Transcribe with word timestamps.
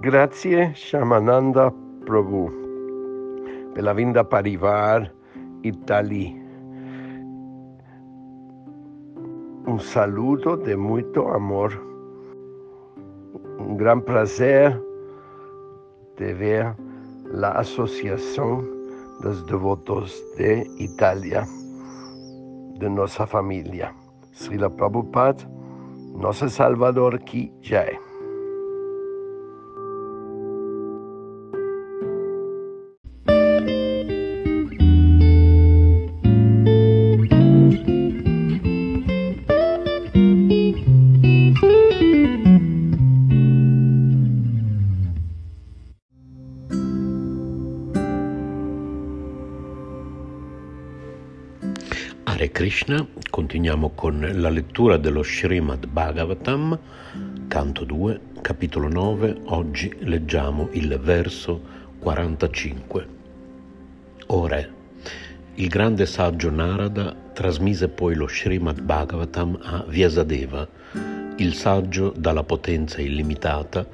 Grazie 0.00 0.72
Shamananda 0.76 1.72
Prabhu 2.06 2.46
per 3.74 3.82
la 3.82 3.92
vinda 3.92 4.22
Parivar 4.22 5.12
Italia. 5.62 6.30
Un 9.66 9.80
saludo 9.80 10.56
de 10.56 10.76
muito 10.76 11.34
amor. 11.34 11.72
Un 13.58 13.76
gran 13.76 14.00
placer 14.00 14.80
de 16.16 16.32
ver 16.32 16.76
la 17.32 17.50
Asociación 17.58 18.70
dos 19.20 19.44
Devotos 19.46 20.22
de 20.36 20.64
Italia, 20.78 21.44
de 22.78 22.88
nuestra 22.88 23.26
familia. 23.26 23.92
Srila 24.30 24.70
Prabhupada, 24.70 25.44
nosso 26.14 26.48
Salvador 26.48 27.18
Ki 27.24 27.52
Jai. 27.62 28.07
Continuiamo 53.68 53.90
con 53.94 54.40
la 54.40 54.48
lettura 54.48 54.96
dello 54.96 55.22
Srimad 55.22 55.88
Bhagavatam, 55.88 56.78
canto 57.48 57.84
2, 57.84 58.20
capitolo 58.40 58.88
9. 58.88 59.40
Oggi 59.44 59.94
leggiamo 60.00 60.70
il 60.72 60.98
verso 60.98 61.60
45. 61.98 63.08
O 64.28 64.48
il 65.56 65.68
grande 65.68 66.06
saggio 66.06 66.50
Narada 66.50 67.14
trasmise 67.34 67.88
poi 67.88 68.14
lo 68.14 68.26
Srimad 68.26 68.80
Bhagavatam 68.80 69.58
a 69.62 69.84
Vyasadeva, 69.86 70.66
il 71.36 71.52
saggio 71.52 72.14
dalla 72.16 72.44
potenza 72.44 73.02
illimitata 73.02 73.86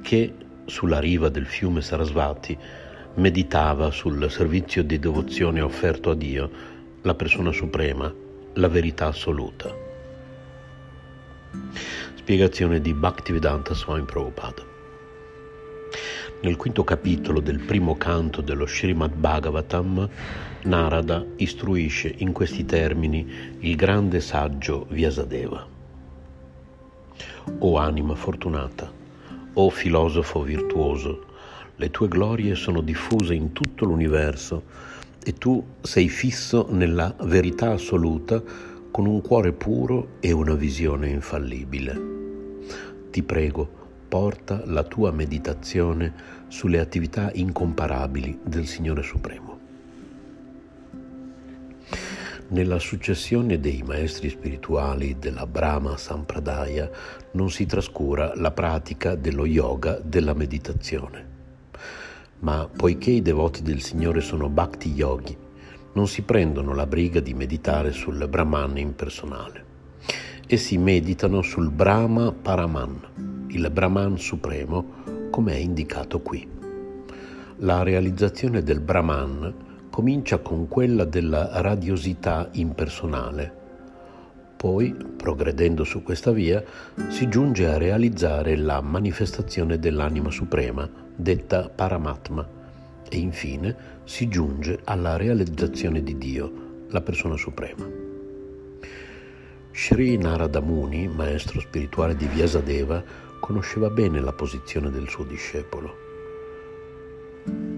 che 0.00 0.32
sulla 0.64 1.00
riva 1.00 1.28
del 1.28 1.44
fiume 1.44 1.82
Sarasvati 1.82 2.56
meditava 3.16 3.90
sul 3.90 4.30
servizio 4.30 4.82
di 4.82 4.98
devozione 4.98 5.60
offerto 5.60 6.12
a 6.12 6.14
Dio 6.14 6.50
la 7.02 7.14
persona 7.14 7.52
suprema, 7.52 8.26
la 8.58 8.68
verità 8.68 9.06
assoluta. 9.06 9.72
Spiegazione 12.16 12.80
di 12.80 12.92
Bhaktivedanta 12.92 13.72
Swami 13.72 14.02
Prabhupada. 14.02 14.66
Nel 16.40 16.56
quinto 16.56 16.82
capitolo 16.82 17.38
del 17.40 17.60
primo 17.60 17.96
canto 17.96 18.40
dello 18.40 18.66
Srimad 18.66 19.14
Bhagavatam, 19.14 20.08
Narada 20.62 21.24
istruisce 21.36 22.12
in 22.18 22.32
questi 22.32 22.64
termini 22.64 23.56
il 23.60 23.76
grande 23.76 24.20
saggio 24.20 24.86
Vyasadeva. 24.88 25.66
O 27.60 27.78
anima 27.78 28.16
fortunata, 28.16 28.90
o 29.52 29.70
filosofo 29.70 30.42
virtuoso, 30.42 31.26
le 31.76 31.90
tue 31.90 32.08
glorie 32.08 32.56
sono 32.56 32.80
diffuse 32.80 33.34
in 33.34 33.52
tutto 33.52 33.84
l'universo 33.84 34.87
e 35.22 35.34
tu 35.34 35.64
sei 35.80 36.08
fisso 36.08 36.66
nella 36.70 37.14
verità 37.22 37.72
assoluta 37.72 38.42
con 38.90 39.06
un 39.06 39.20
cuore 39.20 39.52
puro 39.52 40.16
e 40.20 40.32
una 40.32 40.54
visione 40.54 41.08
infallibile. 41.08 42.00
Ti 43.10 43.22
prego, 43.22 43.68
porta 44.08 44.62
la 44.64 44.82
tua 44.84 45.12
meditazione 45.12 46.14
sulle 46.48 46.80
attività 46.80 47.30
incomparabili 47.32 48.40
del 48.42 48.66
Signore 48.66 49.02
Supremo. 49.02 49.58
Nella 52.50 52.78
successione 52.78 53.60
dei 53.60 53.82
maestri 53.82 54.30
spirituali 54.30 55.16
della 55.18 55.46
Brahma 55.46 55.98
Sampradaya 55.98 56.90
non 57.32 57.50
si 57.50 57.66
trascura 57.66 58.32
la 58.36 58.50
pratica 58.52 59.14
dello 59.14 59.44
yoga 59.44 60.00
della 60.02 60.32
meditazione 60.32 61.27
ma 62.40 62.68
poiché 62.74 63.10
i 63.10 63.22
devoti 63.22 63.62
del 63.62 63.82
Signore 63.82 64.20
sono 64.20 64.48
bhakti 64.48 64.92
yogi, 64.92 65.36
non 65.92 66.06
si 66.06 66.22
prendono 66.22 66.74
la 66.74 66.86
briga 66.86 67.20
di 67.20 67.34
meditare 67.34 67.92
sul 67.92 68.28
Brahman 68.28 68.78
impersonale. 68.78 69.64
Essi 70.46 70.78
meditano 70.78 71.42
sul 71.42 71.70
Brahma 71.70 72.32
Paraman, 72.32 73.46
il 73.48 73.68
Brahman 73.70 74.18
supremo, 74.18 75.28
come 75.30 75.52
è 75.52 75.56
indicato 75.56 76.20
qui. 76.20 76.48
La 77.56 77.82
realizzazione 77.82 78.62
del 78.62 78.80
Brahman 78.80 79.54
comincia 79.90 80.38
con 80.38 80.68
quella 80.68 81.04
della 81.04 81.60
radiosità 81.60 82.48
impersonale. 82.52 83.56
Poi, 84.56 84.94
progredendo 85.16 85.84
su 85.84 86.02
questa 86.02 86.30
via, 86.30 86.62
si 87.08 87.28
giunge 87.28 87.66
a 87.66 87.78
realizzare 87.78 88.56
la 88.56 88.80
manifestazione 88.80 89.78
dell'anima 89.78 90.30
suprema, 90.30 90.88
detta 91.20 91.68
Paramatma, 91.68 92.48
e 93.08 93.18
infine 93.18 93.74
si 94.04 94.28
giunge 94.28 94.78
alla 94.84 95.16
realizzazione 95.16 96.02
di 96.04 96.16
Dio, 96.16 96.86
la 96.90 97.00
persona 97.00 97.36
suprema. 97.36 97.84
Sri 99.72 100.16
Narada 100.16 100.60
Muni, 100.60 101.08
maestro 101.08 101.58
spirituale 101.58 102.14
di 102.14 102.26
Vyasadeva, 102.26 103.02
conosceva 103.40 103.90
bene 103.90 104.20
la 104.20 104.32
posizione 104.32 104.90
del 104.90 105.08
suo 105.08 105.24
discepolo. 105.24 106.06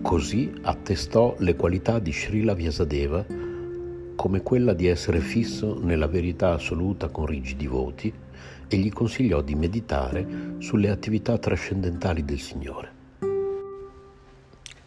Così 0.03 0.53
attestò 0.63 1.35
le 1.39 1.57
qualità 1.57 1.99
di 1.99 2.13
Srila 2.13 2.53
Vyasadeva 2.55 3.25
come 4.17 4.43
quella 4.43 4.75
di 4.75 4.87
essere 4.87 5.21
fisso 5.21 5.79
nella 5.81 6.07
verità 6.07 6.53
assoluta 6.53 7.09
con 7.09 7.25
rigidi 7.25 7.67
voti 7.67 8.13
e 8.69 8.77
gli 8.77 8.93
consigliò 8.93 9.41
di 9.41 9.55
meditare 9.55 10.57
sulle 10.59 10.91
attività 10.91 11.39
trascendentali 11.39 12.23
del 12.25 12.39
Signore. 12.39 13.00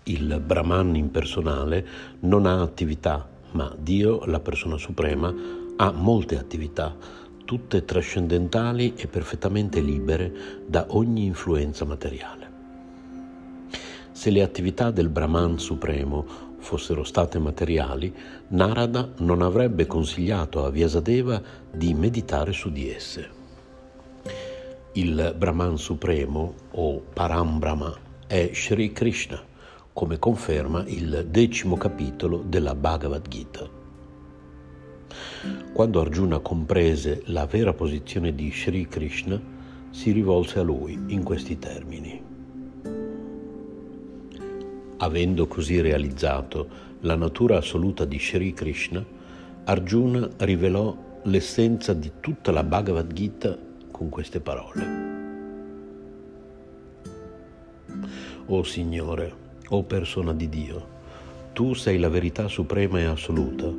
Il 0.06 0.42
Brahman 0.46 0.96
impersonale 0.98 1.88
non 2.22 2.46
ha 2.46 2.62
attività, 2.62 3.26
ma 3.52 3.74
Dio, 3.80 4.26
la 4.26 4.42
persona 4.42 4.78
suprema, 4.78 5.34
ha 5.78 5.92
molte 5.94 6.38
attività, 6.38 6.94
tutte 7.46 7.86
trascendentali 7.86 8.96
e 8.98 9.08
perfettamente 9.08 9.80
libere 9.80 10.66
da 10.68 10.88
ogni 10.90 11.24
influenza 11.24 11.86
materiale. 11.86 12.52
Se 14.12 14.30
le 14.30 14.42
attività 14.42 14.92
del 14.92 15.08
Brahman 15.08 15.58
supremo 15.58 16.26
fossero 16.58 17.06
state 17.06 17.40
materiali, 17.40 18.14
Narada 18.50 19.10
non 19.20 19.42
avrebbe 19.42 19.86
consigliato 19.86 20.66
a 20.66 20.70
Vyasadeva 20.70 21.42
di 21.72 21.94
meditare 21.94 22.52
su 22.52 22.70
di 22.70 22.90
esse. 22.90 23.30
Il 24.94 25.34
Brahman 25.38 25.78
supremo 25.78 26.56
o 26.72 27.00
Parambrahma 27.14 27.96
è 28.28 28.52
Sri 28.54 28.92
Krishna 28.92 29.52
come 29.94 30.18
conferma 30.18 30.84
il 30.88 31.28
decimo 31.30 31.78
capitolo 31.78 32.44
della 32.46 32.74
Bhagavad 32.74 33.28
Gita. 33.28 33.70
Quando 35.72 36.02
Arjuna 36.02 36.40
comprese 36.40 37.22
la 37.26 37.46
vera 37.46 37.74
posizione 37.74 38.34
di 38.34 38.52
Sri 38.52 38.88
Krishna, 38.88 39.40
si 39.92 40.12
rivolse 40.12 40.58
a 40.58 40.64
lui 40.64 41.00
in 41.08 41.22
questi 41.22 41.60
termini. 41.60 42.22
Avendo 44.98 45.48
così 45.48 45.80
realizzato 45.80 46.68
la 47.02 47.16
natura 47.16 47.58
assoluta 47.58 48.04
di 48.06 48.18
Sri 48.18 48.52
Krishna, 48.54 49.06
Arjuna 49.66 50.28
rivelò 50.38 51.20
l'essenza 51.24 51.94
di 51.94 52.14
tutta 52.20 52.52
la 52.52 52.64
Bhagavad 52.64 53.14
Gita 53.14 53.56
con 53.92 54.10
queste 54.10 54.40
parole. 54.40 55.02
O 58.48 58.64
Signore, 58.64 59.43
o 59.76 59.84
persona 59.84 60.34
di 60.34 60.50
Dio, 60.50 60.88
tu 61.54 61.74
sei 61.74 61.98
la 61.98 62.10
verità 62.10 62.48
suprema 62.48 63.00
e 63.00 63.06
assoluta, 63.06 63.72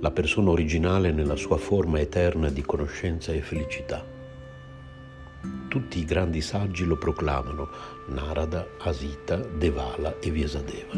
la 0.00 0.10
persona 0.10 0.50
originale 0.50 1.10
nella 1.10 1.36
sua 1.36 1.56
forma 1.56 2.00
eterna 2.00 2.48
di 2.48 2.62
conoscenza 2.62 3.32
e 3.32 3.40
felicità. 3.40 4.04
Tutti 5.68 5.98
i 5.98 6.04
grandi 6.04 6.40
saggi 6.40 6.84
lo 6.84 6.96
proclamano, 6.96 7.68
Narada, 8.08 8.66
Asita, 8.78 9.36
Devala 9.36 10.18
e 10.20 10.30
Vyasadeva. 10.30 10.94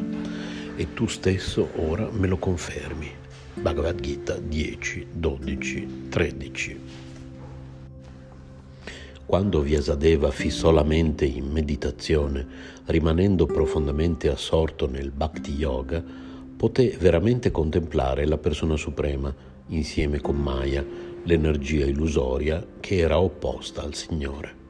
E 0.76 0.92
tu 0.92 1.06
stesso 1.06 1.70
ora 1.76 2.08
me 2.10 2.26
lo 2.26 2.36
confermi. 2.36 3.10
Bhagavad 3.54 4.00
Gita 4.00 4.36
10, 4.36 5.06
12, 5.12 5.88
13. 6.10 6.80
Quando 9.26 9.62
Vyasadeva 9.62 10.30
fissò 10.30 10.70
la 10.70 10.82
mente 10.82 11.24
in 11.24 11.46
meditazione, 11.50 12.46
rimanendo 12.86 13.46
profondamente 13.46 14.28
assorto 14.28 14.88
nel 14.88 15.10
Bhakti 15.10 15.52
Yoga, 15.52 16.02
poté 16.56 16.96
veramente 16.98 17.50
contemplare 17.50 18.26
la 18.26 18.38
persona 18.38 18.76
suprema 18.76 19.34
insieme 19.68 20.20
con 20.20 20.36
Maya, 20.36 20.84
l'energia 21.24 21.86
illusoria 21.86 22.64
che 22.80 22.98
era 22.98 23.18
opposta 23.18 23.82
al 23.82 23.94
Signore. 23.94 24.62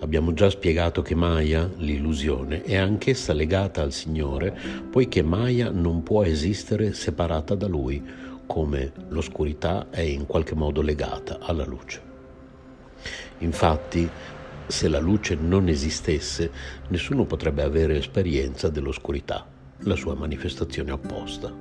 Abbiamo 0.00 0.32
già 0.32 0.48
spiegato 0.48 1.02
che 1.02 1.16
Maya, 1.16 1.68
l'illusione, 1.78 2.62
è 2.62 2.76
anch'essa 2.76 3.32
legata 3.32 3.82
al 3.82 3.92
Signore, 3.92 4.56
poiché 4.90 5.22
Maya 5.22 5.70
non 5.70 6.04
può 6.04 6.22
esistere 6.22 6.92
separata 6.92 7.56
da 7.56 7.66
Lui, 7.66 8.02
come 8.46 8.92
l'oscurità 9.08 9.88
è 9.90 10.00
in 10.00 10.26
qualche 10.26 10.54
modo 10.54 10.82
legata 10.82 11.38
alla 11.40 11.64
luce. 11.64 12.00
Infatti, 13.38 14.08
se 14.68 14.88
la 14.88 15.00
luce 15.00 15.34
non 15.34 15.68
esistesse, 15.68 16.50
nessuno 16.88 17.24
potrebbe 17.24 17.62
avere 17.62 17.96
esperienza 17.96 18.68
dell'oscurità, 18.68 19.46
la 19.80 19.96
sua 19.96 20.14
manifestazione 20.14 20.92
opposta. 20.92 21.52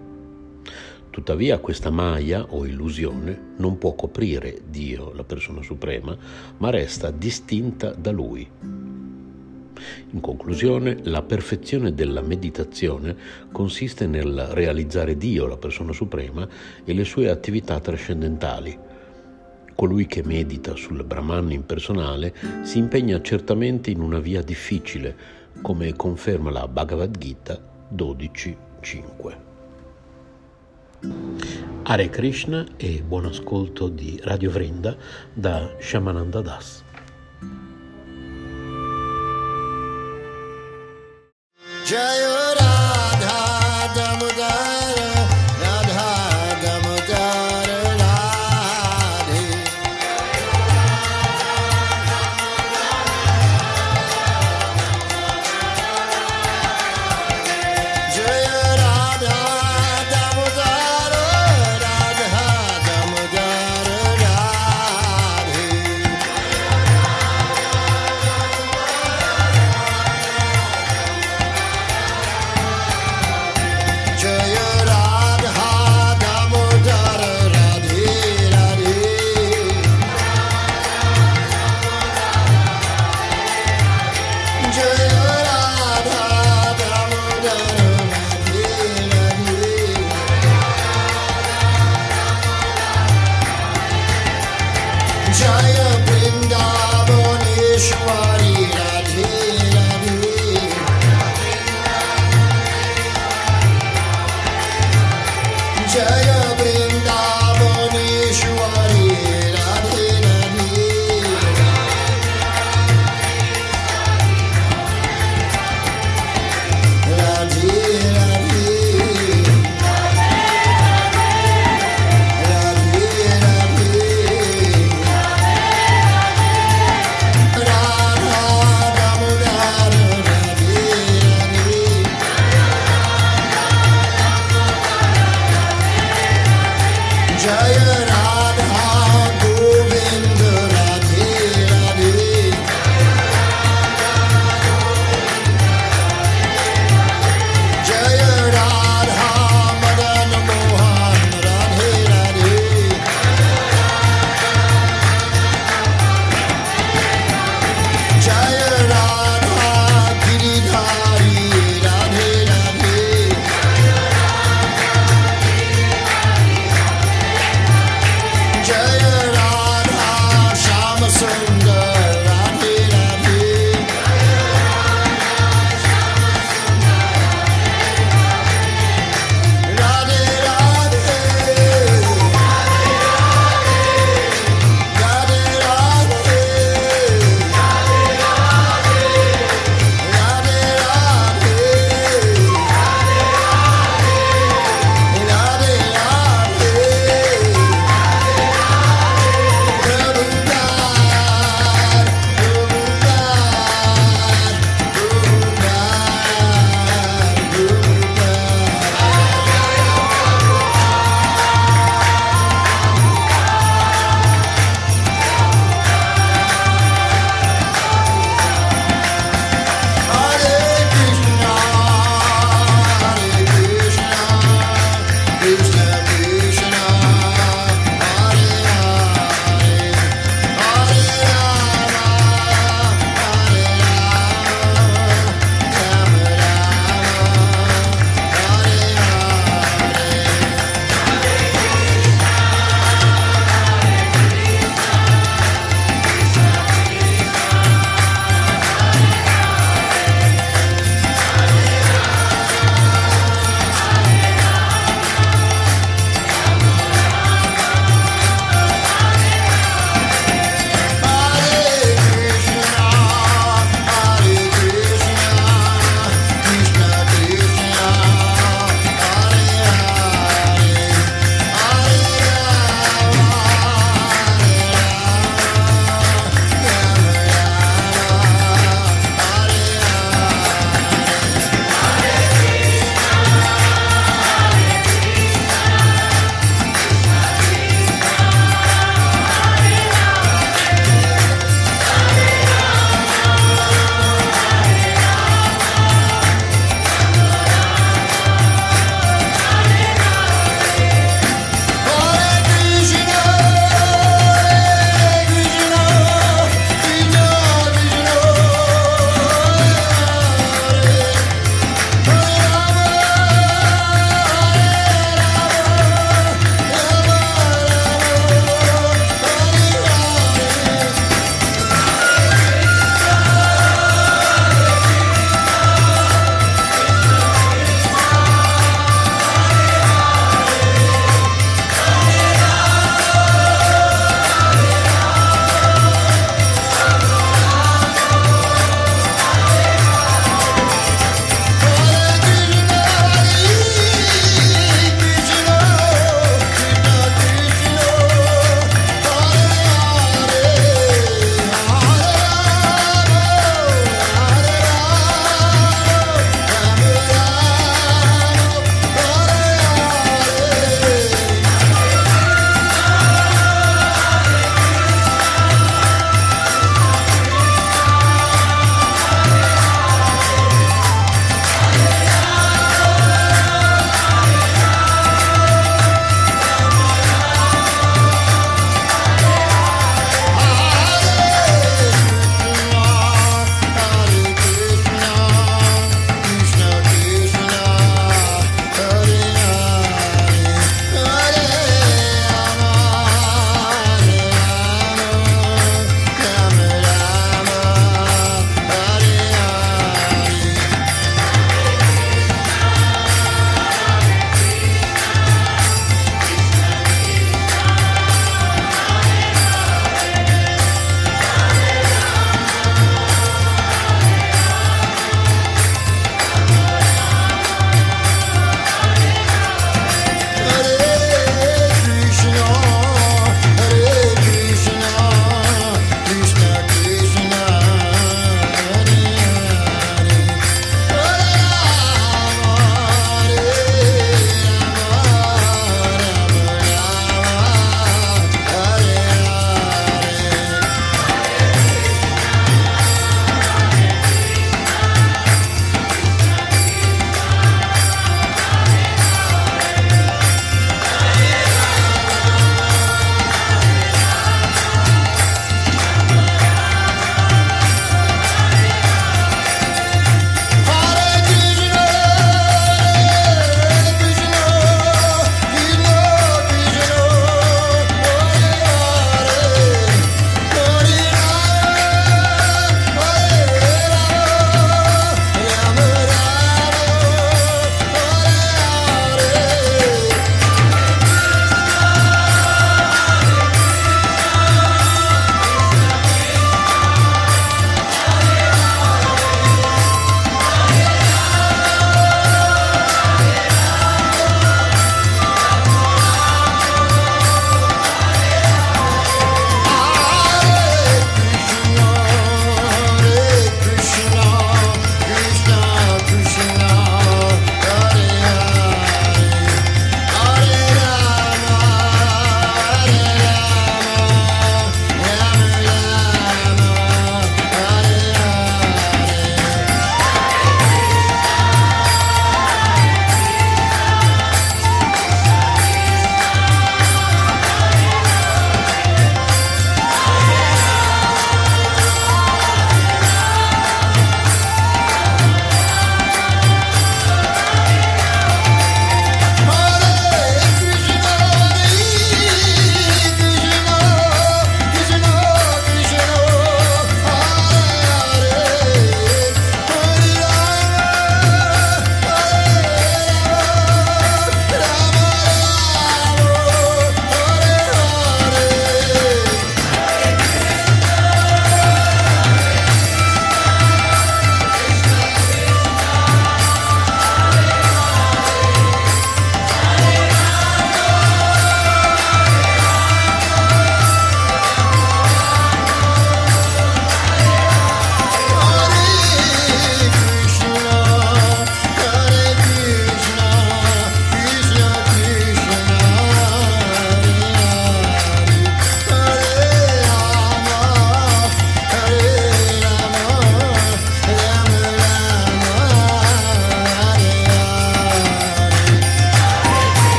Tuttavia 1.09 1.57
questa 1.57 1.89
Maya 1.89 2.45
o 2.49 2.65
illusione 2.65 3.53
non 3.57 3.77
può 3.77 3.95
coprire 3.95 4.61
Dio, 4.69 5.13
la 5.13 5.23
persona 5.23 5.63
suprema, 5.63 6.15
ma 6.57 6.69
resta 6.69 7.09
distinta 7.09 7.91
da 7.91 8.11
Lui. 8.11 8.47
In 10.11 10.19
conclusione, 10.19 10.99
la 11.03 11.21
perfezione 11.21 11.93
della 11.93 12.21
meditazione 12.21 13.15
consiste 13.51 14.05
nel 14.05 14.47
realizzare 14.51 15.17
Dio, 15.17 15.47
la 15.47 15.57
persona 15.57 15.93
suprema, 15.93 16.47
e 16.83 16.93
le 16.93 17.03
sue 17.03 17.29
attività 17.29 17.79
trascendentali. 17.79 18.86
Colui 19.77 20.07
che 20.07 20.23
medita 20.23 20.75
sul 20.75 21.03
Brahman 21.03 21.51
impersonale 21.51 22.33
si 22.63 22.79
impegna 22.79 23.21
certamente 23.21 23.91
in 23.91 24.01
una 24.01 24.17
via 24.17 24.41
difficile, 24.41 25.15
come 25.61 25.95
conferma 25.95 26.49
la 26.49 26.67
Bhagavad 26.67 27.15
Gita 27.15 27.61
12.5. 27.95 29.37
Hare 31.83 32.09
Krishna 32.09 32.65
e 32.75 33.03
buon 33.05 33.25
ascolto 33.25 33.87
di 33.87 34.19
Radio 34.23 34.49
Vrinda 34.49 34.97
da 35.31 35.69
Shamananda 35.79 36.41
Das. 36.41 36.83
Jaya 41.85 42.53
Radha 42.55 43.93
Damodar 43.93 45.06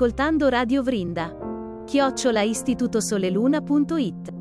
ascoltando 0.00 0.48
Radio 0.48 0.82
Vrinda. 0.82 1.36
Chiocciola 1.84 2.40
istitutosoleluna.it 2.40 4.32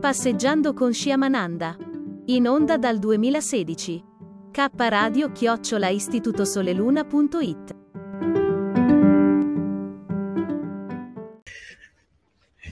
Passeggiando 0.00 0.74
con 0.74 0.92
Sciamananda. 0.92 1.76
In 2.26 2.48
onda 2.48 2.76
dal 2.76 2.98
2016. 2.98 4.10
K 4.52 4.68
Radio 4.76 5.32
chiocciola 5.32 5.88
istitutosoleluna.it 5.88 7.76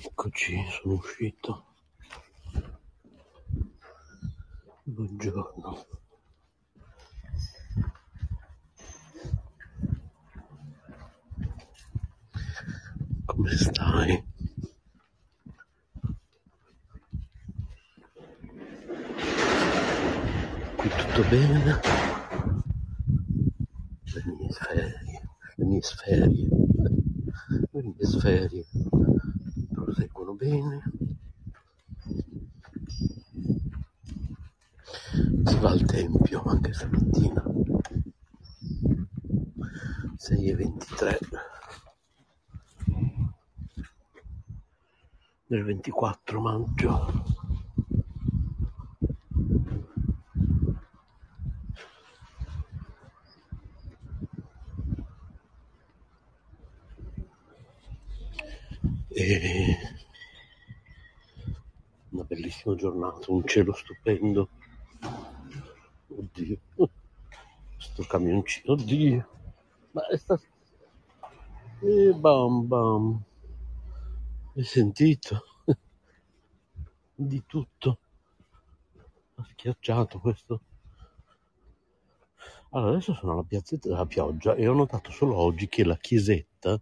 Eccoci, 0.03 0.63
sono 0.69 0.95
uscito. 0.95 1.65
Buongiorno. 4.83 5.87
Come 13.25 13.57
stai? 13.57 14.30
Bene? 21.31 21.81
Le 24.03 24.23
mie 24.27 24.51
ferie, 24.51 25.23
le 25.59 25.65
mie 25.65 25.81
sferie, 25.81 26.49
le 27.71 27.83
mie 27.83 28.05
sferie 28.05 28.67
proseguono 29.73 30.35
bene. 30.35 30.83
Si 35.45 35.59
va 35.61 35.71
al 35.71 35.85
tempio 35.85 36.43
anche 36.43 36.73
stamattina. 36.73 37.45
6 40.17 40.49
e 40.49 40.55
23 40.57 41.19
del 45.47 45.63
24 45.63 46.41
maggio. 46.41 47.39
E 59.13 59.77
una 62.11 62.25
bellissima 62.71 62.75
giornata, 62.75 63.33
un 63.33 63.47
cielo 63.47 63.73
stupendo. 63.73 64.49
Oddio, 66.09 66.59
sto 67.77 68.03
camioncino, 68.03 68.73
oddio, 68.73 69.29
ma 69.93 70.07
è 70.07 70.17
stato... 70.17 70.45
E 71.83 72.13
bam 72.13 72.67
bam, 72.67 73.23
hai 74.55 74.65
sentito? 74.65 75.45
Di 77.15 77.43
tutto, 77.47 77.99
ha 79.37 79.45
schiacciato 79.45 80.21
questo. 80.21 80.63
Allora, 82.73 82.93
adesso 82.93 83.15
sono 83.15 83.33
alla 83.33 83.43
piazzetta 83.45 83.89
della 83.89 84.07
pioggia 84.07 84.55
e 84.55 84.69
ho 84.69 84.75
notato 84.75 85.11
solo 85.11 85.37
oggi 85.37 85.69
che 85.69 85.85
la 85.85 85.97
chiesetta 85.97 86.81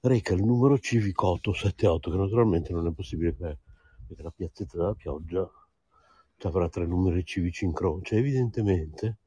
reca 0.00 0.34
il 0.34 0.42
numero 0.44 0.78
civico 0.78 1.28
878, 1.28 2.10
che 2.10 2.16
naturalmente 2.16 2.72
non 2.72 2.86
è 2.86 2.92
possibile 2.92 3.34
perché 4.06 4.22
la 4.22 4.30
piazzetta 4.30 4.76
della 4.76 4.94
pioggia 4.94 5.50
ci 6.38 6.46
avrà 6.46 6.68
tre 6.68 6.86
numeri 6.86 7.24
civici 7.24 7.64
in 7.64 7.72
croce. 7.72 8.16
Evidentemente 8.16 9.18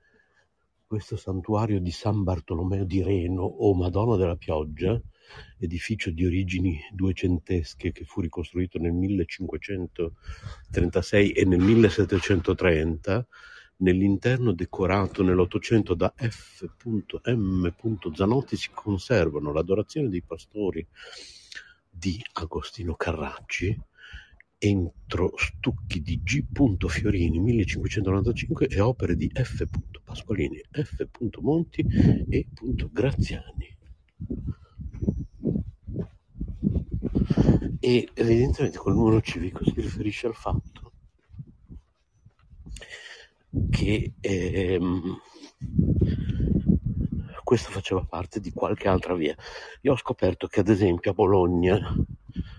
questo 0.86 1.18
santuario 1.18 1.80
di 1.80 1.92
San 1.92 2.24
Bartolomeo 2.24 2.84
di 2.84 3.04
Reno 3.04 3.44
o 3.44 3.76
Madonna 3.76 4.15
della 4.15 4.38
Pioggia, 4.38 5.00
edificio 5.60 6.10
di 6.10 6.26
origini 6.26 6.80
duecentesche 6.92 7.92
che 7.92 8.06
fu 8.06 8.22
ricostruito 8.22 8.80
nel 8.80 8.94
1536 8.94 11.32
e 11.32 11.46
nel 11.46 11.60
1730, 11.60 13.28
nell'interno 13.78 14.52
decorato 14.52 15.22
nell'Ottocento 15.22 15.94
da 15.94 16.12
F.M. 16.15 17.72
Zanotti 18.13 18.56
si 18.56 18.72
conservano 18.74 19.54
l'adorazione 19.54 20.10
dei 20.10 20.24
pastori 20.24 20.84
di 21.88 22.20
Agostino 22.34 22.96
Carracci 22.96 23.80
entro 24.60 25.32
stucchi 25.38 26.02
di 26.02 26.22
G. 26.22 26.43
Fiorini 26.88 27.39
1595 27.39 28.67
e 28.67 28.80
opere 28.82 29.15
di 29.15 29.32
F. 29.34 29.65
Pasqualini, 30.04 30.62
F. 30.72 31.08
Monti 31.39 31.84
e 32.30 32.48
Graziani. 32.91 33.78
E 37.80 38.10
evidentemente 38.13 38.78
quel 38.78 38.95
numero 38.95 39.22
civico 39.22 39.63
si 39.63 39.74
riferisce 39.76 40.28
al 40.28 40.36
fatto 40.36 40.91
che 43.69 44.13
ehm, 44.19 45.17
questo 47.43 47.72
faceva 47.72 48.04
parte 48.04 48.41
di 48.41 48.52
qualche 48.52 48.89
altra 48.89 49.15
via. 49.15 49.36
Io 49.82 49.93
ho 49.93 49.98
scoperto 49.98 50.48
che 50.48 50.60
ad 50.60 50.67
esempio 50.67 51.12
a 51.12 51.13
Bologna, 51.13 51.80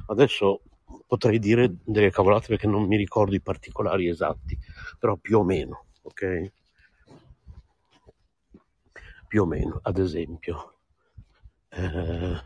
adesso 0.07 0.63
potrei 1.11 1.41
dire 1.41 1.75
delle 1.83 2.13
cavolate 2.13 2.47
perché 2.47 2.69
non 2.69 2.87
mi 2.87 2.97
ricordo 2.97 3.35
i 3.35 3.41
particolari 3.41 4.07
esatti, 4.07 4.57
però 4.97 5.17
più 5.17 5.39
o 5.39 5.43
meno, 5.43 5.87
ok? 6.03 6.53
Più 9.27 9.43
o 9.43 9.45
meno, 9.45 9.81
ad 9.83 9.99
esempio, 9.99 10.75
eh, 11.71 12.41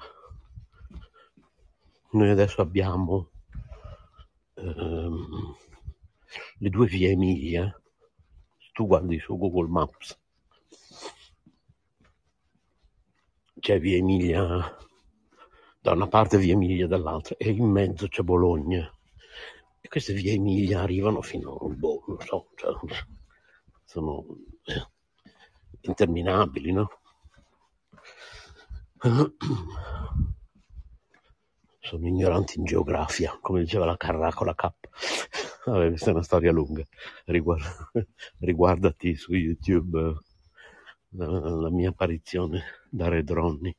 noi 2.12 2.30
adesso 2.30 2.62
abbiamo 2.62 3.32
ehm, 4.54 5.56
le 6.56 6.70
due 6.70 6.86
vie 6.86 7.10
Emilia, 7.10 7.70
tu 8.72 8.86
guardi 8.86 9.18
su 9.18 9.36
Google 9.36 9.68
Maps, 9.68 10.18
c'è 13.60 13.78
via 13.78 13.98
Emilia 13.98 14.83
da 15.84 15.92
una 15.92 16.08
parte 16.08 16.38
via 16.38 16.54
Emilia 16.54 16.86
dall'altra 16.86 17.36
e 17.36 17.50
in 17.50 17.66
mezzo 17.66 18.08
c'è 18.08 18.22
Bologna. 18.22 18.90
E 19.82 19.86
queste 19.86 20.14
vie 20.14 20.32
Emilia 20.32 20.80
arrivano 20.80 21.20
fino 21.20 21.56
a, 21.56 21.68
boh, 21.68 22.04
non 22.06 22.18
so, 22.20 22.48
cioè, 22.54 22.72
sono 23.84 24.24
eh, 24.64 24.88
interminabili, 25.82 26.72
no? 26.72 26.88
Sono 31.80 32.06
ignoranti 32.06 32.58
in 32.58 32.64
geografia, 32.64 33.36
come 33.42 33.60
diceva 33.60 33.84
la 33.84 33.98
Carrà 33.98 34.32
con 34.32 34.46
la 34.46 34.54
K. 34.54 34.72
Vabbè, 35.66 35.88
questa 35.88 36.08
è 36.08 36.14
una 36.14 36.22
storia 36.22 36.50
lunga. 36.50 36.82
Riguarda- 37.26 37.90
riguardati 38.40 39.14
su 39.16 39.34
YouTube 39.34 40.00
eh, 40.00 40.14
la, 41.10 41.68
mia 41.68 41.90
apparizione 41.90 42.62
da 42.88 43.08
Red 43.08 43.30
Ronnie. 43.30 43.76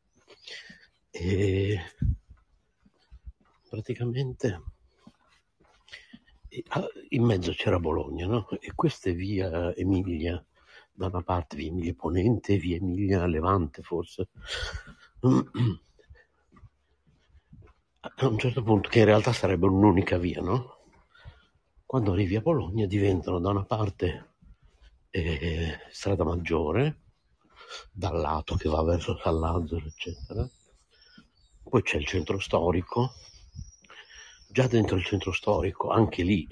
E 1.18 1.80
praticamente 3.70 4.62
ah, 6.68 6.86
in 7.10 7.24
mezzo 7.24 7.54
c'era 7.54 7.80
Bologna, 7.80 8.28
no? 8.28 8.50
E 8.60 8.74
questa 8.76 9.10
è 9.10 9.16
via 9.16 9.74
Emilia, 9.76 10.46
da 10.92 11.08
una 11.08 11.24
parte 11.24 11.56
via 11.56 11.70
Emilia 11.70 11.94
Ponente, 11.94 12.58
via 12.58 12.76
Emilia 12.76 13.26
Levante 13.28 13.82
forse. 13.82 14.28
A 18.02 18.28
un 18.28 18.38
certo 18.38 18.62
punto, 18.62 18.90
che 18.90 19.00
in 19.00 19.06
realtà 19.06 19.32
sarebbe 19.32 19.68
un'unica 19.68 20.18
via, 20.18 20.42
no? 20.42 20.80
Quando 21.86 22.12
arrivi 22.12 22.36
a 22.36 22.42
Bologna 22.42 22.86
diventano 22.86 23.40
da 23.40 23.52
una 23.52 23.64
parte 23.64 24.34
eh, 25.12 25.80
strada 25.92 26.26
maggiore, 26.26 27.04
dal 27.90 28.20
lato 28.20 28.56
che 28.56 28.68
va 28.68 28.84
verso 28.84 29.18
San 29.18 29.40
Lazzaro, 29.40 29.86
eccetera. 29.86 30.50
Poi 31.76 31.84
c'è 31.84 31.98
il 31.98 32.06
centro 32.06 32.40
storico, 32.40 33.16
già 34.48 34.66
dentro 34.66 34.96
il 34.96 35.04
centro 35.04 35.34
storico, 35.34 35.90
anche 35.90 36.24
lì 36.24 36.48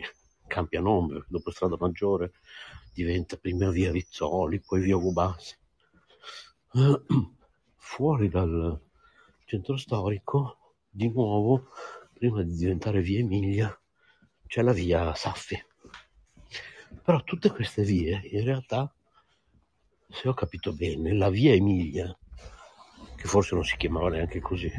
cambia 0.48 0.82
nome, 0.82 1.24
dopo 1.30 1.50
strada 1.50 1.78
maggiore 1.80 2.34
diventa 2.94 3.38
prima 3.38 3.70
via 3.70 3.90
Rizzoli, 3.90 4.60
poi 4.60 4.82
via 4.82 4.98
Gubassi. 4.98 5.56
Fuori 7.78 8.28
dal 8.28 8.78
centro 9.46 9.78
storico, 9.78 10.76
di 10.90 11.10
nuovo, 11.10 11.70
prima 12.12 12.44
di 12.44 12.54
diventare 12.54 13.00
via 13.00 13.20
Emilia, 13.20 13.82
c'è 14.46 14.62
la 14.62 14.74
via 14.74 15.16
Saffi. 15.16 15.58
Però 17.02 17.24
tutte 17.24 17.50
queste 17.50 17.84
vie, 17.84 18.20
in 18.26 18.44
realtà, 18.44 18.94
se 20.10 20.28
ho 20.28 20.34
capito 20.34 20.74
bene, 20.74 21.14
la 21.14 21.30
via 21.30 21.54
Emilia, 21.54 22.14
che 23.16 23.28
forse 23.30 23.56
non 23.56 23.64
si 23.64 23.78
chiamava 23.78 24.10
neanche 24.10 24.42
così, 24.42 24.70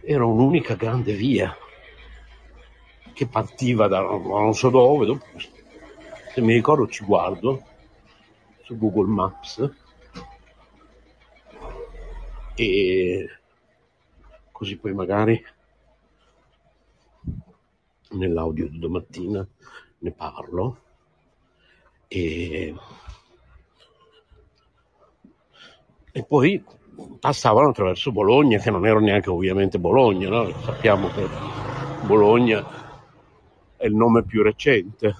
era 0.00 0.24
un'unica 0.24 0.74
grande 0.74 1.12
via 1.12 1.54
che 3.12 3.26
partiva 3.26 3.88
da 3.88 4.00
non 4.00 4.54
so 4.54 4.70
dove, 4.70 5.06
dopo, 5.06 5.24
se 5.36 6.40
mi 6.40 6.54
ricordo 6.54 6.86
ci 6.86 7.04
guardo 7.04 7.62
su 8.62 8.78
Google 8.78 9.08
Maps 9.08 9.70
e 12.54 13.28
così 14.52 14.76
poi 14.76 14.92
magari 14.92 15.44
nell'audio 18.10 18.68
di 18.68 18.78
domattina 18.78 19.46
ne 19.98 20.10
parlo 20.12 20.82
e, 22.08 22.74
e 26.12 26.24
poi 26.24 26.64
passavano 27.20 27.68
attraverso 27.68 28.12
Bologna 28.12 28.58
che 28.58 28.70
non 28.70 28.86
ero 28.86 29.00
neanche 29.00 29.30
ovviamente 29.30 29.78
Bologna 29.78 30.28
no? 30.28 30.50
sappiamo 30.62 31.08
che 31.08 31.26
Bologna 32.06 32.66
è 33.76 33.86
il 33.86 33.94
nome 33.94 34.24
più 34.24 34.42
recente 34.42 35.14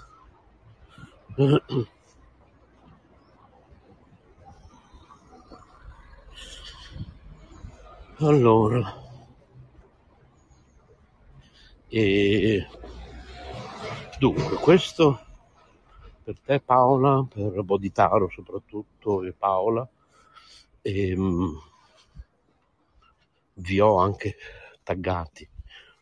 allora 8.18 8.94
e 11.88 12.66
dunque 14.18 14.56
questo 14.56 15.20
per 16.28 16.38
te 16.44 16.60
Paola, 16.60 17.24
per 17.26 17.62
Boditaro 17.62 18.28
soprattutto 18.28 19.22
e 19.22 19.32
Paola. 19.32 19.88
E, 20.88 21.14
um, 21.14 21.54
vi 23.56 23.78
ho 23.78 23.98
anche 23.98 24.36
taggati 24.82 25.46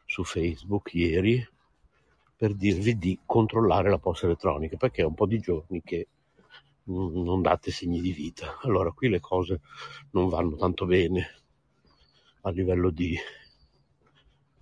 su 0.05 0.23
Facebook 0.23 0.95
ieri 0.95 1.45
per 2.37 2.55
dirvi 2.55 2.97
di 2.97 3.19
controllare 3.27 3.91
la 3.91 3.99
posta 3.99 4.27
elettronica 4.27 4.77
perché 4.77 5.03
è 5.03 5.05
un 5.05 5.15
po' 5.15 5.27
di 5.27 5.41
giorni 5.41 5.83
che 5.83 6.07
non 6.85 7.43
date 7.43 7.73
segni 7.73 8.01
di 8.01 8.13
vita. 8.13 8.61
Allora 8.63 8.93
qui 8.93 9.09
le 9.09 9.19
cose 9.19 9.61
non 10.13 10.29
vanno 10.29 10.55
tanto 10.55 10.87
bene 10.87 11.43
a 12.43 12.51
livello 12.51 12.91
di 12.91 13.19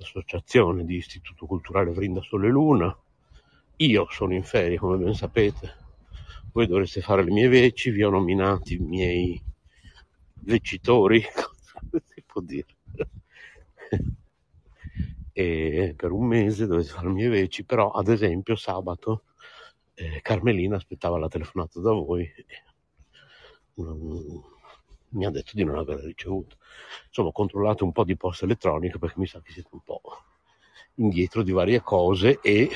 associazione 0.01 0.87
di 0.87 0.97
Istituto 0.97 1.45
Culturale 1.45 1.93
Vrinda 1.93 2.23
Sole 2.23 2.49
Luna 2.49 2.97
io 3.77 4.07
sono 4.09 4.33
in 4.33 4.45
ferie, 4.45 4.79
come 4.79 4.97
ben 4.97 5.13
sapete. 5.13 5.83
Voi 6.53 6.67
dovreste 6.67 7.03
fare 7.03 7.23
le 7.25 7.31
mie 7.31 7.49
veci, 7.49 7.91
vi 7.91 8.03
ho 8.03 8.09
nominati 8.09 8.75
i 8.75 8.79
miei 8.79 9.53
vecitori, 10.45 11.23
come 11.33 12.03
si 12.05 12.23
può 12.25 12.41
dire. 12.41 12.77
e 15.33 15.95
per 15.97 16.13
un 16.13 16.27
mese 16.27 16.67
dovete 16.67 16.89
fare 16.89 17.09
le 17.09 17.13
mie 17.13 17.29
veci, 17.29 17.65
però 17.65 17.91
ad 17.91 18.09
esempio 18.09 18.55
sabato 18.55 19.25
eh, 19.95 20.21
Carmelina 20.23 20.77
aspettava 20.77 21.19
la 21.19 21.29
telefonata 21.29 21.81
da 21.81 21.93
voi 21.93 22.31
non, 23.75 24.43
mi 25.11 25.27
ha 25.27 25.31
detto 25.31 25.53
di 25.55 25.65
non 25.65 25.79
aver 25.79 26.01
ricevuto. 26.01 26.57
Insomma, 27.07 27.33
controllate 27.33 27.85
un 27.85 27.93
po' 27.93 28.05
di 28.05 28.17
posta 28.17 28.45
elettronica 28.45 28.99
perché 28.99 29.19
mi 29.19 29.27
sa 29.27 29.41
che 29.41 29.53
siete 29.53 29.69
un 29.73 29.81
po' 29.83 30.01
indietro 30.97 31.43
di 31.43 31.53
varie 31.53 31.81
cose 31.81 32.39
e 32.41 32.71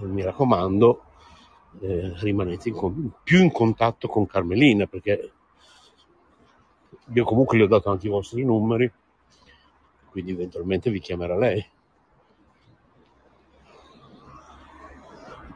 mi 0.00 0.22
raccomando, 0.22 1.04
eh, 1.80 2.12
rimanete 2.16 2.70
in 2.70 3.10
più 3.22 3.42
in 3.42 3.52
contatto 3.52 4.08
con 4.08 4.26
Carmelina 4.26 4.86
perché 4.86 5.32
io 7.12 7.24
comunque 7.24 7.56
le 7.56 7.64
ho 7.64 7.68
dato 7.68 7.90
anche 7.90 8.06
i 8.06 8.10
vostri 8.10 8.44
numeri, 8.44 8.90
quindi 10.10 10.32
eventualmente 10.32 10.90
vi 10.90 11.00
chiamerà 11.00 11.36
lei. 11.36 11.64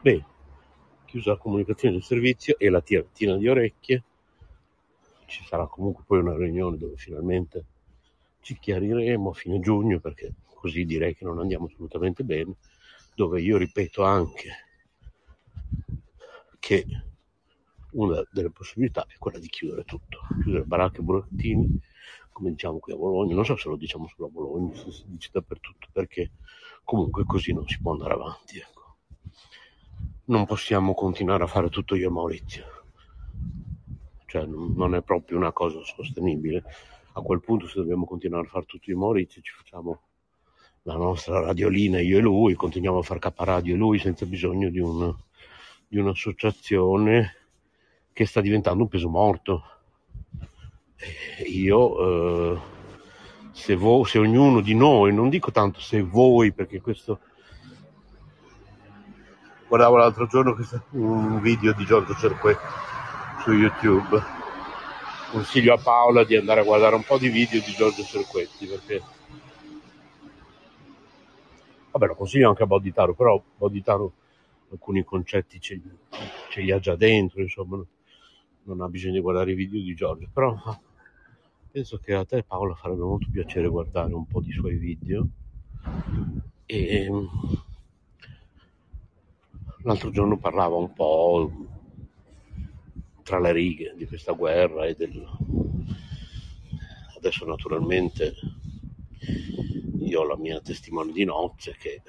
Bene, 0.01 0.25
chiusa 1.05 1.31
la 1.31 1.37
comunicazione 1.37 1.95
del 1.95 2.03
servizio 2.03 2.57
e 2.57 2.69
la 2.69 2.81
tiratina 2.81 3.37
di 3.37 3.47
orecchie, 3.47 4.03
ci 5.25 5.45
sarà 5.45 5.65
comunque 5.67 6.03
poi 6.05 6.19
una 6.19 6.35
riunione 6.35 6.77
dove 6.77 6.97
finalmente 6.97 7.65
ci 8.41 8.57
chiariremo 8.59 9.29
a 9.29 9.33
fine 9.33 9.59
giugno 9.59 9.99
perché 9.99 10.33
così 10.53 10.85
direi 10.85 11.15
che 11.15 11.23
non 11.23 11.39
andiamo 11.39 11.65
assolutamente 11.65 12.23
bene 12.23 12.55
dove 13.15 13.41
io 13.41 13.57
ripeto 13.57 14.03
anche 14.03 14.49
che 16.59 16.85
una 17.93 18.23
delle 18.31 18.49
possibilità 18.49 19.05
è 19.07 19.17
quella 19.17 19.39
di 19.39 19.47
chiudere 19.47 19.83
tutto, 19.83 20.19
chiudere 20.41 20.63
baracche 20.63 20.99
e 20.99 21.03
burattini, 21.03 21.81
come 22.31 22.51
diciamo 22.51 22.79
qui 22.79 22.93
a 22.93 22.97
Bologna, 22.97 23.35
non 23.35 23.45
so 23.45 23.55
se 23.55 23.69
lo 23.69 23.75
diciamo 23.75 24.07
solo 24.07 24.27
a 24.27 24.31
Bologna, 24.31 24.75
se 24.75 24.91
si 24.91 25.03
dice 25.05 25.29
dappertutto, 25.31 25.87
perché 25.91 26.31
comunque 26.83 27.23
così 27.25 27.53
non 27.53 27.67
si 27.67 27.79
può 27.81 27.91
andare 27.91 28.13
avanti. 28.13 28.57
Ecco. 28.57 28.97
Non 30.25 30.45
possiamo 30.45 30.93
continuare 30.93 31.43
a 31.43 31.47
fare 31.47 31.69
tutto 31.69 31.95
io 31.95 32.07
e 32.07 32.11
Maurizio, 32.11 32.65
cioè 34.25 34.45
non 34.45 34.95
è 34.95 35.01
proprio 35.01 35.37
una 35.37 35.51
cosa 35.51 35.79
sostenibile. 35.83 36.63
A 37.13 37.21
quel 37.21 37.41
punto 37.41 37.67
se 37.67 37.79
dobbiamo 37.79 38.05
continuare 38.05 38.47
a 38.47 38.49
fare 38.49 38.65
tutto 38.65 38.89
io 38.89 38.95
e 38.95 38.99
Maurizio 38.99 39.41
ci 39.41 39.51
facciamo 39.51 40.01
la 40.83 40.95
nostra 40.95 41.39
radiolina 41.39 42.01
io 42.01 42.17
e 42.17 42.21
lui, 42.21 42.55
continuiamo 42.55 42.97
a 42.97 43.03
far 43.03 43.19
caparadio 43.19 43.75
e 43.75 43.77
lui 43.77 43.99
senza 43.99 44.25
bisogno 44.25 44.69
di, 44.69 44.79
un, 44.79 45.13
di 45.87 45.97
un'associazione 45.97 47.42
che 48.13 48.25
sta 48.25 48.39
diventando 48.39 48.83
un 48.83 48.89
peso 48.89 49.09
morto. 49.09 49.63
Io, 51.47 52.53
eh, 52.53 52.59
se, 53.51 53.75
vo- 53.75 54.05
se 54.05 54.19
ognuno 54.19 54.61
di 54.61 54.75
noi, 54.75 55.13
non 55.13 55.29
dico 55.29 55.51
tanto 55.51 55.79
se 55.79 56.01
voi, 56.01 56.53
perché 56.53 56.79
questo... 56.79 57.19
Guardavo 59.67 59.97
l'altro 59.97 60.27
giorno 60.27 60.55
un 60.91 61.41
video 61.41 61.73
di 61.73 61.83
Giorgio 61.83 62.13
Cerquet 62.13 62.59
su 63.41 63.51
YouTube. 63.51 64.21
Consiglio 65.31 65.73
a 65.73 65.79
Paola 65.79 66.23
di 66.23 66.35
andare 66.35 66.61
a 66.61 66.63
guardare 66.63 66.93
un 66.93 67.03
po' 67.03 67.17
di 67.17 67.29
video 67.29 67.59
di 67.59 67.71
Giorgio 67.71 68.03
Cerquetti 68.03 68.67
perché 68.67 69.01
Vabbè, 71.93 72.07
lo 72.07 72.15
consiglio 72.15 72.49
anche 72.49 72.63
a 72.63 72.65
Boditaro, 72.65 73.13
però 73.13 73.39
Boditaro 73.55 74.13
alcuni 74.71 75.03
concetti 75.03 75.59
ce, 75.59 75.79
ce 76.49 76.61
li 76.61 76.71
ha 76.71 76.79
già 76.79 76.95
dentro, 76.95 77.39
insomma, 77.39 77.83
non 78.65 78.81
ha 78.81 78.87
bisogno 78.87 79.13
di 79.13 79.19
guardare 79.19 79.51
i 79.51 79.55
video 79.55 79.81
di 79.81 79.95
Giorgio, 79.95 80.29
però 80.31 80.55
penso 81.71 81.97
che 81.97 82.13
a 82.13 82.25
te 82.25 82.43
Paola 82.43 82.75
farebbe 82.75 83.01
molto 83.01 83.27
piacere 83.31 83.67
guardare 83.67 84.13
un 84.13 84.25
po' 84.25 84.41
di 84.41 84.51
suoi 84.51 84.75
video. 84.77 85.27
E 86.65 87.09
l'altro 89.83 90.11
giorno 90.11 90.37
parlava 90.37 90.75
un 90.75 90.93
po' 90.93 91.51
tra 93.23 93.39
le 93.39 93.51
righe 93.51 93.93
di 93.97 94.05
questa 94.05 94.33
guerra 94.33 94.85
e 94.85 94.95
del 94.95 95.25
adesso 97.15 97.45
naturalmente 97.45 98.33
io 99.99 100.21
ho 100.21 100.25
la 100.25 100.37
mia 100.37 100.59
testimone 100.59 101.13
di 101.13 101.23
nozze 101.23 101.75
che 101.79 102.01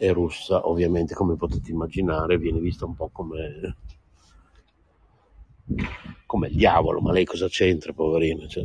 è 0.00 0.12
russa, 0.14 0.66
ovviamente 0.66 1.14
come 1.14 1.36
potete 1.36 1.70
immaginare 1.70 2.38
viene 2.38 2.58
vista 2.58 2.86
un 2.86 2.94
po' 2.94 3.10
come 3.12 3.76
come 6.24 6.48
il 6.48 6.56
diavolo, 6.56 7.00
ma 7.00 7.12
lei 7.12 7.24
cosa 7.24 7.48
c'entra, 7.48 7.92
poverina? 7.92 8.46
Cioè, 8.46 8.64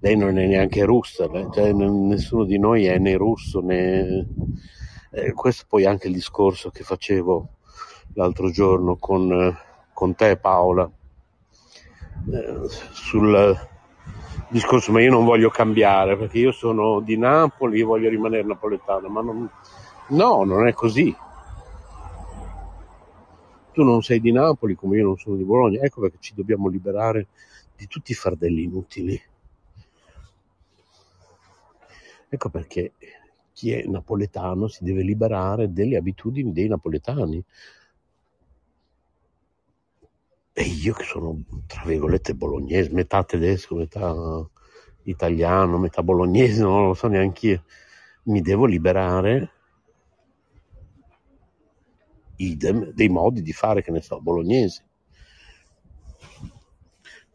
lei 0.00 0.16
non 0.16 0.38
è 0.38 0.46
neanche 0.46 0.84
russa, 0.84 1.28
cioè, 1.52 1.72
nessuno 1.72 2.44
di 2.44 2.58
noi 2.58 2.84
è 2.84 2.98
né 2.98 3.16
russo 3.16 3.60
né... 3.60 4.26
Eh, 5.12 5.32
questo 5.32 5.64
poi 5.68 5.86
anche 5.86 6.08
il 6.08 6.12
discorso 6.12 6.70
che 6.70 6.82
facevo 6.82 7.48
l'altro 8.14 8.50
giorno 8.50 8.96
con, 8.96 9.56
con 9.92 10.14
te 10.14 10.36
Paola 10.36 10.90
eh, 12.32 12.60
sul, 12.92 13.56
discorso, 14.48 14.92
ma 14.92 15.00
io 15.00 15.10
non 15.10 15.24
voglio 15.24 15.48
cambiare 15.48 16.16
perché 16.16 16.38
io 16.38 16.52
sono 16.52 17.00
di 17.00 17.16
Napoli, 17.16 17.78
io 17.78 17.86
voglio 17.86 18.08
rimanere 18.08 18.44
napoletano, 18.44 19.08
ma 19.08 19.22
non, 19.22 19.48
no, 20.08 20.44
non 20.44 20.66
è 20.66 20.72
così. 20.72 21.14
Tu 23.72 23.82
non 23.82 24.02
sei 24.02 24.20
di 24.20 24.32
Napoli 24.32 24.74
come 24.74 24.96
io 24.96 25.04
non 25.04 25.18
sono 25.18 25.36
di 25.36 25.44
Bologna, 25.44 25.82
ecco 25.82 26.00
perché 26.00 26.16
ci 26.20 26.34
dobbiamo 26.34 26.68
liberare 26.68 27.26
di 27.76 27.86
tutti 27.86 28.12
i 28.12 28.14
fardelli 28.14 28.62
inutili. 28.62 29.20
Ecco 32.28 32.48
perché 32.48 32.92
chi 33.52 33.72
è 33.72 33.86
napoletano 33.86 34.68
si 34.68 34.84
deve 34.84 35.02
liberare 35.02 35.72
delle 35.72 35.96
abitudini 35.96 36.52
dei 36.52 36.68
napoletani. 36.68 37.42
E 40.52 40.62
io 40.62 40.94
che 40.94 41.04
sono, 41.04 41.42
tra 41.66 41.84
virgolette, 41.84 42.34
bolognese, 42.34 42.90
metà 42.92 43.22
tedesco, 43.24 43.76
metà 43.76 44.14
italiano, 45.02 45.78
metà 45.78 46.02
bolognese, 46.02 46.62
non 46.62 46.86
lo 46.86 46.94
so 46.94 47.08
neanche 47.08 47.46
io. 47.46 47.64
mi 48.24 48.40
devo 48.40 48.64
liberare 48.64 49.50
idem 52.36 52.92
dei 52.92 53.08
modi 53.08 53.42
di 53.42 53.52
fare, 53.52 53.82
che 53.82 53.90
ne 53.90 54.00
so, 54.00 54.20
bolognesi. 54.20 54.82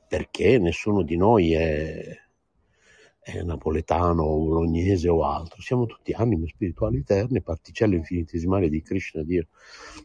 Perché 0.07 0.57
nessuno 0.57 1.03
di 1.03 1.15
noi 1.15 1.53
è, 1.53 2.17
è 3.19 3.41
napoletano 3.43 4.23
o 4.23 4.43
bolognese 4.43 5.07
o 5.07 5.23
altro, 5.23 5.61
siamo 5.61 5.85
tutti 5.85 6.11
anime 6.11 6.47
spirituali 6.47 6.97
eterne, 6.97 7.41
particelle 7.41 7.95
infinitesimali 7.95 8.69
di 8.69 8.81
Krishna, 8.81 9.23
Dio, 9.23 9.47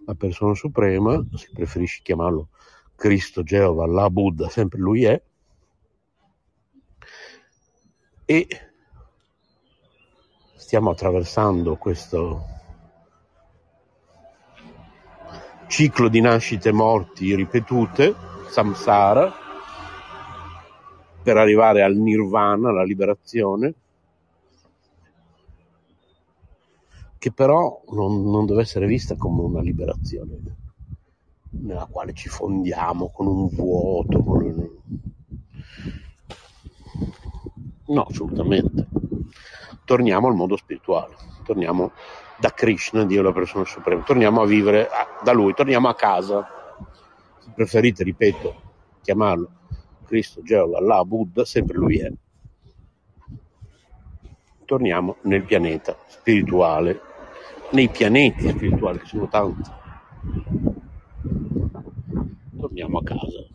la 0.04 0.14
persona 0.14 0.54
suprema, 0.54 1.24
se 1.34 1.50
preferisci 1.52 2.02
chiamarlo 2.02 2.50
Cristo, 2.94 3.42
Geova, 3.42 3.86
la 3.86 4.08
Buddha, 4.10 4.48
sempre 4.48 4.78
lui 4.78 5.04
è, 5.04 5.20
e 8.24 8.48
stiamo 10.56 10.90
attraversando 10.90 11.76
questo 11.76 12.44
ciclo 15.66 16.08
di 16.08 16.20
nascite 16.20 16.68
e 16.68 16.72
morti 16.72 17.34
ripetute, 17.34 18.14
samsara, 18.48 19.32
per 21.22 21.36
arrivare 21.36 21.82
al 21.82 21.96
nirvana, 21.96 22.68
alla 22.68 22.84
liberazione, 22.84 23.74
che 27.18 27.32
però 27.32 27.82
non, 27.90 28.30
non 28.30 28.46
deve 28.46 28.62
essere 28.62 28.86
vista 28.86 29.16
come 29.16 29.42
una 29.42 29.60
liberazione 29.60 30.38
nella 31.50 31.86
quale 31.86 32.12
ci 32.12 32.28
fondiamo 32.28 33.10
con 33.10 33.26
un 33.26 33.48
vuoto, 33.48 34.22
con 34.22 34.42
un... 34.42 34.68
no, 37.86 38.02
assolutamente. 38.02 38.86
Torniamo 39.84 40.26
al 40.26 40.34
mondo 40.34 40.56
spirituale, 40.56 41.14
torniamo 41.44 41.92
da 42.38 42.52
Krishna, 42.52 43.04
Dio 43.04 43.22
la 43.22 43.32
persona 43.32 43.64
suprema, 43.64 44.02
torniamo 44.02 44.42
a 44.42 44.46
vivere 44.46 44.88
da 45.22 45.32
lui, 45.32 45.54
torniamo 45.54 45.88
a 45.88 45.94
casa. 45.94 46.46
Se 47.38 47.50
preferite, 47.54 48.04
ripeto, 48.04 48.62
chiamarlo 49.02 49.50
Cristo, 50.06 50.42
Geova, 50.42 50.78
Allah, 50.78 51.04
Buddha, 51.04 51.44
sempre 51.44 51.76
lui 51.76 51.98
è. 51.98 52.10
Torniamo 54.64 55.16
nel 55.22 55.42
pianeta 55.42 55.96
spirituale, 56.06 57.00
nei 57.72 57.88
pianeti 57.88 58.48
spirituali, 58.48 58.98
che 58.98 59.06
sono 59.06 59.28
tanti. 59.28 59.70
Torniamo 62.58 62.98
a 62.98 63.02
casa. 63.02 63.46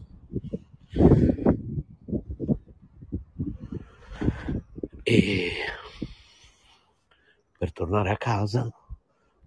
E 5.04 5.52
per 7.62 7.74
tornare 7.74 8.10
a 8.10 8.18
casa, 8.18 8.74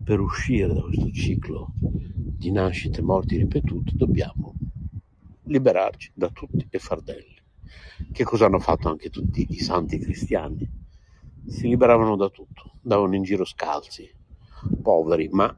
per 0.04 0.20
uscire 0.20 0.72
da 0.72 0.82
questo 0.82 1.10
ciclo 1.10 1.72
di 1.74 2.52
nascite, 2.52 3.02
morti 3.02 3.36
ripetute, 3.36 3.90
dobbiamo 3.96 4.54
liberarci 5.46 6.12
da 6.14 6.28
tutti 6.28 6.64
i 6.70 6.78
fardelli. 6.78 7.34
Che 8.12 8.22
cosa 8.22 8.46
hanno 8.46 8.60
fatto 8.60 8.88
anche 8.88 9.10
tutti 9.10 9.44
i 9.50 9.58
santi 9.58 9.98
cristiani? 9.98 10.64
Si 11.44 11.66
liberavano 11.66 12.14
da 12.14 12.28
tutto, 12.28 12.74
davano 12.82 13.16
in 13.16 13.24
giro 13.24 13.44
scalzi, 13.44 14.08
poveri, 14.80 15.28
ma 15.32 15.52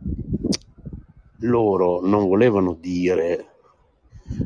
loro 1.41 2.01
non 2.07 2.27
volevano 2.27 2.73
dire 2.73 3.49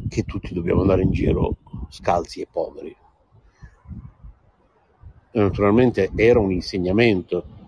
che 0.09 0.25
tutti 0.25 0.53
dobbiamo 0.53 0.81
andare 0.81 1.03
in 1.03 1.13
giro 1.13 1.59
scalzi 1.91 2.41
e 2.41 2.49
poveri. 2.51 2.97
E 5.31 5.41
naturalmente 5.41 6.11
era 6.17 6.41
un 6.41 6.51
insegnamento 6.51 7.59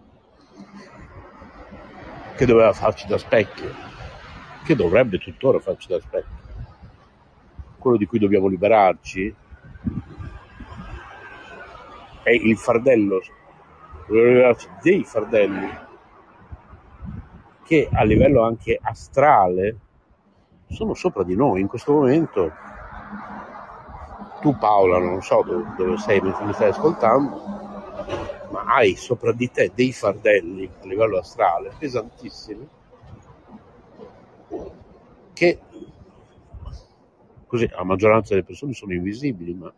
che 2.43 2.49
doveva 2.49 2.73
farci 2.73 3.07
da 3.07 3.19
specchio, 3.19 3.73
che 4.65 4.75
dovrebbe 4.75 5.19
tuttora 5.19 5.61
farci 5.61 5.87
da 5.87 6.01
specchio. 6.01 6.41
Quello 7.79 7.97
di 7.97 8.05
cui 8.05 8.19
dobbiamo 8.19 8.49
liberarci 8.49 9.33
è 12.25 12.31
il 12.31 12.57
fardello, 12.57 13.21
dobbiamo 14.09 14.29
liberarci 14.29 14.69
dei 14.83 15.05
fardelli 15.05 15.71
che 17.63 17.89
a 17.93 18.03
livello 18.03 18.43
anche 18.43 18.77
astrale 18.83 19.77
sono 20.67 20.95
sopra 20.95 21.23
di 21.23 21.37
noi 21.37 21.61
in 21.61 21.69
questo 21.69 21.93
momento. 21.93 22.53
Tu 24.41 24.59
Paola, 24.59 24.99
non 24.99 25.23
so 25.23 25.45
dove, 25.47 25.65
dove 25.77 25.97
sei 25.97 26.21
mi 26.21 26.53
stai 26.53 26.71
ascoltando, 26.71 27.62
ma 28.53 28.65
hai 28.67 28.95
sopra 28.97 29.33
di 29.33 29.51
te 29.51 29.73
dei 29.75 29.93
fardelli 29.93 30.71
a 30.83 30.87
livello 30.87 31.19
astrale 31.19 31.73
pesantissimi 31.79 32.69
che 35.33 35.59
così 37.47 37.67
la 37.69 37.85
maggioranza 37.85 38.31
delle 38.31 38.47
persone 38.47 38.73
sono 38.73 38.93
invisibili, 38.93 39.55
ma 39.55 39.73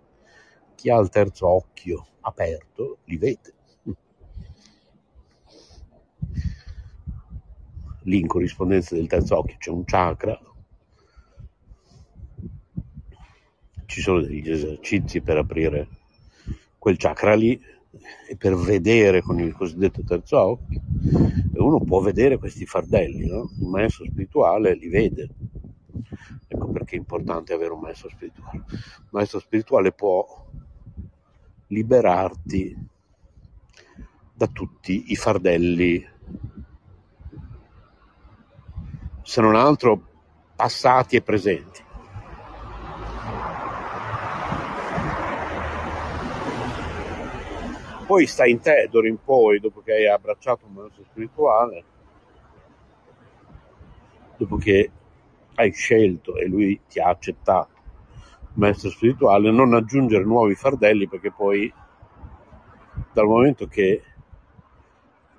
chi 0.75 0.91
ha 0.91 0.99
il 0.99 1.09
terzo 1.09 1.49
occhio 1.49 2.07
aperto 2.21 2.99
li 3.05 3.17
vede. 3.17 3.53
Lì 8.03 8.21
in 8.21 8.27
corrispondenza 8.27 8.95
del 8.95 9.07
terzo 9.07 9.39
occhio 9.39 9.57
c'è 9.59 9.71
un 9.71 9.85
chakra, 9.85 10.39
ci 13.87 14.01
sono 14.01 14.21
degli 14.21 14.51
esercizi 14.51 15.21
per 15.21 15.39
aprire 15.39 15.89
quel 16.79 16.97
chakra 16.99 17.35
lì 17.35 17.61
per 18.37 18.55
vedere 18.57 19.23
con 19.23 19.39
il 19.41 19.55
cosiddetto 19.55 20.03
terzo 20.03 20.41
occhio, 20.41 20.81
e 21.53 21.61
uno 21.61 21.81
può 21.81 22.01
vedere 22.01 22.39
questi 22.39 22.67
fardelli, 22.67 23.27
no? 23.27 23.51
il 23.59 23.67
maestro 23.67 24.05
spirituale 24.05 24.75
li 24.75 24.89
vede. 24.89 25.29
Ecco 26.47 26.69
perché 26.69 26.97
è 26.97 26.99
importante 26.99 27.53
avere 27.53 27.73
un 27.73 27.81
maestro 27.81 28.09
spirituale. 28.09 28.65
Il 28.69 29.09
maestro 29.11 29.39
spirituale 29.39 29.93
può 29.93 30.47
liberarti 31.69 32.77
da 34.35 34.47
tutti 34.49 35.13
i 35.13 35.17
fardelli, 35.17 36.05
se 39.23 39.41
non 39.41 39.55
altro 39.55 40.07
passati 40.57 41.17
e 41.17 41.23
presenti. 41.23 41.84
Poi 48.07 48.27
sta 48.27 48.45
in 48.47 48.61
te 48.61 48.89
d'ora 48.91 49.09
in 49.09 49.19
poi, 49.23 49.61
dopo 49.61 49.81
che 49.81 49.93
hai 49.93 50.09
abbracciato 50.09 50.67
un 50.67 50.75
maestro 50.75 51.05
spirituale, 51.05 51.85
dopo 54.37 54.57
che 54.57 54.91
hai 55.55 55.73
scelto 55.73 56.37
e 56.37 56.47
lui 56.47 56.81
ti 56.89 57.01
ha 57.01 57.09
accettato 57.09 57.73
maestro 58.55 58.91
spirituale, 58.91 59.51
non 59.51 59.75
aggiungere 59.75 60.25
nuovi 60.25 60.55
fardelli 60.55 61.09
perché 61.09 61.33
poi 61.33 61.73
dal 63.13 63.27
momento 63.27 63.67
che 63.67 64.03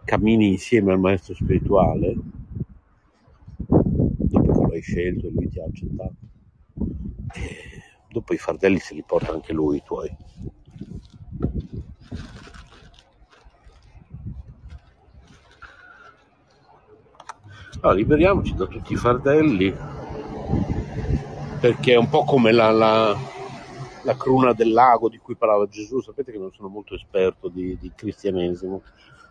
cammini 0.04 0.48
insieme 0.48 0.92
al 0.92 1.00
maestro 1.00 1.34
spirituale, 1.34 2.16
dopo 3.68 4.52
che 4.52 4.60
lo 4.60 4.72
hai 4.72 4.82
scelto 4.82 5.28
e 5.28 5.32
lui 5.32 5.50
ti 5.50 5.60
ha 5.60 5.66
accettato, 5.66 6.16
eh, 7.34 7.82
dopo 8.10 8.34
i 8.34 8.38
fardelli 8.38 8.80
se 8.80 8.96
li 8.96 9.04
porta 9.04 9.32
anche 9.32 9.54
lui 9.54 9.78
i 9.78 9.84
tuoi. 9.84 10.18
Allora, 17.86 18.00
liberiamoci 18.00 18.56
da 18.56 18.66
tutti 18.66 18.94
i 18.94 18.96
fardelli, 18.96 19.72
perché 21.60 21.94
è 21.94 21.98
un 21.98 22.10
po' 22.10 22.24
come 22.24 22.52
la, 22.52 22.72
la, 22.72 23.16
la 24.02 24.18
cruna 24.18 24.54
del 24.54 24.74
lago 24.74 25.08
di 25.08 25.20
cui 25.20 25.36
parlava 25.36 25.68
Gesù. 25.68 26.02
Sapete 26.02 26.32
che 26.32 26.40
non 26.40 26.52
sono 26.52 26.68
molto 26.68 26.96
esperto 26.96 27.48
di, 27.48 27.78
di 27.80 27.92
cristianesimo, 27.94 28.82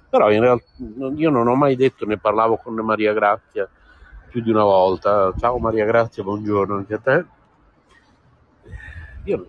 però 0.09 0.31
in 0.31 0.39
realtà 0.39 0.67
io 1.17 1.31
non 1.31 1.49
ho 1.49 1.57
mai 1.57 1.75
detto, 1.75 2.07
ne 2.07 2.17
parlavo 2.17 2.57
con 2.59 2.75
Maria 2.75 3.13
Grazia 3.13 3.69
più 4.29 4.41
di 4.41 4.51
una 4.51 4.63
volta. 4.63 5.35
Ciao 5.37 5.59
Maria 5.59 5.85
Grazia, 5.85 6.23
buongiorno 6.23 6.77
anche 6.77 6.95
a 6.95 6.99
te. 6.99 7.25
Io 9.25 9.47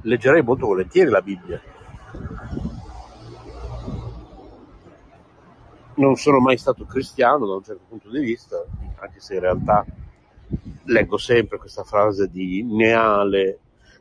leggerei 0.00 0.42
molto 0.42 0.66
volentieri 0.66 1.08
la 1.08 1.22
Bibbia 1.22 1.62
non 5.96 6.16
sono 6.16 6.40
mai 6.40 6.56
stato 6.56 6.84
cristiano 6.84 7.46
da 7.46 7.54
un 7.54 7.62
certo 7.62 7.84
punto 7.88 8.10
di 8.10 8.20
vista, 8.20 8.64
anche 8.96 9.20
se 9.20 9.34
in 9.34 9.40
realtà 9.40 9.84
leggo 10.84 11.16
sempre 11.16 11.58
questa 11.58 11.84
frase 11.84 12.28
di 12.28 12.62
Neale, 12.62 13.58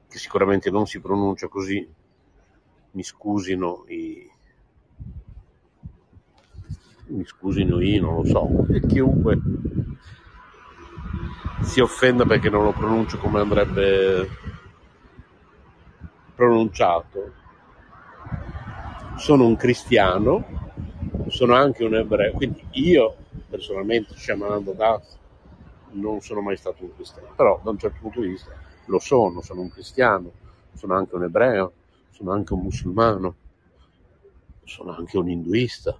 che 0.07 0.17
sicuramente 0.17 0.69
non 0.69 0.85
si 0.85 0.99
pronuncia 0.99 1.47
così, 1.47 1.87
mi 2.91 3.03
scusino 3.03 3.85
i... 3.87 4.29
mi 7.07 7.25
scusino 7.25 7.81
io, 7.81 8.01
non 8.01 8.15
lo 8.15 8.25
so, 8.25 8.73
e 8.73 8.79
chiunque 8.85 9.39
si 11.61 11.79
offenda 11.79 12.25
perché 12.25 12.49
non 12.49 12.63
lo 12.63 12.71
pronuncio 12.71 13.17
come 13.17 13.39
andrebbe 13.39 14.27
pronunciato. 16.35 17.33
Sono 19.15 19.45
un 19.45 19.55
cristiano 19.55 20.62
sono 21.33 21.55
anche 21.55 21.83
un 21.83 21.95
ebreo, 21.95 22.33
quindi 22.33 22.63
io 22.73 23.15
personalmente, 23.49 24.15
Shamananda 24.15 24.71
Das, 24.73 25.17
non 25.93 26.21
sono 26.21 26.41
mai 26.41 26.55
stato 26.57 26.83
un 26.83 26.93
cristiano, 26.93 27.33
però 27.35 27.59
da 27.63 27.71
un 27.71 27.79
certo 27.79 27.97
punto 28.01 28.21
di 28.21 28.27
vista 28.27 28.51
lo 28.85 28.99
sono, 28.99 29.41
sono 29.41 29.61
un 29.61 29.69
cristiano, 29.69 30.31
sono 30.75 30.95
anche 30.95 31.15
un 31.15 31.23
ebreo, 31.23 31.73
sono 32.11 32.33
anche 32.33 32.53
un 32.53 32.61
musulmano, 32.61 33.35
sono 34.63 34.95
anche 34.95 35.17
un 35.17 35.27
induista. 35.27 35.99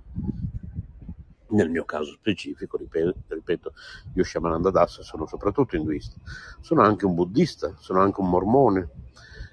Nel 1.48 1.70
mio 1.70 1.84
caso 1.84 2.12
specifico, 2.12 2.78
ripeto, 2.78 3.16
ripeto 3.28 3.74
io 4.14 4.24
Shamananda 4.24 4.70
Das 4.70 5.02
sono 5.02 5.26
soprattutto 5.26 5.76
induista, 5.76 6.16
sono 6.62 6.84
anche 6.84 7.06
un 7.06 7.16
buddista, 7.16 7.74
sono 7.80 8.02
anche 8.02 8.22
un 8.22 8.30
mormone 8.30 8.90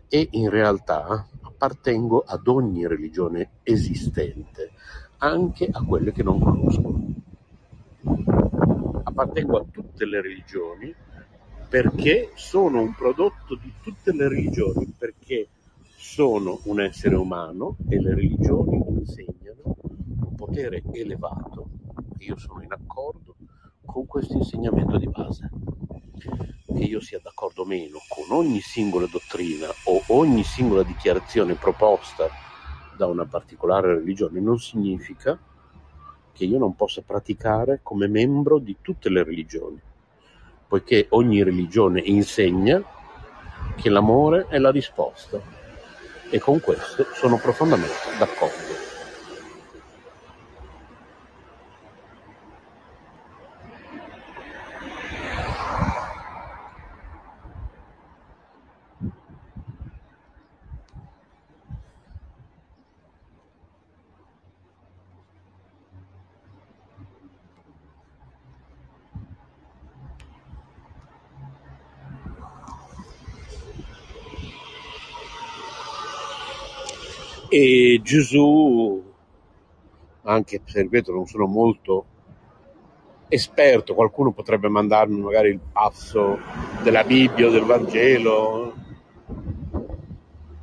e 0.09 0.29
in 0.33 0.51
realtà 0.51 1.27
appartengo 1.41 2.23
ad 2.27 2.47
ogni 2.49 2.87
religione 2.87 3.53
esistente, 3.63 4.73
anche 5.23 5.69
a 5.71 5.83
quelle 5.83 6.13
che 6.13 6.23
non 6.23 6.41
conosco. 6.41 6.99
Appartengo 9.03 9.59
a 9.59 9.65
tutte 9.71 10.05
le 10.05 10.23
religioni 10.23 10.95
perché 11.69 12.31
sono 12.35 12.81
un 12.81 12.95
prodotto 12.95 13.55
di 13.55 13.73
tutte 13.81 14.13
le 14.13 14.29
religioni, 14.29 14.93
perché 14.97 15.49
sono 15.97 16.59
un 16.65 16.81
essere 16.81 17.15
umano 17.15 17.77
e 17.89 18.01
le 18.01 18.15
religioni 18.15 18.83
insegnano 18.89 19.77
un 19.85 20.35
potere 20.35 20.83
elevato 20.93 21.69
e 22.19 22.25
io 22.25 22.39
sono 22.39 22.63
in 22.63 22.73
accordo 22.73 23.37
con 23.85 24.07
questo 24.07 24.37
insegnamento 24.37 24.97
di 24.97 25.09
base. 25.09 25.51
Che 26.67 26.85
io 26.85 27.01
sia 27.01 27.21
d'accordo 27.23 27.63
o 27.63 27.67
meno 27.67 27.99
con 28.09 28.37
ogni 28.37 28.61
singola 28.61 29.07
dottrina 29.07 29.69
o 29.85 30.03
ogni 30.09 30.43
singola 30.43 30.83
dichiarazione 30.83 31.55
proposta 31.55 32.29
da 33.01 33.07
una 33.07 33.25
particolare 33.25 33.95
religione 33.95 34.41
non 34.41 34.59
significa 34.59 35.39
che 36.35 36.45
io 36.45 36.59
non 36.59 36.77
possa 36.77 37.01
praticare 37.01 37.81
come 37.83 38.09
membro 38.09 38.59
di 38.59 38.77
tutte 38.83 39.09
le 39.09 39.25
religioni, 39.25 39.81
poiché 40.69 41.07
ogni 41.11 41.43
religione 41.43 42.01
insegna 42.01 42.83
che 43.75 43.89
l'amore 43.89 44.49
è 44.49 44.59
la 44.59 44.71
risposta 44.71 45.41
e 46.29 46.39
con 46.41 46.61
questo 46.61 47.07
sono 47.15 47.39
profondamente 47.39 47.95
d'accordo. 48.19 48.90
E 77.53 78.01
Gesù, 78.05 79.03
anche 80.23 80.61
se 80.65 80.83
ripeto 80.83 81.11
non 81.11 81.27
sono 81.27 81.47
molto 81.47 82.05
esperto, 83.27 83.97
qualcuno 83.97 84.31
potrebbe 84.31 84.69
mandarmi 84.69 85.21
magari 85.21 85.49
il 85.49 85.59
passo 85.59 86.39
della 86.85 87.03
Bibbia 87.03 87.49
o 87.49 87.51
del 87.51 87.65
Vangelo, 87.65 88.73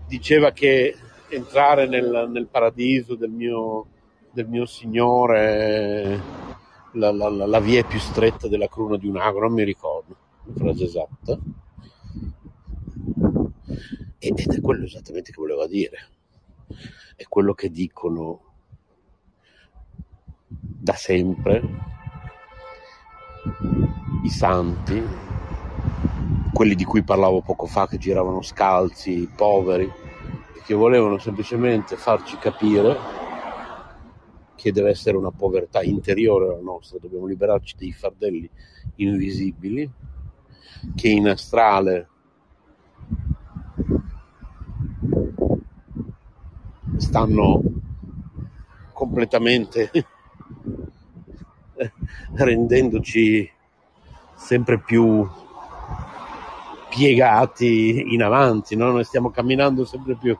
diceva 0.07 0.51
che 0.51 0.95
entrare 1.27 1.88
nel, 1.88 2.29
nel 2.31 2.47
paradiso 2.47 3.15
del 3.15 3.31
mio, 3.31 3.88
del 4.31 4.47
mio 4.47 4.65
Signore 4.65 6.21
la, 6.93 7.11
la, 7.11 7.27
la, 7.27 7.59
via 7.59 7.83
più 7.83 7.99
stretta 7.99 8.47
della 8.47 8.69
cruna 8.69 8.95
di 8.95 9.09
un 9.09 9.17
ago, 9.17 9.41
non 9.41 9.51
mi 9.51 9.65
ricordo 9.65 10.15
la 10.45 10.53
frase 10.53 10.85
esatta. 10.85 11.38
Ed 14.19 14.39
è 14.39 14.61
quello 14.61 14.85
esattamente 14.85 15.31
che 15.31 15.41
voleva 15.41 15.67
dire 15.67 16.15
è 17.15 17.24
quello 17.28 17.53
che 17.53 17.70
dicono 17.70 18.41
da 20.47 20.93
sempre 20.93 21.61
i 24.24 24.30
santi, 24.30 25.01
quelli 26.53 26.76
di 26.76 26.84
cui 26.84 27.03
parlavo 27.03 27.41
poco 27.41 27.65
fa, 27.65 27.88
che 27.88 27.97
giravano 27.97 28.41
scalzi, 28.41 29.30
poveri, 29.36 29.91
che 30.65 30.74
volevano 30.74 31.18
semplicemente 31.18 31.95
farci 31.95 32.38
capire 32.38 32.95
che 34.55 34.72
deve 34.72 34.89
essere 34.89 35.15
una 35.15 35.32
povertà 35.32 35.82
interiore 35.84 36.47
la 36.47 36.61
nostra, 36.61 36.97
dobbiamo 36.99 37.28
liberarci 37.28 37.76
dei 37.78 37.93
fardelli 37.93 38.49
invisibili, 38.95 39.89
che 40.95 41.07
in 41.07 41.30
astrale 41.30 42.09
stanno 46.97 47.61
completamente 48.93 49.91
rendendoci 52.33 53.49
sempre 54.35 54.79
più 54.79 55.27
piegati 56.89 58.13
in 58.13 58.23
avanti, 58.23 58.75
no? 58.75 58.91
noi 58.91 59.03
stiamo 59.03 59.29
camminando 59.29 59.85
sempre 59.85 60.15
più. 60.15 60.37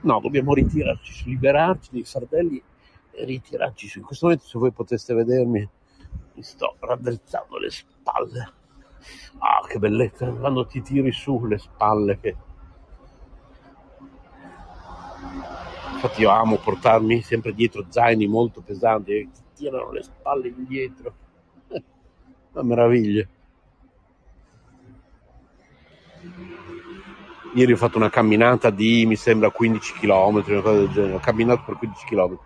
No, 0.00 0.20
dobbiamo 0.20 0.52
ritirarci, 0.52 1.28
liberarci 1.28 1.90
dei 1.92 2.04
fardelli 2.04 2.62
e 3.10 3.24
ritirarci 3.24 3.88
su. 3.88 3.98
In 4.00 4.04
questo 4.04 4.26
momento, 4.26 4.46
se 4.46 4.58
voi 4.58 4.72
poteste 4.72 5.14
vedermi, 5.14 5.66
mi 6.34 6.42
sto 6.42 6.76
raddrizzando 6.80 7.56
le 7.58 7.70
spalle. 7.70 8.52
Ah, 9.38 9.66
che 9.66 9.78
bellezza, 9.78 10.26
quando 10.30 10.66
ti 10.66 10.82
tiri 10.82 11.12
su 11.12 11.44
le 11.46 11.58
spalle 11.58 12.18
che... 12.18 12.36
Infatti 15.94 16.20
io 16.20 16.30
amo 16.30 16.56
portarmi 16.56 17.22
sempre 17.22 17.54
dietro 17.54 17.86
zaini 17.88 18.26
molto 18.26 18.60
pesanti 18.60 19.12
che 19.12 19.28
ti 19.32 19.42
tirano 19.54 19.90
le 19.90 20.02
spalle 20.02 20.48
indietro. 20.48 21.14
Una 22.52 22.62
meraviglia. 22.62 23.26
Ieri 27.54 27.72
ho 27.72 27.76
fatto 27.76 27.98
una 27.98 28.10
camminata 28.10 28.70
di, 28.70 29.06
mi 29.06 29.14
sembra, 29.14 29.50
15 29.50 29.94
km, 29.94 30.42
una 30.46 30.60
cosa 30.60 30.72
del 30.72 30.88
genere. 30.88 31.14
Ho 31.14 31.20
camminato 31.20 31.62
per 31.64 31.76
15 31.76 32.06
km. 32.06 32.38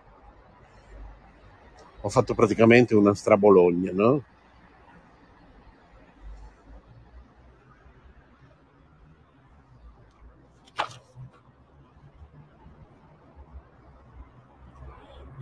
Ho 2.03 2.09
fatto 2.11 2.35
praticamente 2.35 2.95
una 2.95 3.15
strabologna, 3.15 3.91
no? 3.93 4.23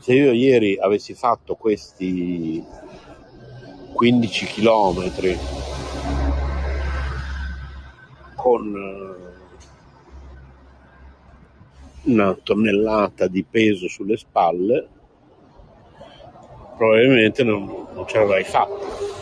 Se 0.07 0.15
io 0.15 0.31
ieri 0.31 0.79
avessi 0.79 1.15
fatto 1.15 1.57
questi 1.57 2.65
15 3.93 4.47
km 4.47 5.37
con 8.37 8.73
eh, 8.77 9.33
una 12.03 12.35
tonnellata 12.41 13.27
di 13.27 13.43
peso 13.43 13.89
sulle 13.89 14.17
spalle, 14.17 14.89
probabilmente 16.77 17.43
non, 17.43 17.89
non 17.93 18.07
ce 18.07 18.19
l'avrei 18.19 18.45
fatta. 18.45 19.16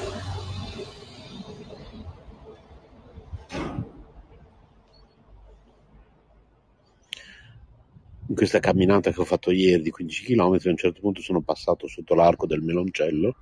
In 8.34 8.40
questa 8.40 8.58
camminata 8.58 9.12
che 9.12 9.20
ho 9.20 9.24
fatto 9.24 9.52
ieri 9.52 9.80
di 9.80 9.92
15 9.92 10.24
km, 10.24 10.40
a 10.40 10.68
un 10.68 10.76
certo 10.76 11.00
punto 11.00 11.22
sono 11.22 11.40
passato 11.40 11.86
sotto 11.86 12.16
l'arco 12.16 12.46
del 12.46 12.62
Meloncello, 12.62 13.36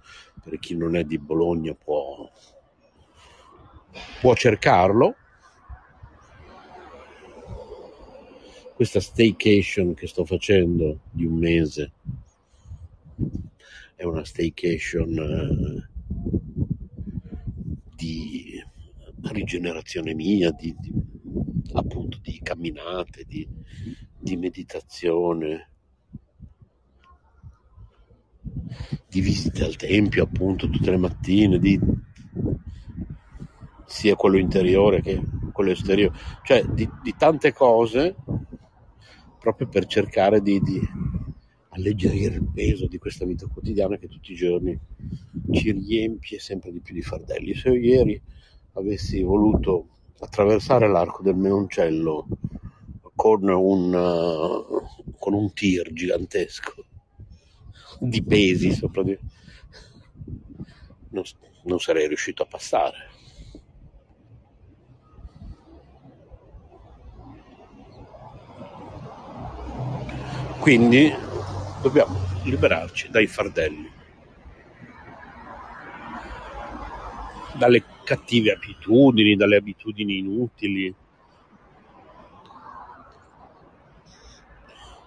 per 0.45 0.59
chi 0.59 0.77
non 0.77 0.97
è 0.97 1.05
di 1.05 1.19
Bologna 1.19 1.73
può, 1.73 2.31
può 4.21 4.35
cercarlo. 4.35 5.17
Questa 8.75 9.01
staycation 9.01 9.95
che 9.95 10.07
sto 10.07 10.27
facendo 10.27 11.01
di 11.11 11.25
un 11.25 11.39
mese 11.39 11.93
è 13.95 14.05
una 14.05 14.27
staycation 14.27 15.19
eh, 15.19 15.89
di 17.97 18.63
rigenerazione 19.23 20.13
mia, 20.13 20.51
di, 20.51 20.75
di, 20.79 20.93
appunto 21.73 22.19
di 22.23 22.39
camminate, 22.43 23.25
di, 23.27 23.47
di 24.19 24.37
meditazione, 24.37 25.71
di 29.09 29.21
visite 29.21 29.65
al 29.65 29.77
tempio 29.77 30.25
appunto 30.25 30.69
tutte 30.69 30.91
le 30.91 30.97
mattine, 30.97 31.59
di 31.59 31.79
sia 33.87 34.17
quello 34.17 34.39
interiore 34.39 35.03
che 35.03 35.21
quello 35.53 35.71
esteriore, 35.71 36.17
cioè 36.45 36.65
di, 36.65 36.89
di 37.03 37.15
tante 37.17 37.53
cose 37.53 38.17
proprio 39.39 39.69
per 39.69 39.85
cercare 39.87 40.41
di, 40.41 40.61
di 40.61 40.81
alleggerire 41.71 42.37
il 42.37 42.49
peso 42.53 42.87
di 42.87 42.99
questa 42.99 43.27
vita 43.27 43.47
quotidiana 43.47 43.97
che 43.97 44.09
tutti 44.09 44.33
i 44.33 44.37
giorni 44.37 44.79
ci 45.53 45.73
riempie 45.73 46.39
sempre 46.39 46.73
di 46.73 46.81
più 46.81 46.95
di 46.95 47.03
fardelli. 47.03 47.55
Se 47.55 47.69
io 47.69 47.75
ieri 47.75 48.23
avessi 48.73 49.23
voluto 49.23 49.89
attraversare 50.23 50.89
l'arco 50.89 51.23
del 51.23 51.35
Menoncello 51.35 52.27
con 53.15 53.49
un, 53.49 53.93
uh, 53.93 55.15
con 55.19 55.35
un 55.35 55.53
tir 55.53 55.93
gigantesco 55.93 56.75
di 57.99 58.23
pesi 58.23 58.73
sopra 58.73 59.03
di... 59.03 59.19
non, 61.11 61.25
non 61.65 61.81
sarei 61.81 62.07
riuscito 62.07 62.45
a 62.45 62.47
passare. 62.47 63.11
Quindi 70.61 71.13
dobbiamo 71.83 72.17
liberarci 72.45 73.11
dai 73.11 73.27
fardelli, 73.27 73.91
dalle 77.59 77.92
cattive 78.05 78.53
abitudini, 78.53 79.37
dalle 79.37 79.57
abitudini 79.57 80.19
inutili. 80.19 80.95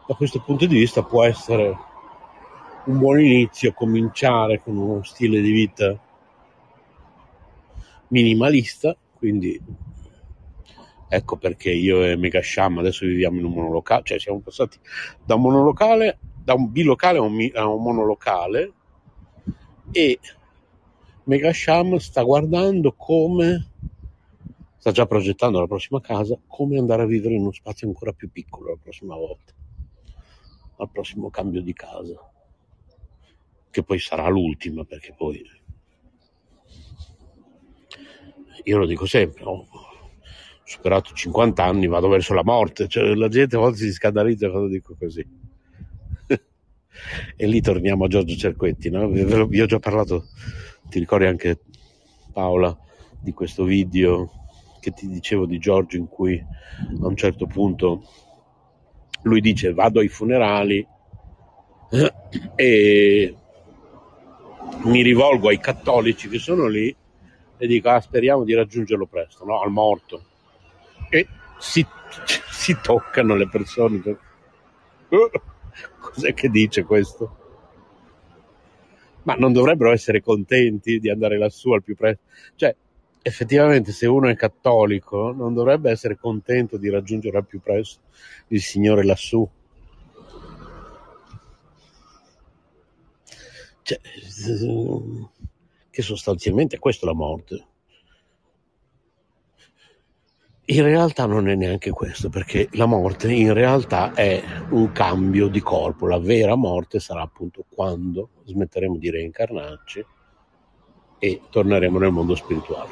Da 0.07 0.13
questo 0.13 0.41
punto 0.41 0.65
di 0.65 0.77
vista 0.77 1.03
può 1.03 1.23
essere 1.23 1.75
un 2.85 2.99
buon 2.99 3.19
inizio 3.19 3.73
cominciare 3.73 4.61
con 4.61 4.77
uno 4.77 5.03
stile 5.03 5.41
di 5.41 5.51
vita 5.51 5.99
minimalista, 8.09 8.95
quindi 9.15 9.59
ecco 11.07 11.37
perché 11.37 11.71
io 11.71 12.03
e 12.03 12.15
Megasham 12.15 12.77
adesso 12.77 13.05
viviamo 13.05 13.39
in 13.39 13.45
un 13.45 13.53
monolocale, 13.53 14.03
cioè 14.03 14.19
siamo 14.19 14.39
passati 14.39 14.77
da 15.23 15.35
un 15.35 15.41
monolocale, 15.41 16.19
da 16.43 16.53
un 16.53 16.71
bilocale 16.71 17.17
a 17.17 17.21
un, 17.21 17.49
a 17.53 17.67
un 17.67 17.81
monolocale 17.81 18.73
e 19.91 20.19
Megasham 21.25 21.97
sta 21.97 22.21
guardando 22.21 22.93
come 22.93 23.71
sta 24.77 24.91
già 24.91 25.07
progettando 25.07 25.59
la 25.59 25.65
prossima 25.65 25.99
casa, 25.99 26.37
come 26.45 26.77
andare 26.77 27.01
a 27.01 27.05
vivere 27.07 27.33
in 27.33 27.41
uno 27.41 27.51
spazio 27.51 27.87
ancora 27.87 28.11
più 28.11 28.29
piccolo 28.31 28.69
la 28.69 28.79
prossima 28.81 29.15
volta, 29.15 29.51
al 30.77 30.89
prossimo 30.91 31.31
cambio 31.31 31.61
di 31.61 31.73
casa 31.73 32.13
che 33.71 33.83
poi 33.83 33.99
sarà 33.99 34.29
l'ultima, 34.29 34.83
perché 34.83 35.13
poi 35.17 35.43
io 38.63 38.77
lo 38.77 38.85
dico 38.85 39.05
sempre, 39.05 39.43
ho 39.43 39.65
superato 40.63 41.13
50 41.13 41.63
anni, 41.63 41.87
vado 41.87 42.07
verso 42.07 42.33
la 42.33 42.43
morte, 42.43 42.87
cioè, 42.87 43.15
la 43.15 43.27
gente 43.27 43.55
a 43.55 43.59
volte 43.59 43.79
si 43.79 43.91
scandalizza 43.91 44.49
quando 44.49 44.67
dico 44.69 44.95
così. 44.97 45.27
e 47.35 47.47
lì 47.47 47.59
torniamo 47.59 48.05
a 48.05 48.07
Giorgio 48.07 48.35
Cerquetti, 48.35 48.89
no? 48.89 49.07
vi 49.09 49.59
ho 49.61 49.65
già 49.65 49.79
parlato, 49.79 50.27
ti 50.89 50.99
ricordi 50.99 51.25
anche 51.25 51.59
Paola 52.31 52.77
di 53.19 53.33
questo 53.33 53.63
video 53.63 54.29
che 54.79 54.91
ti 54.91 55.07
dicevo 55.07 55.45
di 55.45 55.57
Giorgio 55.57 55.97
in 55.97 56.07
cui 56.07 56.37
a 56.37 57.07
un 57.07 57.15
certo 57.15 57.47
punto 57.47 58.03
lui 59.23 59.41
dice 59.41 59.73
vado 59.73 59.99
ai 59.99 60.07
funerali 60.07 60.85
e 62.55 63.35
mi 64.83 65.01
rivolgo 65.01 65.47
ai 65.47 65.59
cattolici 65.59 66.29
che 66.29 66.37
sono 66.37 66.67
lì 66.67 66.95
e 67.57 67.67
dico 67.67 67.89
ah, 67.89 68.01
speriamo 68.01 68.43
di 68.43 68.53
raggiungerlo 68.53 69.05
presto, 69.05 69.45
no? 69.45 69.61
al 69.61 69.71
morto. 69.71 70.23
E 71.09 71.27
si, 71.57 71.85
si 72.51 72.77
toccano 72.81 73.35
le 73.35 73.47
persone. 73.47 74.01
Cos'è 75.99 76.33
che 76.33 76.49
dice 76.49 76.83
questo? 76.83 77.44
Ma 79.25 79.35
non 79.35 79.53
dovrebbero 79.53 79.91
essere 79.91 80.21
contenti 80.21 80.99
di 80.99 81.09
andare 81.09 81.37
lassù 81.37 81.71
al 81.71 81.83
più 81.83 81.95
presto? 81.95 82.23
Cioè, 82.55 82.75
effettivamente 83.21 83.91
se 83.91 84.05
uno 84.05 84.29
è 84.29 84.35
cattolico 84.35 85.31
non 85.31 85.53
dovrebbe 85.53 85.89
essere 85.89 86.15
contento 86.15 86.77
di 86.77 86.89
raggiungere 86.89 87.37
al 87.37 87.45
più 87.45 87.59
presto 87.59 88.01
il 88.49 88.61
Signore 88.61 89.03
lassù. 89.03 89.47
Cioè, 93.81 93.99
che 95.89 96.01
sostanzialmente 96.01 96.75
è 96.75 96.79
questo 96.79 97.05
la 97.05 97.13
morte. 97.13 97.65
In 100.67 100.81
realtà 100.81 101.27
non 101.27 101.47
è 101.47 101.53
neanche 101.53 101.91
questo, 101.91 102.29
perché 102.29 102.69
la 102.71 102.87
morte 102.87 103.31
in 103.31 103.53
realtà 103.53 104.13
è 104.13 104.41
un 104.69 104.91
cambio 104.91 105.47
di 105.47 105.61
corpo. 105.61 106.07
La 106.07 106.17
vera 106.17 106.55
morte 106.55 106.99
sarà 106.99 107.21
appunto 107.21 107.65
quando 107.69 108.29
smetteremo 108.45 108.97
di 108.97 109.11
reincarnarci 109.11 110.05
e 111.19 111.41
torneremo 111.51 111.99
nel 111.99 112.11
mondo 112.11 112.33
spirituale. 112.33 112.89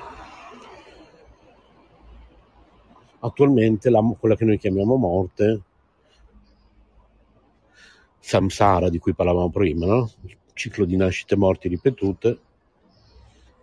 Attualmente 3.20 3.90
la, 3.90 4.02
quella 4.20 4.36
che 4.36 4.46
noi 4.46 4.60
chiamiamo 4.60 4.96
morte, 4.96 5.62
samsara 8.20 8.90
di 8.90 9.00
cui 9.00 9.16
parlavamo 9.16 9.50
prima, 9.50 9.86
no? 9.88 10.12
ciclo 10.54 10.86
di 10.86 10.96
nascite 10.96 11.34
e 11.34 11.38
morti 11.38 11.68
ripetute, 11.68 12.40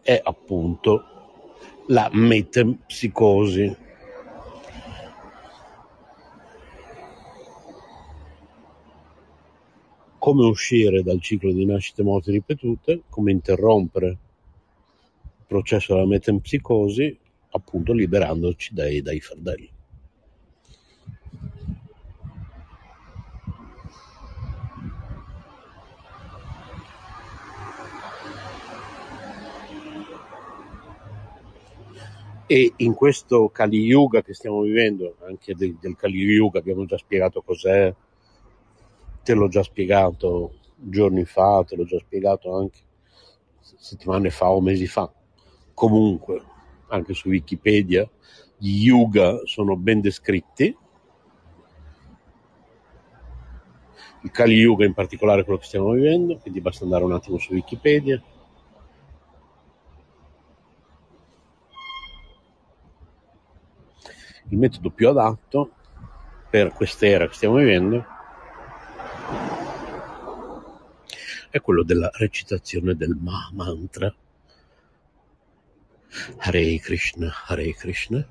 è 0.02 0.20
appunto 0.22 1.04
la 1.86 2.08
metempsicosi. 2.12 3.88
Come 10.20 10.44
uscire 10.44 11.02
dal 11.02 11.18
ciclo 11.18 11.50
di 11.50 11.64
nascite 11.64 12.02
morti 12.02 12.30
ripetute, 12.30 13.04
come 13.08 13.32
interrompere 13.32 14.08
il 14.08 15.44
processo 15.46 15.94
della 15.94 16.06
metempsicosi, 16.06 17.18
appunto 17.52 17.94
liberandoci 17.94 18.74
dai, 18.74 19.00
dai 19.00 19.18
fardelli. 19.18 19.70
E 32.46 32.72
in 32.76 32.92
questo 32.92 33.48
Kali 33.48 33.78
Yuga 33.78 34.20
che 34.20 34.34
stiamo 34.34 34.60
vivendo, 34.60 35.16
anche 35.26 35.54
del, 35.54 35.78
del 35.80 35.96
Kali 35.96 36.18
Yuga 36.18 36.58
abbiamo 36.58 36.84
già 36.84 36.98
spiegato 36.98 37.40
cos'è, 37.40 37.94
te 39.22 39.34
l'ho 39.34 39.48
già 39.48 39.62
spiegato 39.62 40.54
giorni 40.76 41.24
fa, 41.24 41.62
te 41.64 41.76
l'ho 41.76 41.84
già 41.84 41.98
spiegato 41.98 42.56
anche 42.56 42.80
settimane 43.60 44.30
fa 44.30 44.50
o 44.50 44.60
mesi 44.60 44.86
fa. 44.86 45.10
Comunque, 45.74 46.42
anche 46.88 47.14
su 47.14 47.28
Wikipedia, 47.28 48.08
gli 48.56 48.84
yuga 48.84 49.40
sono 49.44 49.76
ben 49.76 50.00
descritti. 50.00 50.76
Il 54.22 54.30
Kali 54.30 54.54
Yuga 54.54 54.84
in 54.84 54.92
particolare 54.92 55.40
è 55.40 55.44
quello 55.44 55.58
che 55.58 55.64
stiamo 55.64 55.92
vivendo, 55.92 56.36
quindi 56.36 56.60
basta 56.60 56.84
andare 56.84 57.04
un 57.04 57.12
attimo 57.12 57.38
su 57.38 57.54
Wikipedia 57.54 58.22
il 64.50 64.58
metodo 64.58 64.90
più 64.90 65.08
adatto 65.08 65.70
per 66.50 66.72
quest'era 66.72 67.26
che 67.28 67.34
stiamo 67.34 67.56
vivendo 67.56 68.04
è 71.50 71.60
quello 71.60 71.82
della 71.82 72.10
recitazione 72.14 72.94
del 72.94 73.16
Ma 73.20 73.50
mantra. 73.52 74.12
Hare 76.38 76.78
Krishna, 76.78 77.30
Hare 77.46 77.74
Krishna, 77.74 78.26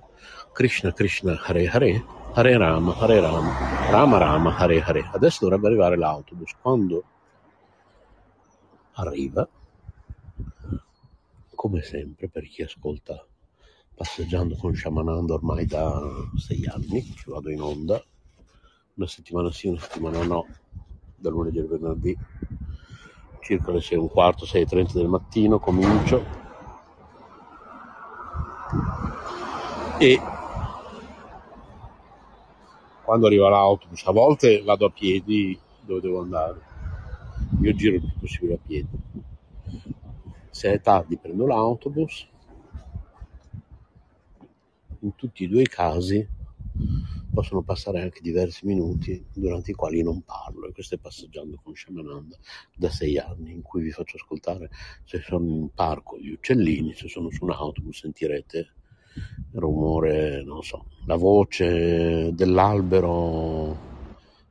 Krishna 0.54 0.92
Krishna, 0.94 1.40
Hare 1.42 1.68
Hare, 1.68 2.06
Hare 2.34 2.58
Rama, 2.58 2.96
Hare 2.98 3.20
Rama, 3.20 3.90
Rama 3.90 4.18
Rama, 4.18 4.58
Hare 4.58 4.82
Hare. 4.82 5.10
Adesso 5.14 5.40
dovrebbe 5.42 5.68
arrivare 5.68 5.98
l'autobus. 5.98 6.56
Quando 6.62 7.04
arriva, 8.94 9.48
come 11.56 11.82
sempre 11.82 12.30
per 12.30 12.48
chi 12.48 12.64
ascolta 12.64 13.26
passeggiando 14.00 14.56
con 14.56 14.74
Shamananda 14.74 15.34
ormai 15.34 15.66
da 15.66 16.02
sei 16.38 16.66
anni, 16.66 17.04
ci 17.04 17.30
vado 17.30 17.50
in 17.50 17.62
onda, 17.62 18.02
una 18.94 19.08
settimana 19.08 19.52
sì, 19.52 19.68
una 19.68 19.80
settimana 19.82 20.24
no, 20.24 20.48
da 21.18 21.30
lunedì 21.30 21.60
al 21.60 21.68
venerdì, 21.68 22.18
circa 23.40 23.72
le 23.72 23.82
6 23.82 23.98
e 23.98 24.00
un 24.00 24.10
quarto, 24.10 24.46
6 24.46 24.62
e 24.62 24.66
30 24.66 24.94
del 24.94 25.08
mattino 25.08 25.60
comincio. 25.60 26.26
E 29.98 30.20
quando 33.04 33.28
arriva 33.28 33.50
l'autobus, 33.50 34.06
a 34.06 34.12
volte 34.12 34.62
vado 34.62 34.86
a 34.86 34.92
piedi 34.92 35.60
dove 35.82 36.02
devo 36.02 36.22
andare, 36.22 36.62
io 37.62 37.74
giro 37.74 37.96
il 37.96 38.02
più 38.02 38.20
possibile 38.20 38.54
a 38.54 38.60
piedi. 38.66 38.88
Se 40.50 40.72
è 40.72 40.82
tardi 40.82 41.18
prendo 41.18 41.46
l'autobus, 41.46 42.28
in 45.00 45.16
tutti 45.16 45.46
e 45.46 45.48
due 45.48 45.62
i 45.62 45.68
casi 45.68 46.28
possono 47.32 47.62
passare 47.62 48.02
anche 48.02 48.22
diversi 48.22 48.66
minuti 48.66 49.24
durante 49.34 49.72
i 49.72 49.74
quali 49.74 50.02
non 50.02 50.22
parlo 50.22 50.68
e 50.68 50.72
questo 50.72 50.96
è 50.96 50.98
passeggiando 50.98 51.60
con 51.64 51.76
Shamananda 51.76 52.38
da 52.76 52.90
sei 52.90 53.18
anni 53.18 53.52
in 53.52 53.62
cui 53.62 53.82
vi 53.82 53.92
faccio 53.92 54.18
ascoltare 54.18 54.70
se 55.04 55.22
sono 55.22 55.46
in 55.46 55.52
un 55.52 55.70
parco 55.74 56.18
gli 56.18 56.32
uccellini, 56.32 56.94
se 56.94 57.08
sono 57.08 57.30
su 57.30 57.44
un 57.44 57.52
autobus 57.52 58.00
sentirete 58.00 58.58
il 59.54 59.60
rumore, 59.60 60.44
non 60.44 60.62
so, 60.64 60.86
la 61.06 61.16
voce 61.16 62.32
dell'albero 62.34 63.88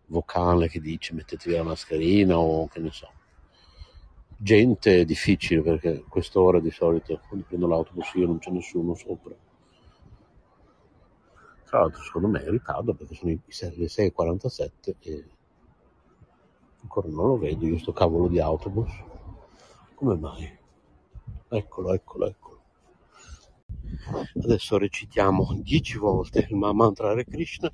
vocale 0.07 0.69
che 0.69 0.81
dice 0.81 1.15
mettetevi 1.15 1.57
la 1.57 1.63
mascherina 1.63 2.39
o 2.39 2.67
che 2.69 2.81
ne 2.81 2.91
so. 2.91 3.11
Gente 4.41 5.01
è 5.01 5.05
difficile 5.05 5.63
perché 5.63 6.05
quest'ora 6.09 6.61
di 6.61 6.71
solito 6.71 7.21
quando 7.27 7.45
prendo 7.47 7.67
l'autobus 7.67 8.13
io 8.15 8.27
non 8.27 8.39
c'è 8.39 8.51
nessuno 8.51 8.95
sopra. 8.95 9.35
Tra 11.69 11.81
l'altro 11.81 12.03
secondo 12.03 12.29
me 12.29 12.41
è 12.41 12.45
in 12.47 12.53
ritardo 12.53 12.95
perché 12.95 13.15
sono 13.15 13.31
le 13.31 13.87
6.47 13.87 14.95
e 15.01 15.29
ancora 16.81 17.09
non 17.09 17.27
lo 17.27 17.37
vedo 17.37 17.67
io 17.67 17.79
sto 17.79 17.93
cavolo 17.93 18.27
di 18.27 18.41
autobus. 18.41 18.91
Come 19.95 20.17
mai? 20.17 20.59
Eccolo, 21.49 21.93
eccolo, 21.93 22.27
eccolo. 22.27 22.63
Adesso 24.43 24.79
recitiamo 24.79 25.59
10 25.61 25.99
volte 25.99 26.47
il 26.49 26.57
mantra 26.57 27.11
Hare 27.11 27.27
Krishna, 27.27 27.71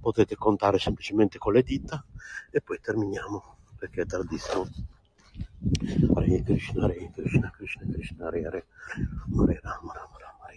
potete 0.00 0.34
contare 0.34 0.80
semplicemente 0.80 1.38
con 1.38 1.52
le 1.52 1.62
dita 1.62 2.04
e 2.50 2.60
poi 2.60 2.80
terminiamo 2.80 3.58
perché 3.78 4.02
è 4.02 4.06
tardissimo. 4.06 4.66
Hare 6.14 6.42
Krishna, 6.42 6.84
Hare 6.84 7.12
Krishna, 7.12 7.50
Krishna 7.50 7.86
Krishna, 7.92 8.26
Hare 8.26 8.44
Hare, 8.44 8.66
Hare 9.38 9.60
Rama, 9.62 9.92
Rama 9.92 10.25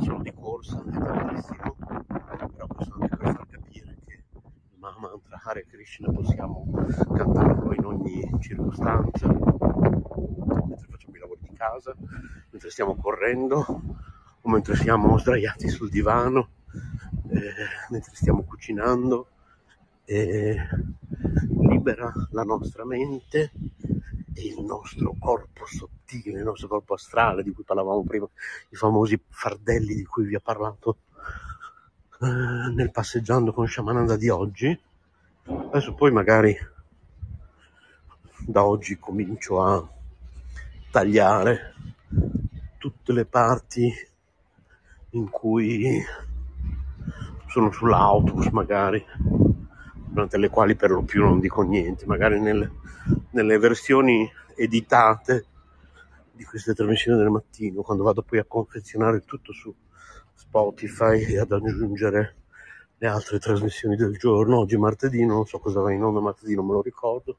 Sono 0.00 0.22
di 0.22 0.32
corsa, 0.32 0.82
è 0.86 0.98
tardissimo, 0.98 1.76
però 2.06 2.66
questo 2.66 2.94
anche 2.94 3.16
per 3.16 3.32
far 3.34 3.46
capire 3.48 3.98
che 4.06 4.22
il 4.32 4.78
Mahamantra 4.78 5.40
Hare 5.42 5.66
Krishna 5.66 6.12
possiamo 6.12 6.64
cantarlo 7.12 7.74
in 7.74 7.84
ogni 7.84 8.30
circostanza, 8.40 9.26
mentre 9.26 10.86
facciamo 10.88 11.16
i 11.16 11.18
lavori 11.18 11.40
di 11.42 11.54
casa, 11.54 11.94
mentre 12.50 12.70
stiamo 12.70 12.94
correndo 12.94 13.82
o 14.40 14.48
mentre 14.48 14.76
siamo 14.76 15.18
sdraiati 15.18 15.68
sul 15.68 15.90
divano, 15.90 16.48
eh, 17.28 17.52
mentre 17.90 18.14
stiamo 18.14 18.42
cucinando. 18.42 19.28
Eh, 20.04 20.56
libera 21.60 22.12
la 22.30 22.42
nostra 22.42 22.84
mente 22.84 23.50
il 24.36 24.60
nostro 24.60 25.14
corpo 25.18 25.66
sottile, 25.66 26.38
il 26.38 26.44
nostro 26.44 26.68
corpo 26.68 26.94
astrale 26.94 27.42
di 27.42 27.52
cui 27.52 27.64
parlavamo 27.64 28.02
prima, 28.04 28.26
i 28.70 28.76
famosi 28.76 29.20
fardelli 29.28 29.94
di 29.94 30.04
cui 30.04 30.24
vi 30.24 30.34
ho 30.34 30.40
parlato 30.40 30.98
eh, 32.20 32.26
nel 32.26 32.90
passeggiando 32.90 33.52
con 33.52 33.68
Shamananda 33.68 34.16
di 34.16 34.28
oggi. 34.28 34.78
Adesso 35.46 35.94
poi 35.94 36.10
magari 36.10 36.56
da 38.46 38.64
oggi 38.64 38.98
comincio 38.98 39.62
a 39.62 39.88
tagliare 40.90 41.74
tutte 42.78 43.12
le 43.12 43.24
parti 43.24 43.92
in 45.10 45.30
cui 45.30 46.02
sono 47.46 47.70
sull'autobus 47.70 48.46
magari 48.48 49.04
durante 50.14 50.38
le 50.38 50.48
quali 50.48 50.76
per 50.76 50.90
lo 50.90 51.02
più 51.02 51.24
non 51.24 51.40
dico 51.40 51.62
niente, 51.62 52.06
magari 52.06 52.38
nelle, 52.38 52.70
nelle 53.30 53.58
versioni 53.58 54.30
editate 54.54 55.46
di 56.30 56.44
queste 56.44 56.72
trasmissioni 56.72 57.18
del 57.18 57.30
mattino, 57.30 57.82
quando 57.82 58.04
vado 58.04 58.22
poi 58.22 58.38
a 58.38 58.44
confezionare 58.44 59.24
tutto 59.24 59.52
su 59.52 59.74
Spotify 60.32 61.20
e 61.24 61.40
ad 61.40 61.50
aggiungere 61.50 62.36
le 62.96 63.08
altre 63.08 63.40
trasmissioni 63.40 63.96
del 63.96 64.16
giorno, 64.16 64.58
oggi 64.58 64.76
martedì, 64.76 65.26
non 65.26 65.46
so 65.46 65.58
cosa 65.58 65.80
va 65.80 65.92
in 65.92 66.04
onda 66.04 66.20
martedì, 66.20 66.54
non 66.54 66.66
me 66.66 66.74
lo 66.74 66.82
ricordo, 66.82 67.36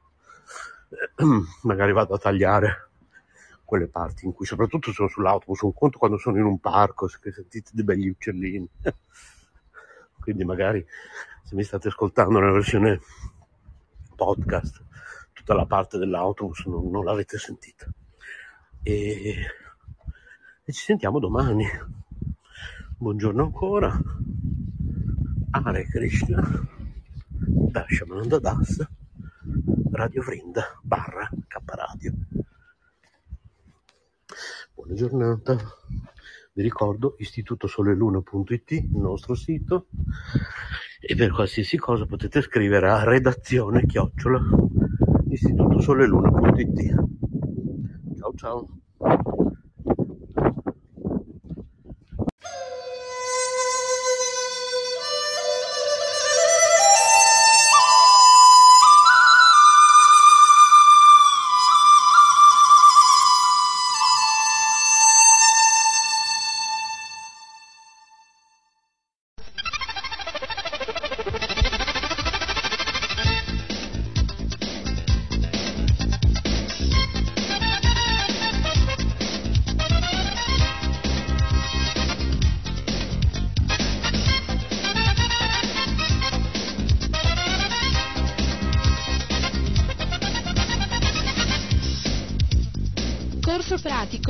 magari 1.62 1.92
vado 1.92 2.12
a 2.12 2.18
tagliare 2.18 2.90
quelle 3.64 3.88
parti 3.88 4.26
in 4.26 4.34
cui 4.34 4.44
soprattutto 4.44 4.92
sono 4.92 5.08
sull'autobus, 5.08 5.62
un 5.62 5.72
conto 5.72 5.98
quando 5.98 6.18
sono 6.18 6.36
in 6.36 6.44
un 6.44 6.58
parco, 6.58 7.08
se 7.08 7.18
sentite 7.32 7.70
dei 7.72 7.84
begli 7.84 8.08
uccellini, 8.08 8.68
quindi 10.20 10.44
magari 10.44 10.86
se 11.46 11.54
mi 11.54 11.62
state 11.62 11.86
ascoltando 11.86 12.40
nella 12.40 12.50
versione 12.50 13.00
podcast, 14.16 14.82
tutta 15.32 15.54
la 15.54 15.64
parte 15.64 15.96
dell'autobus 15.96 16.64
non, 16.66 16.90
non 16.90 17.04
l'avete 17.04 17.38
sentita. 17.38 17.86
E, 18.82 19.46
e 20.64 20.72
ci 20.72 20.82
sentiamo 20.82 21.20
domani. 21.20 21.64
Buongiorno 22.98 23.44
ancora. 23.44 23.96
Hare 25.50 25.84
Krishna, 25.84 26.42
Dashamananda 27.28 28.40
Das, 28.40 28.84
Radio 29.92 30.22
Vrinda, 30.24 30.64
barra 30.82 31.30
K 31.46 31.60
Radio. 31.64 32.12
Buona 34.74 34.94
giornata. 34.94 35.56
Vi 36.56 36.62
ricordo 36.62 37.16
istitutosoleluna.it, 37.18 38.70
il 38.70 38.88
nostro 38.96 39.34
sito, 39.34 39.88
e 40.98 41.14
per 41.14 41.30
qualsiasi 41.30 41.76
cosa 41.76 42.06
potete 42.06 42.40
scrivere 42.40 42.88
a 42.88 43.04
redazione 43.04 43.84
chiocciola 43.84 44.40
istitutosoleluna.it. 45.28 46.94
Ciao 48.16 48.32
ciao. 48.34 49.45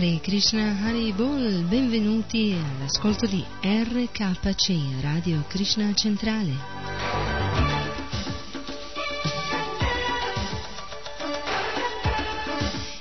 Hare 0.00 0.18
Krishna, 0.22 0.78
Hare 0.82 1.12
Bol, 1.12 1.62
benvenuti 1.68 2.54
all'ascolto 2.54 3.26
di 3.26 3.44
RKC, 3.60 5.02
Radio 5.02 5.44
Krishna 5.46 5.92
Centrale. 5.92 6.54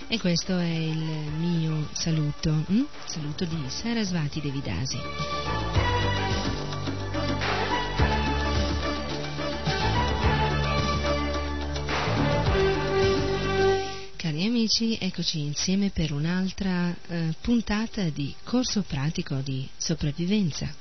E 0.09 0.19
questo 0.19 0.57
è 0.57 0.65
il 0.65 1.31
mio 1.37 1.87
saluto, 1.93 2.51
hm? 2.67 2.83
saluto 3.05 3.45
di 3.45 3.63
Sarasvati 3.67 4.41
Devidasi. 4.41 5.68
Amici, 14.69 14.97
eccoci 15.01 15.39
insieme 15.39 15.89
per 15.89 16.13
un'altra 16.13 16.95
eh, 17.07 17.33
puntata 17.41 18.03
di 18.09 18.35
corso 18.43 18.83
pratico 18.83 19.37
di 19.37 19.67
sopravvivenza. 19.75 20.71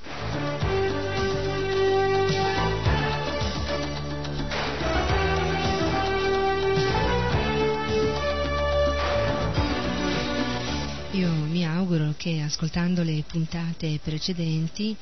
Io 11.13 11.31
mi 11.31 11.65
auguro 11.65 12.13
che 12.15 12.41
ascoltando 12.41 13.01
le 13.01 13.23
puntate 13.25 13.99
precedenti 14.03 14.95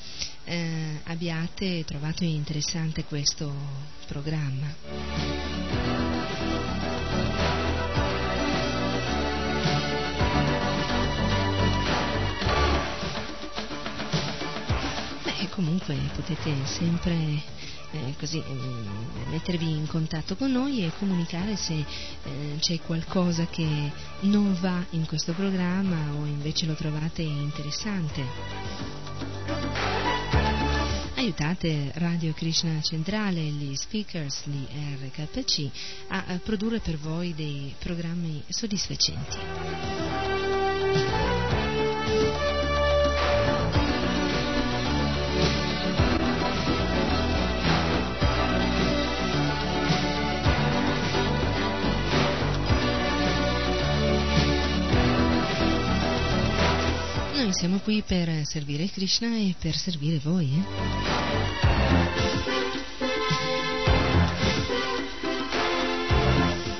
eh, 0.46 1.02
abbiate 1.04 1.84
trovato 1.84 2.24
interessante 2.24 3.04
questo 3.04 3.54
programma. 4.08 5.57
Comunque 15.58 15.98
potete 16.14 16.54
sempre 16.66 17.16
eh, 17.92 18.14
così, 18.20 18.38
eh, 18.38 19.30
mettervi 19.32 19.72
in 19.72 19.88
contatto 19.88 20.36
con 20.36 20.52
noi 20.52 20.84
e 20.84 20.92
comunicare 21.00 21.56
se 21.56 21.74
eh, 21.74 22.58
c'è 22.60 22.80
qualcosa 22.82 23.48
che 23.48 23.92
non 24.22 24.56
va 24.62 24.86
in 24.92 25.08
questo 25.08 25.34
programma 25.34 26.14
o 26.14 26.26
invece 26.26 26.68
lo 26.68 26.76
trovate 26.76 27.24
interessante. 27.24 28.24
Aiutate 31.16 31.92
Radio 31.96 32.34
Krishna 32.34 32.80
Centrale, 32.82 33.42
gli 33.42 33.76
speakers 33.76 34.44
di 34.46 34.64
RKC 35.02 35.70
a 36.10 36.40
produrre 36.44 36.80
per 36.80 37.00
voi 37.00 37.34
dei 37.34 37.74
programmi 37.80 38.44
soddisfacenti. 38.48 39.97
Noi 57.48 57.56
siamo 57.56 57.80
qui 57.80 58.04
per 58.06 58.42
servire 58.44 58.90
Krishna 58.90 59.38
e 59.38 59.56
per 59.58 59.74
servire 59.74 60.20
voi. 60.22 60.52
Eh? 60.52 60.66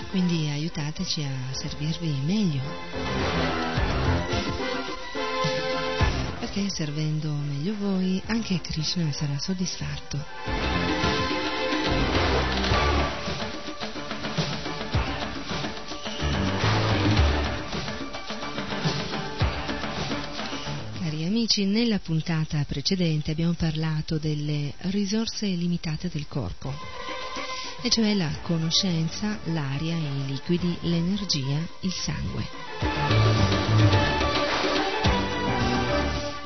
Quindi 0.10 0.50
aiutateci 0.50 1.24
a 1.24 1.54
servirvi 1.54 2.14
meglio. 2.26 2.60
Perché 6.40 6.70
servendo 6.70 7.32
meglio 7.32 7.74
voi 7.80 8.22
anche 8.26 8.60
Krishna 8.60 9.10
sarà 9.14 9.40
soddisfatto. 9.40 10.26
Amici, 21.48 21.66
nella 21.66 22.00
puntata 22.00 22.64
precedente 22.68 23.32
abbiamo 23.32 23.54
parlato 23.54 24.18
delle 24.18 24.74
risorse 24.90 25.46
limitate 25.48 26.10
del 26.10 26.28
corpo, 26.28 26.74
e 27.82 27.90
cioè 27.90 28.14
la 28.14 28.30
conoscenza, 28.42 29.40
l'aria, 29.46 29.96
i 29.96 30.26
liquidi, 30.26 30.78
l'energia, 30.82 31.58
il 31.82 31.94
sangue. 31.94 32.46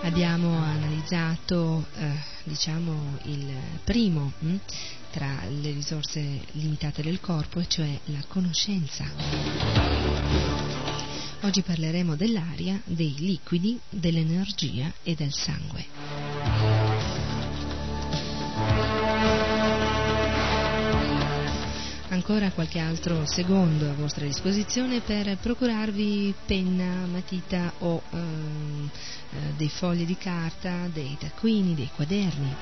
Abbiamo 0.04 0.56
analizzato, 0.62 1.88
eh, 1.98 2.12
diciamo, 2.44 3.18
il 3.24 3.52
primo 3.84 4.34
hm, 4.40 4.56
tra 5.12 5.42
le 5.50 5.72
risorse 5.72 6.42
limitate 6.52 7.02
del 7.02 7.20
corpo, 7.20 7.60
e 7.60 7.68
cioè 7.68 8.00
la 8.06 8.24
conoscenza. 8.28 10.11
Oggi 11.44 11.64
parleremo 11.64 12.16
dell'aria, 12.16 12.80
dei 12.86 13.16
liquidi, 13.18 13.80
dell'energia 13.90 14.94
e 15.02 15.16
del 15.16 15.34
sangue. 15.34 15.86
Ancora 22.10 22.52
qualche 22.52 22.78
altro 22.78 23.26
secondo 23.26 23.90
a 23.90 23.94
vostra 23.94 24.26
disposizione 24.26 25.00
per 25.00 25.36
procurarvi 25.38 26.32
penna, 26.46 27.08
matita 27.08 27.74
o 27.80 28.04
ehm, 28.12 28.90
eh, 29.32 29.54
dei 29.58 29.70
fogli 29.70 30.06
di 30.06 30.18
carta, 30.18 30.88
dei 30.94 31.18
taccuini, 31.20 31.74
dei 31.74 31.90
quaderni. 31.96 32.56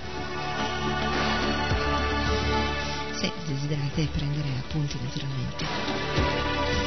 Se 3.12 3.30
desiderate 3.46 4.08
prendere 4.14 4.50
appunti 4.58 4.98
naturalmente. 5.02 6.80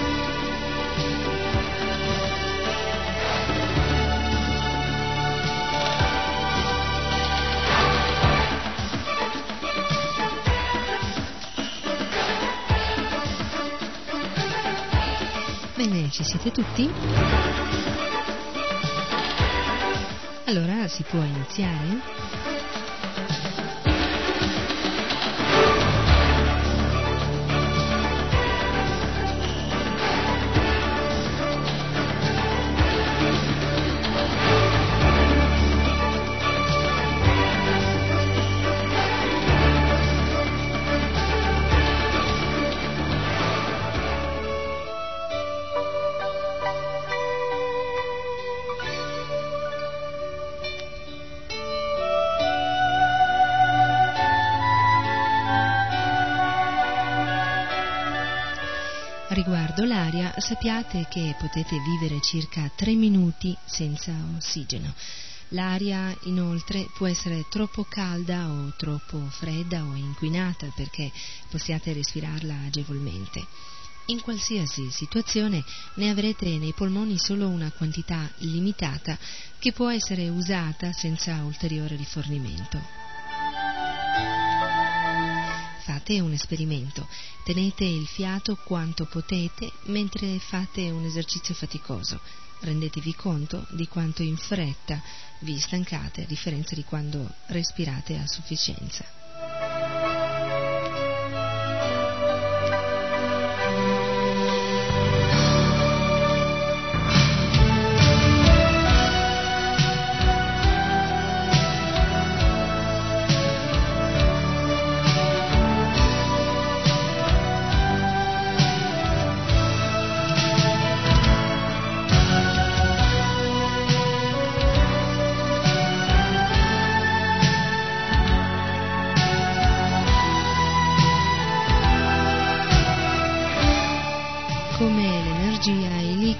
Ci 16.12 16.24
siete 16.24 16.50
tutti? 16.50 16.92
Allora 20.44 20.86
si 20.86 21.02
può 21.04 21.20
iniziare? 21.20 22.51
Sappiate 60.62 61.08
che 61.10 61.34
potete 61.40 61.80
vivere 61.80 62.20
circa 62.20 62.70
3 62.72 62.94
minuti 62.94 63.56
senza 63.64 64.14
ossigeno. 64.36 64.94
L'aria 65.48 66.16
inoltre 66.22 66.88
può 66.94 67.08
essere 67.08 67.46
troppo 67.48 67.82
calda 67.82 68.48
o 68.48 68.72
troppo 68.76 69.26
fredda 69.28 69.84
o 69.84 69.96
inquinata 69.96 70.70
perché 70.72 71.10
possiate 71.50 71.92
respirarla 71.92 72.60
agevolmente. 72.66 73.44
In 74.06 74.20
qualsiasi 74.20 74.88
situazione 74.92 75.64
ne 75.94 76.10
avrete 76.10 76.56
nei 76.58 76.72
polmoni 76.72 77.18
solo 77.18 77.48
una 77.48 77.72
quantità 77.72 78.30
limitata 78.36 79.18
che 79.58 79.72
può 79.72 79.90
essere 79.90 80.28
usata 80.28 80.92
senza 80.92 81.42
ulteriore 81.42 81.96
rifornimento. 81.96 83.01
Fate 86.12 86.24
un 86.24 86.34
esperimento, 86.34 87.08
tenete 87.42 87.84
il 87.84 88.06
fiato 88.06 88.58
quanto 88.64 89.06
potete 89.06 89.72
mentre 89.84 90.38
fate 90.40 90.90
un 90.90 91.06
esercizio 91.06 91.54
faticoso. 91.54 92.20
Rendetevi 92.60 93.14
conto 93.14 93.66
di 93.70 93.88
quanto 93.88 94.22
in 94.22 94.36
fretta 94.36 95.00
vi 95.38 95.58
stancate 95.58 96.24
a 96.24 96.26
differenza 96.26 96.74
di 96.74 96.84
quando 96.84 97.32
respirate 97.46 98.18
a 98.18 98.26
sufficienza. 98.26 99.71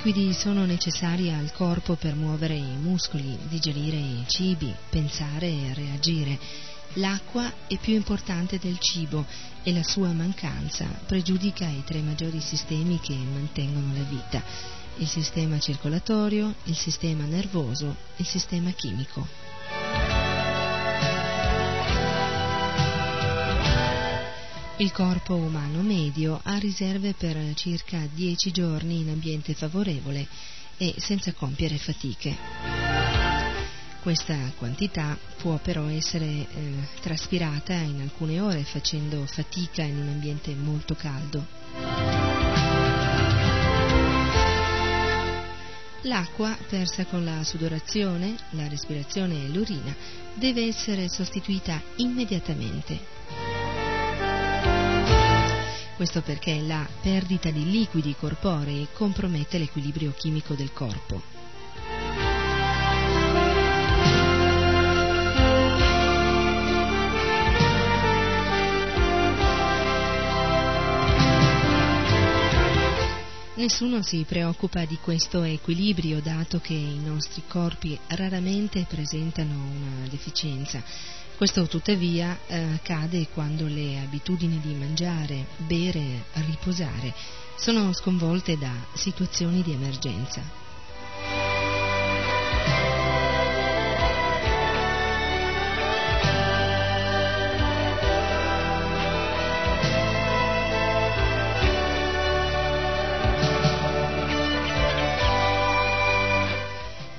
Liquidi 0.03 0.33
sono 0.33 0.65
necessari 0.65 1.31
al 1.31 1.53
corpo 1.53 1.95
per 1.95 2.17
muovere 2.17 2.55
i 2.55 2.77
muscoli, 2.77 3.39
digerire 3.49 3.97
i 3.97 4.25
cibi, 4.27 4.75
pensare 4.91 5.47
e 5.47 5.75
reagire. 5.75 6.39
L'acqua 6.95 7.53
è 7.69 7.77
più 7.79 7.95
importante 7.95 8.59
del 8.59 8.79
cibo 8.81 9.25
e 9.63 9.73
la 9.73 9.85
sua 9.85 10.13
mancanza 10.13 10.87
pregiudica 11.07 11.69
i 11.69 11.85
tre 11.85 12.01
maggiori 12.01 12.41
sistemi 12.41 12.99
che 13.01 13.15
mantengono 13.15 13.93
la 13.95 14.03
vita, 14.03 14.43
il 14.97 15.07
sistema 15.07 15.59
circolatorio, 15.61 16.55
il 16.65 16.77
sistema 16.77 17.25
nervoso 17.25 17.95
e 18.17 18.23
il 18.23 18.27
sistema 18.27 18.71
chimico. 18.71 19.42
Il 24.83 24.91
corpo 24.91 25.37
umano 25.37 25.81
medio 25.81 26.41
ha 26.43 26.59
riserve 26.59 27.15
per 27.17 27.37
circa 27.55 28.05
10 28.13 28.51
giorni 28.51 28.99
in 28.99 29.11
ambiente 29.11 29.55
favorevole 29.55 30.27
e 30.77 30.93
senza 30.97 31.33
compiere 31.35 31.79
fatiche. 31.79 32.37
Questa 34.01 34.37
quantità 34.59 35.17
può 35.37 35.59
però 35.59 35.87
essere 35.87 36.27
eh, 36.27 36.47
traspirata 37.01 37.75
in 37.75 38.01
alcune 38.01 38.41
ore 38.41 38.65
facendo 38.65 39.25
fatica 39.25 39.85
in 39.85 39.99
un 39.99 40.09
ambiente 40.09 40.53
molto 40.57 40.97
caldo. 40.97 41.47
L'acqua, 46.03 46.59
persa 46.69 47.05
con 47.05 47.25
la 47.25 47.45
sudorazione, 47.45 48.35
la 48.51 48.67
respirazione 48.67 49.45
e 49.45 49.49
l'urina, 49.49 49.95
deve 50.35 50.67
essere 50.67 51.09
sostituita 51.09 51.81
immediatamente 51.99 53.62
questo 56.03 56.21
perché 56.21 56.61
la 56.61 56.85
perdita 57.01 57.53
di 57.53 57.71
liquidi 57.71 58.17
corporei 58.19 58.89
compromette 58.93 59.57
l'equilibrio 59.57 60.13
chimico 60.17 60.55
del 60.55 60.73
corpo. 60.73 61.23
Nessuno 73.55 74.03
si 74.03 74.25
preoccupa 74.27 74.85
di 74.85 74.99
questo 75.01 75.45
equilibrio 75.45 76.21
dato 76.21 76.59
che 76.59 76.73
i 76.73 76.99
nostri 76.99 77.45
corpi 77.47 77.97
raramente 78.09 78.87
presentano 78.89 79.55
una 79.55 80.09
deficienza 80.09 80.83
questo 81.43 81.67
tuttavia 81.67 82.39
eh, 82.47 82.75
accade 82.75 83.27
quando 83.35 83.67
le 83.67 83.99
abitudini 83.99 84.61
di 84.61 84.75
mangiare, 84.75 85.47
bere, 85.57 86.27
riposare 86.35 87.13
sono 87.57 87.93
sconvolte 87.93 88.57
da 88.57 88.73
situazioni 88.95 89.61
di 89.61 89.73
emergenza. 89.73 90.41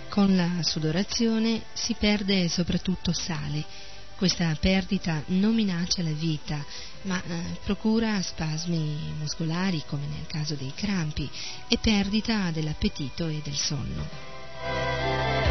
Con 0.08 0.34
la 0.34 0.64
sudorazione 0.64 1.64
si 1.74 1.94
perde 2.00 2.48
soprattutto 2.48 3.12
sale 3.12 3.92
questa 4.16 4.56
perdita 4.60 5.24
non 5.28 5.54
minaccia 5.54 6.02
la 6.02 6.12
vita, 6.12 6.64
ma 7.04 7.22
eh, 7.22 7.58
procura 7.64 8.22
spasmi 8.22 9.14
muscolari 9.20 9.84
come 9.88 10.06
nel 10.08 10.28
caso 10.28 10.56
dei 10.56 10.74
crampi 10.76 11.30
e 11.68 11.78
perdita 11.78 12.52
dell'appetito 12.52 13.28
e 13.28 13.42
del 13.44 13.56
sonno. 13.56 15.43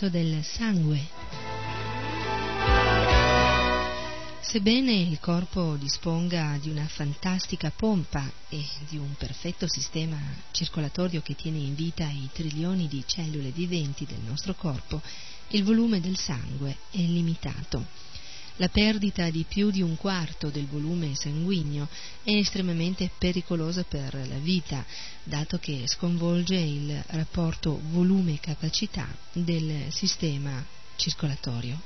Adesso 0.00 0.10
del 0.10 0.44
sangue. 0.44 1.08
Sebbene 4.40 4.92
il 4.92 5.18
corpo 5.18 5.74
disponga 5.74 6.56
di 6.60 6.70
una 6.70 6.86
fantastica 6.86 7.72
pompa 7.74 8.30
e 8.48 8.64
di 8.88 8.96
un 8.96 9.14
perfetto 9.16 9.66
sistema 9.66 10.16
circolatorio 10.52 11.20
che 11.20 11.34
tiene 11.34 11.58
in 11.58 11.74
vita 11.74 12.08
i 12.08 12.28
trilioni 12.32 12.86
di 12.86 13.02
cellule 13.06 13.50
viventi 13.50 14.06
del 14.06 14.20
nostro 14.20 14.54
corpo, 14.54 15.02
il 15.48 15.64
volume 15.64 16.00
del 16.00 16.16
sangue 16.16 16.76
è 16.92 16.98
limitato 16.98 17.84
la 18.58 18.68
perdita 18.68 19.30
di 19.30 19.44
più 19.48 19.70
di 19.70 19.82
un 19.82 19.96
quarto 19.96 20.50
del 20.50 20.66
volume 20.66 21.14
sanguigno 21.14 21.88
è 22.22 22.30
estremamente 22.30 23.10
pericolosa 23.16 23.84
per 23.84 24.14
la 24.14 24.38
vita, 24.38 24.84
dato 25.22 25.58
che 25.58 25.84
sconvolge 25.86 26.56
il 26.56 27.02
rapporto 27.08 27.80
volume-capacità 27.90 29.06
del 29.32 29.86
sistema 29.90 30.64
circolatorio. 30.96 31.80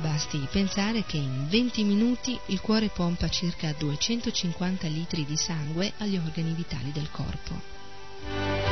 Basti 0.00 0.46
pensare 0.50 1.04
che 1.04 1.16
in 1.16 1.48
20 1.48 1.82
minuti 1.82 2.38
il 2.46 2.60
cuore 2.60 2.88
pompa 2.88 3.28
circa 3.28 3.74
250 3.76 4.86
litri 4.86 5.24
di 5.24 5.36
sangue 5.36 5.92
agli 5.98 6.16
organi 6.16 6.52
vitali 6.52 6.92
del 6.92 7.10
corpo. 7.10 8.67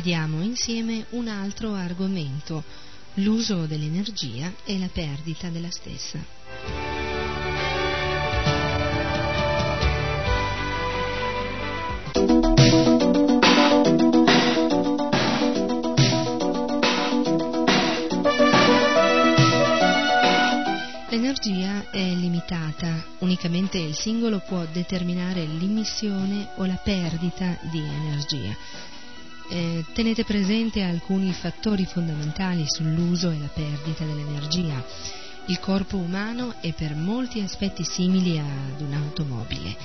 Vediamo 0.00 0.40
insieme 0.40 1.04
un 1.10 1.28
altro 1.28 1.74
argomento, 1.74 2.64
l'uso 3.16 3.66
dell'energia 3.66 4.50
e 4.64 4.78
la 4.78 4.88
perdita 4.90 5.50
della 5.50 5.70
stessa. 5.70 6.18
L'energia 21.10 21.90
è 21.90 22.14
limitata, 22.14 23.04
unicamente 23.18 23.76
il 23.76 23.94
singolo 23.94 24.38
può 24.38 24.64
determinare 24.72 25.44
l'immissione 25.44 26.52
o 26.56 26.64
la 26.64 26.80
perdita 26.82 27.58
di 27.70 27.80
energia 27.80 28.99
eh, 29.50 29.84
tenete 29.92 30.24
presente 30.24 30.82
alcuni 30.82 31.32
fattori 31.32 31.84
fondamentali 31.84 32.64
sull'uso 32.66 33.30
e 33.30 33.38
la 33.38 33.50
perdita 33.52 34.04
dell'energia. 34.04 34.82
Il 35.46 35.58
corpo 35.58 35.96
umano 35.96 36.54
è 36.60 36.72
per 36.72 36.94
molti 36.94 37.40
aspetti 37.40 37.82
simili 37.82 38.38
ad 38.38 38.80
un'automobile 38.80 39.76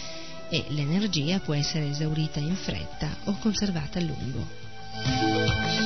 e 0.49 0.65
l'energia 0.69 1.39
può 1.39 1.55
essere 1.55 1.89
esaurita 1.89 2.39
in 2.39 2.55
fretta 2.55 3.09
o 3.25 3.37
conservata 3.39 3.97
a 3.97 4.03
lungo. 4.03 5.84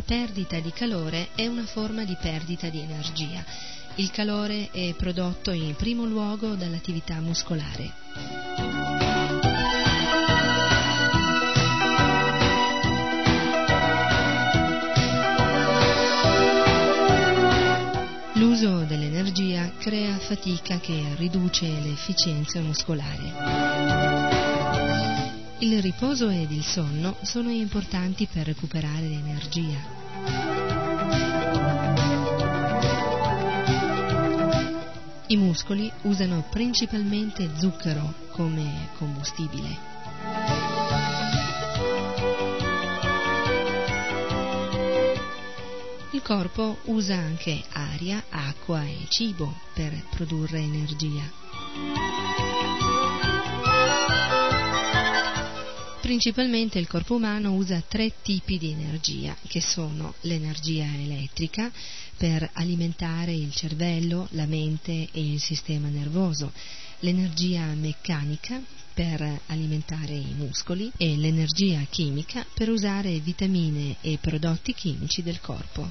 Perdita 0.00 0.58
di 0.58 0.72
calore 0.72 1.28
è 1.34 1.46
una 1.46 1.66
forma 1.66 2.04
di 2.04 2.16
perdita 2.18 2.70
di 2.70 2.80
energia. 2.80 3.44
Il 3.96 4.10
calore 4.10 4.70
è 4.70 4.94
prodotto 4.94 5.50
in 5.50 5.76
primo 5.76 6.06
luogo 6.06 6.54
dall'attività 6.54 7.20
muscolare. 7.20 7.92
L'uso 18.36 18.84
dell'energia 18.84 19.72
crea 19.76 20.16
fatica 20.16 20.78
che 20.78 21.14
riduce 21.16 21.66
l'efficienza 21.66 22.60
muscolare. 22.60 24.21
Il 25.62 25.80
riposo 25.80 26.28
ed 26.28 26.50
il 26.50 26.64
sonno 26.64 27.14
sono 27.22 27.48
importanti 27.48 28.26
per 28.26 28.46
recuperare 28.46 29.02
l'energia. 29.02 29.78
I 35.28 35.36
muscoli 35.36 35.88
usano 36.02 36.44
principalmente 36.50 37.48
zucchero 37.54 38.12
come 38.32 38.88
combustibile. 38.98 39.78
Il 46.10 46.22
corpo 46.22 46.78
usa 46.86 47.14
anche 47.14 47.62
aria, 47.70 48.24
acqua 48.30 48.82
e 48.82 49.06
cibo 49.08 49.54
per 49.72 49.92
produrre 50.10 50.58
energia. 50.58 52.51
Principalmente 56.12 56.78
il 56.78 56.86
corpo 56.86 57.14
umano 57.14 57.54
usa 57.54 57.82
tre 57.88 58.12
tipi 58.20 58.58
di 58.58 58.70
energia, 58.70 59.34
che 59.48 59.62
sono 59.62 60.12
l'energia 60.20 60.84
elettrica 60.84 61.72
per 62.18 62.50
alimentare 62.52 63.32
il 63.32 63.50
cervello, 63.54 64.28
la 64.32 64.44
mente 64.44 65.08
e 65.10 65.32
il 65.32 65.40
sistema 65.40 65.88
nervoso, 65.88 66.52
l'energia 66.98 67.64
meccanica 67.72 68.60
per 68.92 69.40
alimentare 69.46 70.12
i 70.12 70.34
muscoli 70.36 70.92
e 70.98 71.16
l'energia 71.16 71.80
chimica 71.88 72.44
per 72.52 72.68
usare 72.68 73.18
vitamine 73.20 73.96
e 74.02 74.18
prodotti 74.20 74.74
chimici 74.74 75.22
del 75.22 75.40
corpo. 75.40 75.90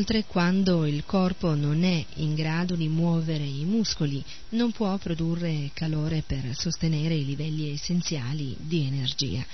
Inoltre, 0.00 0.24
quando 0.26 0.86
il 0.86 1.04
corpo 1.04 1.54
non 1.54 1.84
è 1.84 2.02
in 2.14 2.34
grado 2.34 2.74
di 2.74 2.88
muovere 2.88 3.44
i 3.44 3.66
muscoli, 3.66 4.24
non 4.50 4.72
può 4.72 4.96
produrre 4.96 5.72
calore 5.74 6.22
per 6.26 6.54
sostenere 6.54 7.12
i 7.12 7.26
livelli 7.26 7.70
essenziali 7.70 8.56
di 8.58 8.86
energia. 8.86 9.44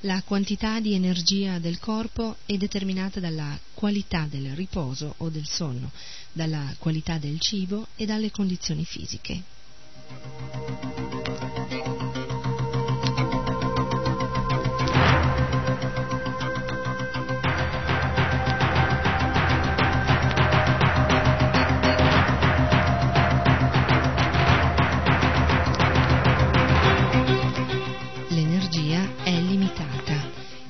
La 0.00 0.20
quantità 0.26 0.78
di 0.78 0.92
energia 0.92 1.58
del 1.58 1.78
corpo 1.78 2.36
è 2.44 2.58
determinata 2.58 3.18
dalla 3.18 3.58
qualità 3.72 4.26
del 4.28 4.54
riposo 4.54 5.14
o 5.16 5.30
del 5.30 5.46
sonno, 5.46 5.90
dalla 6.32 6.74
qualità 6.78 7.16
del 7.16 7.40
cibo 7.40 7.86
e 7.96 8.04
dalle 8.04 8.30
condizioni 8.30 8.84
fisiche. 8.84 9.42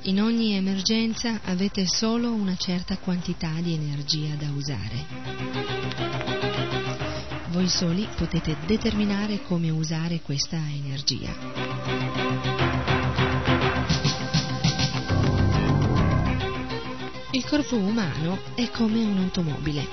In 0.09 0.23
ogni 0.23 0.55
emergenza 0.55 1.41
avete 1.45 1.87
solo 1.87 2.33
una 2.33 2.57
certa 2.57 2.97
quantità 2.97 3.53
di 3.61 3.75
energia 3.75 4.37
da 4.37 4.51
usare. 4.51 5.07
Voi 7.49 7.69
soli 7.69 8.09
potete 8.17 8.57
determinare 8.65 9.43
come 9.43 9.69
usare 9.69 10.23
questa 10.23 10.57
energia. 10.57 11.29
Il 17.33 17.45
corpo 17.45 17.77
umano 17.77 18.39
è 18.55 18.71
come 18.71 19.05
un'automobile. 19.05 19.87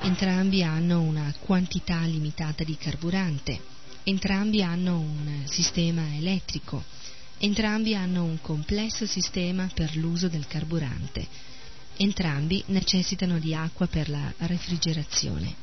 Entrambi 0.00 0.64
hanno 0.64 1.02
una 1.02 1.32
quantità 1.38 2.00
limitata 2.00 2.64
di 2.64 2.76
carburante, 2.76 3.60
entrambi 4.02 4.60
hanno 4.60 4.98
un 4.98 5.42
sistema 5.44 6.02
elettrico 6.16 6.82
Entrambi 7.38 7.94
hanno 7.94 8.24
un 8.24 8.40
complesso 8.40 9.06
sistema 9.06 9.68
per 9.72 9.96
l'uso 9.96 10.28
del 10.28 10.46
carburante. 10.46 11.26
Entrambi 11.96 12.62
necessitano 12.66 13.38
di 13.38 13.54
acqua 13.54 13.86
per 13.86 14.08
la 14.08 14.32
refrigerazione. 14.38 15.54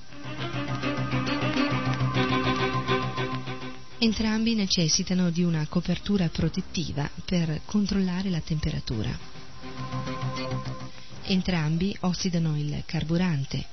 Entrambi 3.97 4.55
necessitano 4.55 5.29
di 5.29 5.43
una 5.43 5.65
copertura 5.67 6.27
protettiva 6.29 7.09
per 7.25 7.61
controllare 7.65 8.29
la 8.29 8.39
temperatura. 8.39 9.15
Entrambi 11.23 11.95
ossidano 12.01 12.57
il 12.57 12.83
carburante. 12.85 13.63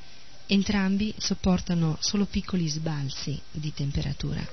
Entrambi 0.46 1.14
sopportano 1.16 1.96
solo 2.00 2.24
piccoli 2.24 2.68
sbalzi 2.68 3.40
di 3.50 3.72
temperatura. 3.72 4.46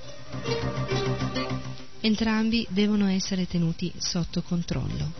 Entrambi 2.06 2.64
devono 2.70 3.08
essere 3.08 3.48
tenuti 3.48 3.92
sotto 3.98 4.40
controllo. 4.40 5.10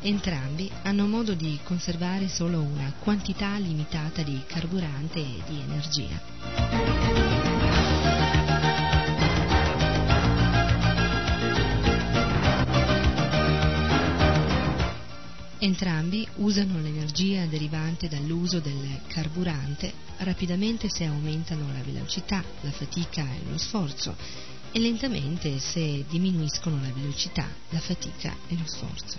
Entrambi 0.00 0.70
hanno 0.84 1.06
modo 1.06 1.34
di 1.34 1.58
conservare 1.62 2.26
solo 2.26 2.62
una 2.62 2.94
quantità 2.98 3.58
limitata 3.58 4.22
di 4.22 4.42
carburante 4.46 5.18
e 5.18 5.42
di 5.46 5.60
energia. 5.60 7.05
Entrambi 15.66 16.24
usano 16.36 16.80
l'energia 16.80 17.44
derivante 17.46 18.08
dall'uso 18.08 18.60
del 18.60 19.00
carburante. 19.08 19.92
Rapidamente 20.18 20.88
se 20.88 21.06
aumentano 21.06 21.72
la 21.72 21.82
velocità, 21.82 22.40
la 22.60 22.70
fatica 22.70 23.26
e 23.34 23.50
lo 23.50 23.58
sforzo. 23.58 24.14
E 24.70 24.78
lentamente 24.78 25.58
se 25.58 26.04
diminuiscono 26.08 26.80
la 26.80 26.92
velocità, 26.94 27.48
la 27.70 27.80
fatica 27.80 28.32
e 28.46 28.56
lo 28.56 28.64
sforzo. 28.64 29.18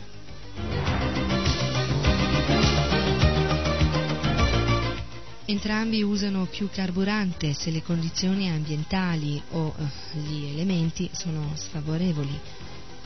Entrambi 5.44 6.02
usano 6.02 6.46
più 6.46 6.70
carburante 6.72 7.54
se 7.54 7.72
le 7.72 7.84
condizioni 7.84 8.50
ambientali 8.50 9.42
o 9.52 9.76
eh, 9.78 10.18
gli 10.18 10.46
elementi 10.54 11.10
sono 11.12 11.52
sfavorevoli 11.56 12.40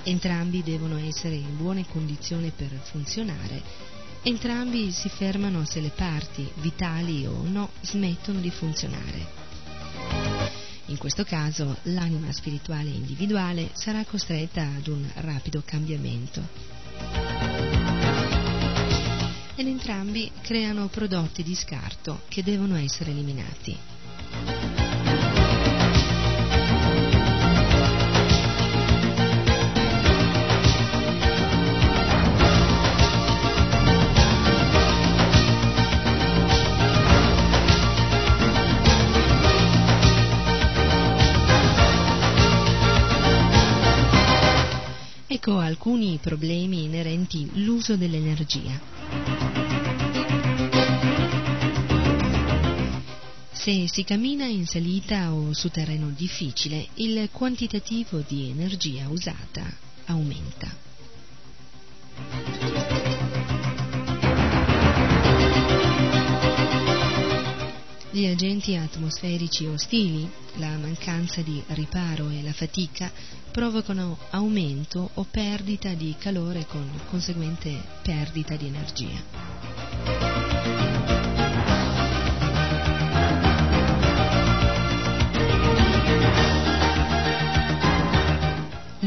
Entrambi 0.04 0.64
devono 0.64 0.98
essere 0.98 1.36
in 1.36 1.56
buone 1.56 1.86
condizioni 1.88 2.52
per 2.56 2.70
funzionare. 2.82 3.62
Entrambi 4.24 4.92
si 4.92 5.10
fermano 5.10 5.64
se 5.64 5.80
le 5.80 5.92
parti, 5.96 6.50
vitali 6.56 7.26
o 7.26 7.44
no, 7.44 7.70
smettono 7.82 8.40
di 8.40 8.50
funzionare. 8.50 9.40
In 10.86 10.98
questo 10.98 11.24
caso 11.24 11.78
l'anima 11.84 12.32
spirituale 12.32 12.90
individuale 12.90 13.70
sarà 13.74 14.04
costretta 14.04 14.64
ad 14.64 14.88
un 14.88 15.08
rapido 15.16 15.62
cambiamento. 15.64 16.42
Ed 19.56 19.68
entrambi 19.68 20.32
creano 20.42 20.88
prodotti 20.88 21.44
di 21.44 21.54
scarto 21.54 22.22
che 22.28 22.42
devono 22.42 22.76
essere 22.76 23.12
eliminati. 23.12 23.78
Ecco 45.44 45.58
alcuni 45.58 46.20
problemi 46.22 46.84
inerenti 46.84 47.50
all'uso 47.56 47.98
dell'energia. 47.98 48.80
Se 53.52 53.88
si 53.88 54.04
cammina 54.04 54.46
in 54.46 54.68
salita 54.68 55.34
o 55.34 55.52
su 55.54 55.70
terreno 55.70 56.12
difficile, 56.16 56.90
il 56.94 57.28
quantitativo 57.32 58.20
di 58.20 58.50
energia 58.52 59.10
usata 59.10 59.66
aumenta. 60.06 60.70
Gli 68.14 68.26
agenti 68.26 68.76
atmosferici 68.76 69.66
ostili, 69.68 70.30
la 70.56 70.76
mancanza 70.78 71.42
di 71.42 71.64
riparo 71.68 72.30
e 72.30 72.44
la 72.44 72.52
fatica 72.52 73.10
provocano 73.50 74.18
aumento 74.32 75.12
o 75.14 75.26
perdita 75.32 75.94
di 75.94 76.14
calore 76.20 76.66
con 76.66 76.90
conseguente 77.10 77.82
perdita 78.02 78.58
di 78.58 78.68
energia. 78.68 80.31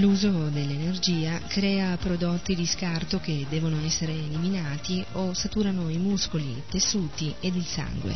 L'uso 0.04 0.50
dell'energia 0.50 1.40
crea 1.46 1.96
prodotti 1.96 2.54
di 2.54 2.66
scarto 2.66 3.20
che 3.20 3.46
devono 3.48 3.82
essere 3.86 4.12
eliminati 4.12 5.02
o 5.12 5.32
saturano 5.32 5.88
i 5.88 5.96
muscoli, 5.96 6.44
i 6.44 6.62
tessuti 6.68 7.34
ed 7.40 7.56
il 7.56 7.64
sangue. 7.64 8.14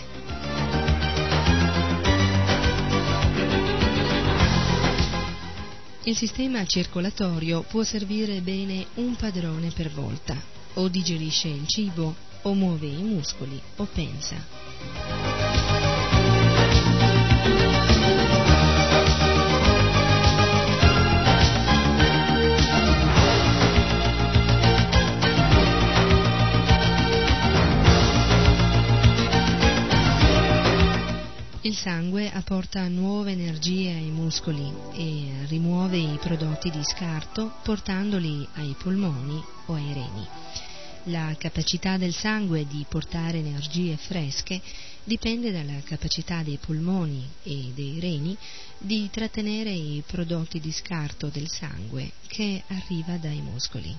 Il 6.02 6.14
sistema 6.14 6.66
circolatorio 6.66 7.62
può 7.62 7.82
servire 7.84 8.42
bene 8.42 8.88
un 8.96 9.16
padrone 9.16 9.70
per 9.70 9.90
volta, 9.90 10.36
o 10.74 10.88
digerisce 10.88 11.48
il 11.48 11.66
cibo, 11.66 12.14
o 12.42 12.52
muove 12.52 12.86
i 12.86 13.02
muscoli, 13.02 13.58
o 13.76 13.84
pensa. 13.86 15.27
Sangue 31.78 32.28
apporta 32.28 32.88
nuove 32.88 33.30
energie 33.30 33.92
ai 33.92 34.10
muscoli 34.10 34.68
e 34.94 35.46
rimuove 35.46 35.96
i 35.96 36.18
prodotti 36.20 36.70
di 36.70 36.82
scarto 36.82 37.54
portandoli 37.62 38.46
ai 38.54 38.74
polmoni 38.76 39.40
o 39.66 39.74
ai 39.74 39.92
reni. 39.92 40.26
La 41.04 41.36
capacità 41.38 41.96
del 41.96 42.12
sangue 42.12 42.66
di 42.66 42.84
portare 42.88 43.38
energie 43.38 43.96
fresche 43.96 44.60
dipende 45.04 45.52
dalla 45.52 45.80
capacità 45.84 46.42
dei 46.42 46.58
polmoni 46.60 47.24
e 47.44 47.70
dei 47.72 48.00
reni 48.00 48.36
di 48.76 49.08
trattenere 49.08 49.70
i 49.70 50.02
prodotti 50.04 50.58
di 50.58 50.72
scarto 50.72 51.28
del 51.28 51.48
sangue 51.48 52.10
che 52.26 52.60
arriva 52.66 53.16
dai 53.18 53.40
muscoli. 53.40 53.96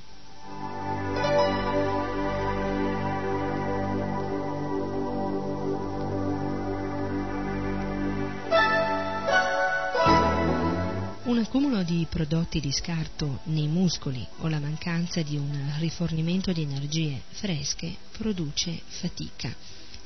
Un 11.30 11.38
accumulo 11.38 11.84
di 11.84 12.08
prodotti 12.10 12.60
di 12.60 12.72
scarto 12.72 13.42
nei 13.44 13.68
muscoli 13.68 14.26
o 14.40 14.48
la 14.48 14.60
mancanza 14.60 15.22
di 15.22 15.38
un 15.38 15.76
rifornimento 15.78 16.52
di 16.52 16.64
energie 16.64 17.22
fresche 17.30 17.96
produce 18.18 18.82
fatica, 18.88 19.54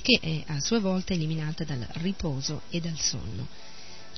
che 0.01 0.19
è 0.21 0.43
a 0.51 0.59
sua 0.59 0.81
volta 0.81 1.13
eliminata 1.13 1.63
dal 1.63 1.87
riposo 1.93 2.63
e 2.69 2.81
dal 2.81 2.97
sonno. 2.97 3.47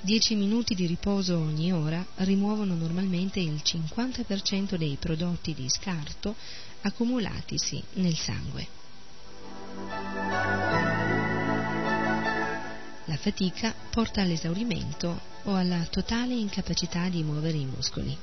Dieci 0.02 0.34
minuti 0.34 0.74
di 0.74 0.88
riposo 0.88 1.38
ogni 1.38 1.72
ora 1.72 2.04
rimuovono 2.16 2.74
normalmente 2.74 3.40
il 3.40 3.62
50% 3.64 4.74
dei 4.76 4.98
prodotti 5.00 5.54
di 5.54 5.70
scarto 5.70 6.34
accumulatisi 6.82 7.84
nel 7.94 8.16
sangue. 8.16 8.68
La 13.08 13.18
fatica 13.18 13.74
porta 13.92 14.22
all'esaurimento 14.22 15.20
o 15.44 15.56
alla 15.56 15.86
totale 15.90 16.34
incapacità 16.34 17.08
di 17.08 17.22
muovere 17.22 17.58
i 17.58 17.66
muscoli. 17.66 18.18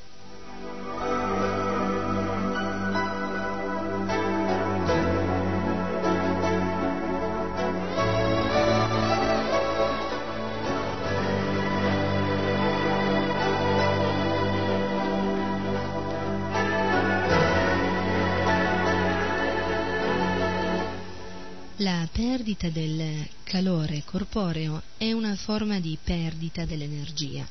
Perdita 22.43 22.70
del 22.70 23.28
calore 23.44 24.02
corporeo 24.05 24.82
è 24.97 25.12
una 25.12 25.36
forma 25.36 25.78
di 25.78 25.97
perdita 26.02 26.64
dell'energia. 26.64 27.48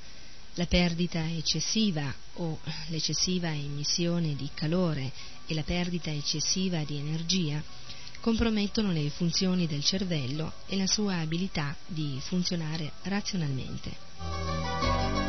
La 0.56 0.66
perdita 0.66 1.30
eccessiva 1.30 2.14
o 2.34 2.60
l'eccessiva 2.88 3.54
emissione 3.54 4.36
di 4.36 4.50
calore 4.54 5.14
e 5.46 5.54
la 5.54 5.64
perdita 5.64 6.12
eccessiva 6.12 6.84
di 6.84 6.98
energia 6.98 7.64
compromettono 8.20 8.92
le 8.92 9.10
funzioni 9.10 9.66
del 9.66 9.82
cervello 9.82 10.52
e 10.66 10.76
la 10.76 10.88
sua 10.88 11.20
abilità 11.20 11.74
di 11.88 12.20
funzionare 12.22 12.92
razionalmente. 13.04 15.21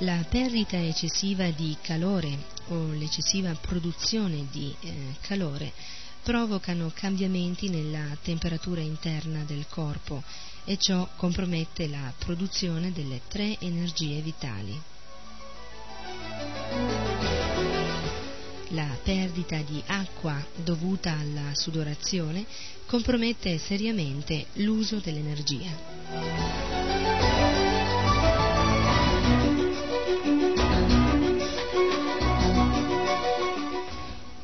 La 0.00 0.22
perdita 0.28 0.76
eccessiva 0.76 1.48
di 1.48 1.74
calore 1.80 2.36
o 2.68 2.92
l'eccessiva 2.92 3.54
produzione 3.58 4.46
di 4.50 4.74
eh, 4.80 5.14
calore 5.22 5.72
provocano 6.22 6.92
cambiamenti 6.94 7.70
nella 7.70 8.14
temperatura 8.20 8.82
interna 8.82 9.42
del 9.44 9.64
corpo 9.70 10.22
e 10.66 10.76
ciò 10.76 11.08
compromette 11.16 11.88
la 11.88 12.12
produzione 12.18 12.92
delle 12.92 13.22
tre 13.26 13.56
energie 13.60 14.20
vitali. 14.20 14.78
La 18.70 18.98
perdita 19.02 19.56
di 19.62 19.82
acqua 19.86 20.44
dovuta 20.56 21.16
alla 21.16 21.54
sudorazione 21.54 22.44
compromette 22.84 23.56
seriamente 23.56 24.48
l'uso 24.56 24.96
dell'energia. 24.98 26.85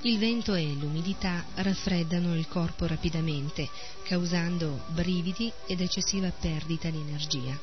Il 0.05 0.19
vento 0.19 0.55
e 0.55 0.65
l'umidità 0.65 1.45
raffreddano 1.55 2.35
il 2.35 2.49
corpo 2.49 2.89
rapidamente, 2.89 3.69
causando 4.03 4.81
brividi 4.89 5.53
ed 5.65 5.81
eccessiva 5.81 6.29
perdita 6.31 6.91
di 6.91 6.99
energia. 6.99 7.57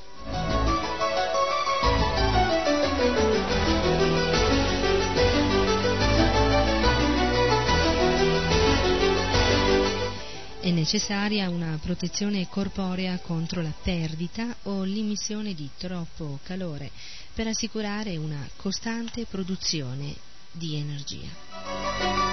È 10.61 10.71
necessaria 10.71 11.49
una 11.49 11.77
protezione 11.81 12.47
corporea 12.47 13.17
contro 13.17 13.61
la 13.61 13.73
perdita 13.83 14.55
o 14.63 14.83
l'immissione 14.83 15.53
di 15.53 15.69
troppo 15.77 16.39
calore 16.43 16.89
per 17.33 17.47
assicurare 17.47 18.15
una 18.15 18.47
costante 18.55 19.25
produzione 19.25 20.15
di 20.53 20.77
energia. 20.77 22.28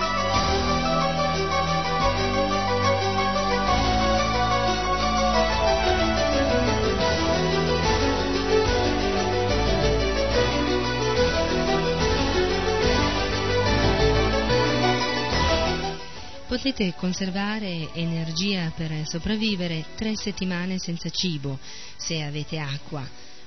Potete 16.57 16.95
conservare 16.95 17.93
energia 17.93 18.73
per 18.74 19.07
sopravvivere 19.07 19.89
tre 19.95 20.16
settimane 20.16 20.78
senza 20.78 21.11
cibo 21.11 21.59
se 21.99 22.23
avete 22.23 22.59
acqua. 22.59 23.07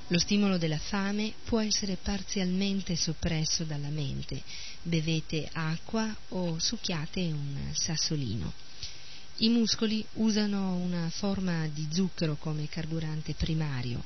Lo 0.10 0.20
stimolo 0.20 0.60
della 0.60 0.78
fame 0.78 1.34
può 1.44 1.60
essere 1.60 1.98
parzialmente 2.00 2.96
soppresso 2.96 3.64
dalla 3.64 3.90
mente. 3.90 4.44
Bevete 4.84 5.50
acqua 5.54 6.16
o 6.30 6.60
succhiate 6.60 7.22
un 7.32 7.58
sassolino. 7.72 8.54
I 9.38 9.50
muscoli 9.50 10.06
usano 10.14 10.76
una 10.76 11.10
forma 11.10 11.66
di 11.66 11.88
zucchero 11.92 12.36
come 12.36 12.70
carburante 12.70 13.34
primario, 13.34 14.04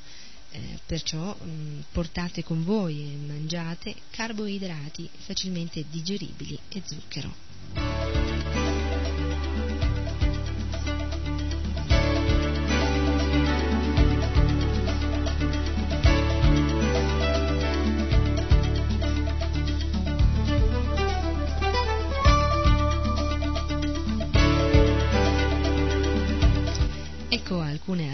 eh, 0.52 0.80
perciò 0.86 1.36
mh, 1.38 1.50
mm, 1.50 1.80
portate 1.92 2.42
con 2.42 2.64
voi 2.64 3.02
e 3.02 3.18
mangiate 3.18 3.96
carboidrati 4.12 5.10
facilmente 5.26 5.84
digeribili 5.90 6.58
e 6.70 6.82
zucchero. 6.86 8.53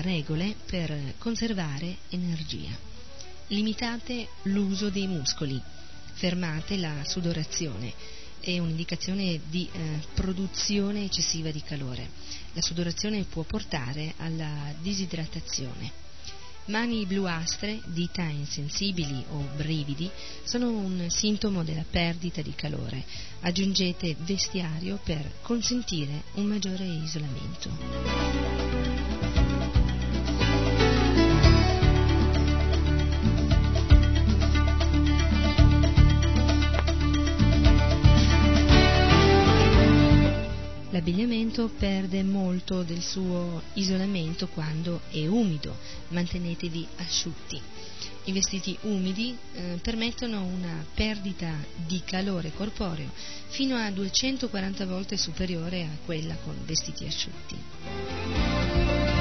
Regole 0.02 0.56
per 0.66 1.14
conservare 1.18 1.98
energia. 2.10 2.70
Limitate 3.48 4.28
l'uso 4.44 4.90
dei 4.90 5.08
muscoli, 5.08 5.60
fermate 6.14 6.78
la 6.78 7.04
sudorazione, 7.06 7.94
è 8.40 8.58
un'indicazione 8.58 9.42
di 9.50 9.68
eh, 9.72 10.00
produzione 10.14 11.04
eccessiva 11.04 11.52
di 11.52 11.62
calore. 11.62 12.10
La 12.54 12.62
sudorazione 12.62 13.24
può 13.24 13.44
portare 13.44 14.14
alla 14.18 14.74
disidratazione. 14.82 16.08
Mani 16.66 17.06
bluastre, 17.06 17.82
dita 17.86 18.22
insensibili 18.22 19.24
o 19.32 19.48
brividi 19.56 20.10
sono 20.44 20.70
un 20.70 21.10
sintomo 21.10 21.64
della 21.64 21.86
perdita 21.90 22.44
di 22.44 22.54
calore. 22.54 23.04
Aggiungete 23.42 24.16
vestiario 24.20 25.00
per 25.04 25.32
consentire 25.42 26.24
un 26.34 26.46
maggiore 26.46 26.86
isolamento. 26.86 28.99
L'abbigliamento 41.00 41.70
perde 41.70 42.24
molto 42.24 42.84
del 42.84 43.02
suo 43.02 43.62
isolamento 43.76 44.50
quando 44.50 45.00
è 45.10 45.26
umido, 45.28 45.78
mantenetevi 46.10 46.86
asciutti. 46.98 47.58
I 48.26 48.32
vestiti 48.34 48.78
umidi 48.82 49.34
eh, 49.54 49.80
permettono 49.82 50.44
una 50.44 50.86
perdita 50.94 51.56
di 51.88 52.02
calore 52.04 52.52
corporeo 52.52 53.12
fino 53.48 53.78
a 53.78 53.90
240 53.90 54.86
volte 54.86 55.16
superiore 55.16 55.84
a 55.84 55.98
quella 56.04 56.36
con 56.44 56.58
vestiti 56.66 57.06
asciutti. 57.06 59.19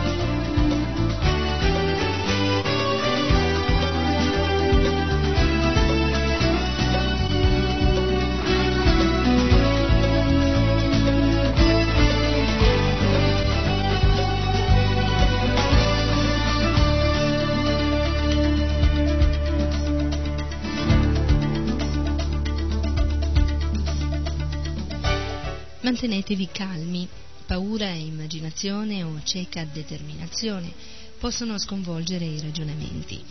Mantenetevi 25.88 26.50
calmi, 26.52 27.08
paura 27.46 27.88
e 27.88 28.00
immaginazione 28.00 29.02
o 29.02 29.22
cieca 29.24 29.64
determinazione 29.64 30.70
possono 31.18 31.58
sconvolgere 31.58 32.26
i 32.26 32.38
ragionamenti. 32.42 33.24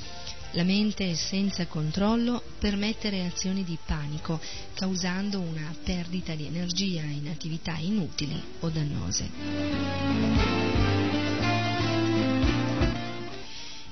La 0.53 0.63
mente 0.63 1.13
senza 1.13 1.67
controllo 1.67 2.41
permette 2.57 3.11
reazioni 3.11 3.63
di 3.63 3.77
panico, 3.85 4.39
causando 4.73 5.39
una 5.39 5.71
perdita 5.83 6.33
di 6.33 6.47
energia 6.47 7.03
in 7.03 7.27
attività 7.27 7.77
inutili 7.77 8.41
o 8.61 8.69
dannose. 8.69 9.29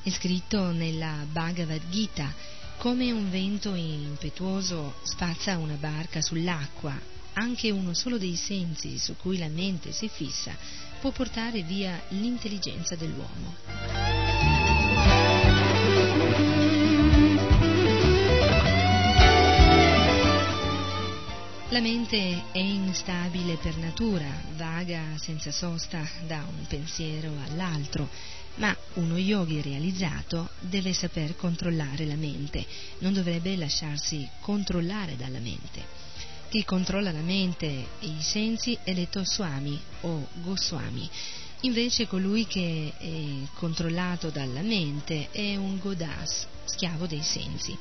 È 0.02 0.10
scritto 0.10 0.72
nella 0.72 1.24
Bhagavad 1.32 1.88
Gita 1.92 2.34
come 2.78 3.12
un 3.12 3.30
vento 3.30 3.76
impetuoso 3.76 4.96
spazza 5.04 5.56
una 5.60 5.76
barca 5.76 6.20
sull'acqua 6.20 7.14
anche 7.36 7.72
uno 7.72 7.94
solo 7.94 8.18
dei 8.18 8.36
sensi 8.36 8.98
su 8.98 9.16
cui 9.16 9.38
la 9.38 9.48
mente 9.48 9.92
si 9.92 10.10
fissa 10.10 10.56
può 11.00 11.12
portare 11.12 11.62
via 11.62 12.02
l'intelligenza 12.10 12.96
dell'uomo. 12.96 13.56
La 21.70 21.82
mente 21.82 22.44
è 22.54 22.60
instabile 22.60 23.58
per 23.58 23.76
natura, 23.78 24.26
vaga 24.56 25.18
senza 25.18 25.52
sosta 25.52 26.08
da 26.26 26.46
un 26.48 26.66
pensiero 26.68 27.34
all'altro, 27.44 28.08
ma 28.56 28.74
uno 28.94 29.18
yogi 29.18 29.62
realizzato 29.62 30.52
deve 30.62 30.94
saper 30.94 31.36
controllare 31.36 32.06
la 32.06 32.16
mente, 32.16 32.66
non 33.00 33.14
dovrebbe 33.14 33.58
lasciarsi 33.58 34.26
controllare 34.40 35.18
dalla 35.18 35.40
mente. 35.40 35.95
Chi 36.56 36.64
controlla 36.64 37.12
la 37.12 37.20
mente 37.20 37.66
e 38.00 38.06
i 38.06 38.22
sensi 38.22 38.80
è 38.82 38.94
detto 38.94 39.26
Swami 39.26 39.78
o 40.04 40.26
Goswami. 40.36 41.10
Invece 41.64 42.08
colui 42.08 42.48
che 42.48 42.94
è 42.98 43.54
controllato 43.56 44.30
dalla 44.30 44.62
mente 44.62 45.32
è 45.32 45.58
un 45.58 45.78
Godas, 45.80 46.48
schiavo 46.64 47.08
dei 47.08 47.24
sensi. 47.24 47.78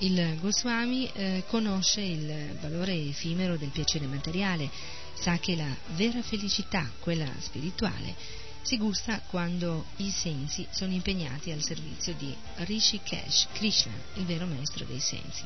Il 0.00 0.36
Goswami 0.42 1.10
eh, 1.10 1.44
conosce 1.46 2.02
il 2.02 2.58
valore 2.60 2.92
effimero 2.92 3.56
del 3.56 3.70
piacere 3.70 4.04
materiale, 4.04 4.70
sa 5.14 5.38
che 5.38 5.56
la 5.56 5.74
vera 5.94 6.20
felicità, 6.20 6.92
quella 7.00 7.32
spirituale, 7.38 8.14
si 8.60 8.76
gusta 8.76 9.22
quando 9.26 9.86
i 9.96 10.10
sensi 10.10 10.66
sono 10.70 10.92
impegnati 10.92 11.50
al 11.50 11.62
servizio 11.62 12.12
di 12.12 12.36
Rishikesh, 12.56 13.46
Krishna, 13.54 13.94
il 14.16 14.26
vero 14.26 14.44
maestro 14.44 14.84
dei 14.84 15.00
sensi. 15.00 15.44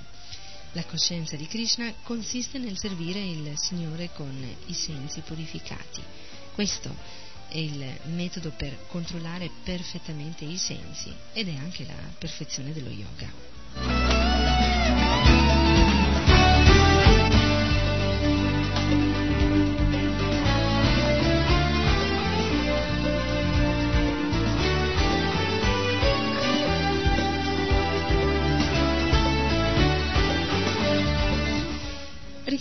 La 0.73 0.85
coscienza 0.85 1.35
di 1.35 1.49
Krishna 1.49 1.93
consiste 2.05 2.59
nel 2.59 2.79
servire 2.79 3.19
il 3.19 3.55
Signore 3.57 4.11
con 4.15 4.33
i 4.67 4.73
sensi 4.73 5.21
purificati. 5.21 6.01
Questo 6.55 6.95
è 7.49 7.59
il 7.59 7.85
metodo 8.05 8.53
per 8.57 8.87
controllare 8.87 9.51
perfettamente 9.65 10.45
i 10.45 10.57
sensi 10.57 11.13
ed 11.33 11.49
è 11.49 11.57
anche 11.57 11.85
la 11.85 11.95
perfezione 12.17 12.73
dello 12.73 12.91
yoga. 12.91 14.60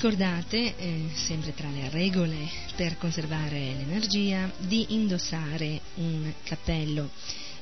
Ricordate, 0.02 0.78
eh, 0.78 1.10
sempre 1.14 1.54
tra 1.54 1.70
le 1.70 1.90
regole 1.90 2.48
per 2.78 2.98
conservare 2.98 3.74
l'energia, 3.74 4.50
di 4.58 4.94
indossare 4.94 5.82
un 5.96 6.32
cappello. 6.42 7.10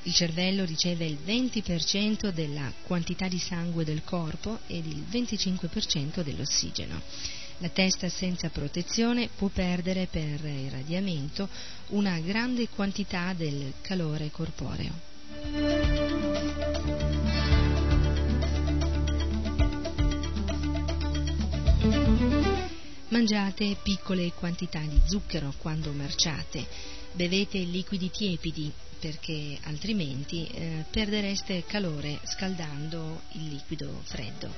Il 0.03 0.13
cervello 0.13 0.63
riceve 0.63 1.07
il 1.07 1.17
20% 1.25 2.29
della 2.29 2.71
quantità 2.83 3.27
di 3.27 3.39
sangue 3.39 3.83
del 3.83 4.03
corpo 4.03 4.59
ed 4.67 4.85
il 4.85 5.03
25% 5.09 6.21
dell'ossigeno. 6.21 7.01
La 7.57 7.69
testa 7.69 8.07
senza 8.07 8.49
protezione 8.49 9.29
può 9.35 9.47
perdere 9.47 10.05
per 10.05 10.45
irradiamento 10.45 11.49
una 11.87 12.19
grande 12.19 12.67
quantità 12.69 13.33
del 13.33 13.73
calore 13.81 14.29
corporeo. 14.29 14.93
Mangiate 23.09 23.77
piccole 23.81 24.33
quantità 24.33 24.79
di 24.79 24.99
zucchero 25.05 25.53
quando 25.59 25.93
marciate, 25.93 26.67
bevete 27.13 27.57
liquidi 27.59 28.11
tiepidi 28.11 28.69
perché 28.99 29.57
altrimenti 29.63 30.45
eh, 30.45 30.83
perdereste 30.91 31.63
calore 31.65 32.19
scaldando 32.25 33.21
il 33.33 33.47
liquido 33.47 34.01
freddo. 34.03 34.53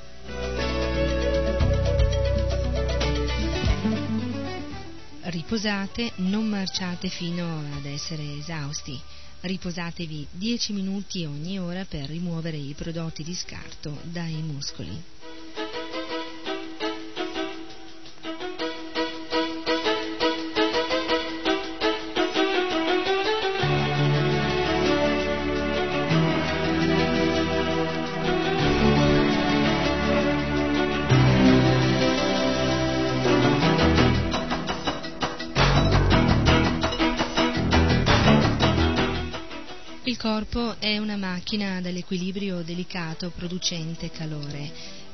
Riposate, 5.21 6.13
non 6.15 6.47
marciate 6.47 7.07
fino 7.09 7.59
ad 7.75 7.85
essere 7.85 8.37
esausti. 8.39 8.99
Riposatevi 9.41 10.27
10 10.31 10.73
minuti 10.73 11.23
ogni 11.23 11.59
ora 11.59 11.85
per 11.85 12.09
rimuovere 12.09 12.57
i 12.57 12.73
prodotti 12.75 13.23
di 13.23 13.35
scarto 13.35 13.99
dai 14.03 14.41
muscoli. 14.41 14.99
Corpo 40.39 40.79
è 40.79 40.97
una 40.97 41.17
macchina 41.17 41.81
dall'equilibrio 41.81 42.61
delicato 42.61 43.29
producente 43.35 44.09
calore. 44.09 44.71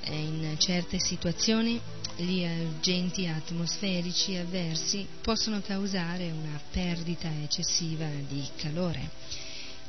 In 0.07 0.53
certe 0.59 0.99
situazioni 0.99 1.81
gli 2.15 2.43
agenti 2.43 3.25
atmosferici 3.25 4.35
avversi 4.35 5.07
possono 5.21 5.61
causare 5.61 6.29
una 6.29 6.59
perdita 6.71 7.27
eccessiva 7.41 8.05
di 8.27 8.47
calore. 8.55 9.09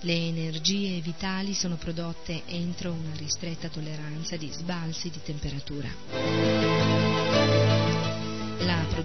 Le 0.01 0.15
energie 0.15 1.01
vitali 1.01 1.53
sono 1.53 1.77
prodotte 1.77 2.45
entro 2.47 2.93
una 2.93 3.15
ristretta 3.17 3.69
tolleranza 3.69 4.37
di 4.37 4.49
sbalzi 4.51 5.11
di 5.11 5.21
temperatura. 5.23 6.96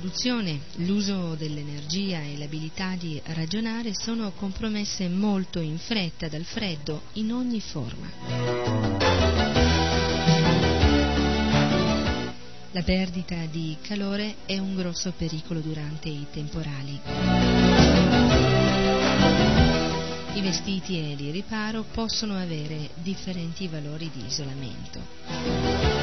Produzione, 0.02 0.62
l'uso 0.78 1.36
dell'energia 1.36 2.22
e 2.22 2.36
l'abilità 2.36 2.96
di 2.98 3.22
ragionare 3.24 3.94
sono 3.94 4.32
compromesse 4.32 5.08
molto 5.08 5.60
in 5.60 5.78
fretta 5.78 6.28
dal 6.28 6.44
freddo 6.44 7.04
in 7.14 7.32
ogni 7.32 7.62
forma. 7.62 8.10
La 12.72 12.82
perdita 12.82 13.46
di 13.46 13.78
calore 13.80 14.38
è 14.48 14.58
un 14.58 14.76
grosso 14.76 15.14
pericolo 15.16 15.60
durante 15.60 16.10
i 16.10 16.26
temporali. 16.32 17.00
I 20.34 20.42
vestiti 20.42 20.98
e 20.98 21.12
il 21.12 21.32
riparo 21.32 21.86
possono 21.92 22.36
avere 22.36 22.90
differenti 22.96 23.68
valori 23.68 24.10
di 24.12 24.26
isolamento. 24.26 26.01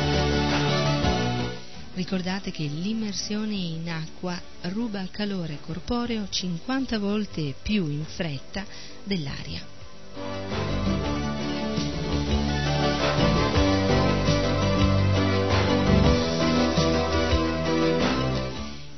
Ricordate 1.99 2.53
che 2.53 2.63
l'immersione 2.63 3.57
in 3.57 3.91
acqua 3.91 4.41
ruba 4.71 5.05
calore 5.11 5.59
corporeo 5.61 6.29
50 6.29 6.97
volte 7.01 7.57
più 7.61 7.89
in 7.89 8.05
fretta 8.05 8.65
dell'aria. 9.03 9.61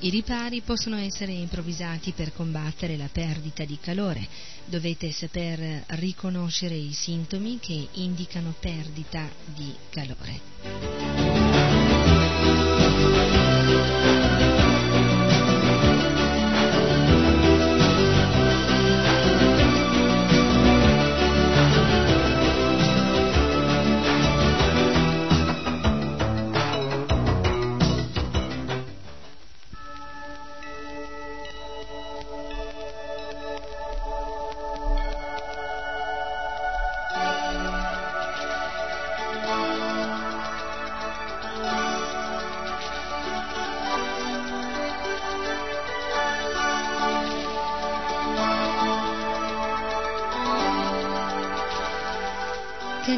I 0.00 0.10
ripari 0.10 0.60
possono 0.60 0.96
essere 0.98 1.32
improvvisati 1.32 2.12
per 2.12 2.34
combattere 2.34 2.98
la 2.98 3.08
perdita 3.10 3.64
di 3.64 3.78
calore. 3.80 4.28
Dovete 4.66 5.10
saper 5.10 5.84
riconoscere 5.86 6.74
i 6.74 6.92
sintomi 6.92 7.58
che 7.60 7.88
indicano 7.92 8.54
perdita 8.60 9.26
di 9.54 9.74
calore. 9.88 11.19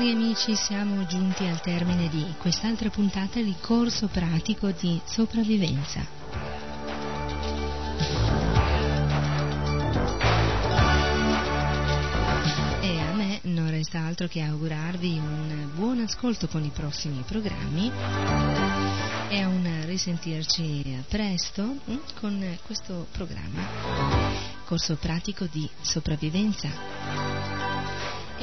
Amici, 0.00 0.56
siamo 0.56 1.04
giunti 1.06 1.44
al 1.44 1.60
termine 1.60 2.08
di 2.08 2.24
quest'altra 2.38 2.88
puntata 2.88 3.40
di 3.40 3.54
corso 3.60 4.08
pratico 4.08 4.70
di 4.70 5.00
sopravvivenza. 5.04 6.00
E 12.80 12.98
a 13.00 13.12
me 13.14 13.40
non 13.42 13.70
resta 13.70 14.00
altro 14.00 14.26
che 14.28 14.40
augurarvi 14.40 15.18
un 15.18 15.70
buon 15.74 16.00
ascolto 16.00 16.48
con 16.48 16.64
i 16.64 16.70
prossimi 16.70 17.22
programmi 17.26 17.92
e 19.28 19.44
un 19.44 19.82
risentirci 19.84 21.04
presto 21.08 21.62
hm, 21.84 21.98
con 22.18 22.58
questo 22.64 23.06
programma, 23.12 23.66
corso 24.64 24.96
pratico 24.96 25.46
di 25.50 25.68
sopravvivenza. 25.82 27.61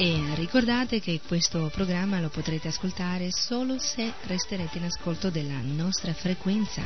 E 0.01 0.33
ricordate 0.35 1.01
che 1.01 1.19
questo 1.27 1.69
programma 1.73 2.21
lo 2.21 2.29
potrete 2.29 2.69
ascoltare 2.69 3.31
solo 3.31 3.79
se 3.79 4.13
resterete 4.27 4.77
in 4.77 4.85
ascolto 4.85 5.29
della 5.29 5.59
nostra 5.61 6.13
frequenza. 6.13 6.81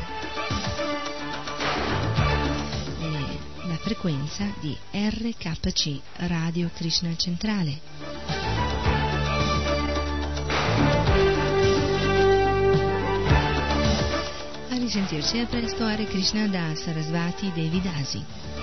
E 2.99 3.39
la 3.67 3.77
frequenza 3.77 4.51
di 4.59 4.75
RKC 4.91 5.99
Radio 6.25 6.71
Krishna 6.73 7.15
Centrale. 7.15 7.81
Risentirci 14.69 15.37
a 15.37 15.45
presto 15.45 15.83
Hare 15.85 16.05
Krishna 16.05 16.47
da 16.47 16.73
Sarasvati 16.73 17.51
Devidasi. 17.53 18.62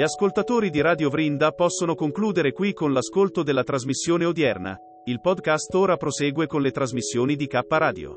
Gli 0.00 0.04
ascoltatori 0.04 0.70
di 0.70 0.80
Radio 0.80 1.10
Vrinda 1.10 1.52
possono 1.52 1.94
concludere 1.94 2.52
qui 2.52 2.72
con 2.72 2.94
l'ascolto 2.94 3.42
della 3.42 3.62
trasmissione 3.62 4.24
odierna. 4.24 4.74
Il 5.04 5.20
podcast 5.20 5.74
ora 5.74 5.98
prosegue 5.98 6.46
con 6.46 6.62
le 6.62 6.70
trasmissioni 6.70 7.36
di 7.36 7.46
K 7.46 7.60
Radio. 7.68 8.16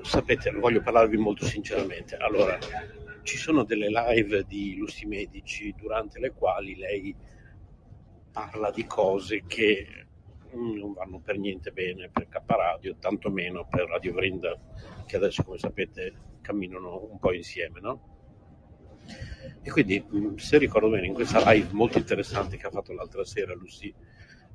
Sapete, 0.00 0.50
voglio 0.52 0.80
parlarvi 0.80 1.18
molto 1.18 1.44
sinceramente. 1.44 2.16
Allora, 2.16 2.58
ci 3.22 3.36
sono 3.36 3.64
delle 3.64 3.88
live 3.88 4.44
di 4.44 4.76
Lusti 4.76 5.06
Medici 5.06 5.74
durante 5.76 6.18
le 6.18 6.32
quali 6.32 6.76
lei 6.76 7.14
parla 8.32 8.70
di 8.70 8.86
cose 8.86 9.44
che 9.46 10.06
non 10.52 10.92
vanno 10.92 11.20
per 11.20 11.38
niente 11.38 11.70
bene 11.70 12.08
per 12.10 12.28
K 12.28 12.40
Radio, 12.46 12.96
tantomeno 12.96 13.66
per 13.68 13.88
Radio 13.88 14.12
Vrinda, 14.12 14.58
che 15.06 15.16
adesso 15.16 15.42
come 15.42 15.58
sapete 15.58 16.38
camminano 16.40 17.08
un 17.10 17.18
po' 17.18 17.32
insieme, 17.32 17.80
no? 17.80 18.08
E 19.62 19.70
quindi, 19.70 20.04
se 20.36 20.58
ricordo 20.58 20.88
bene, 20.88 21.06
in 21.06 21.14
questa 21.14 21.50
live 21.50 21.68
molto 21.72 21.98
interessante 21.98 22.56
che 22.56 22.66
ha 22.66 22.70
fatto 22.70 22.92
l'altra 22.92 23.24
sera 23.24 23.54
Lucy 23.54 23.92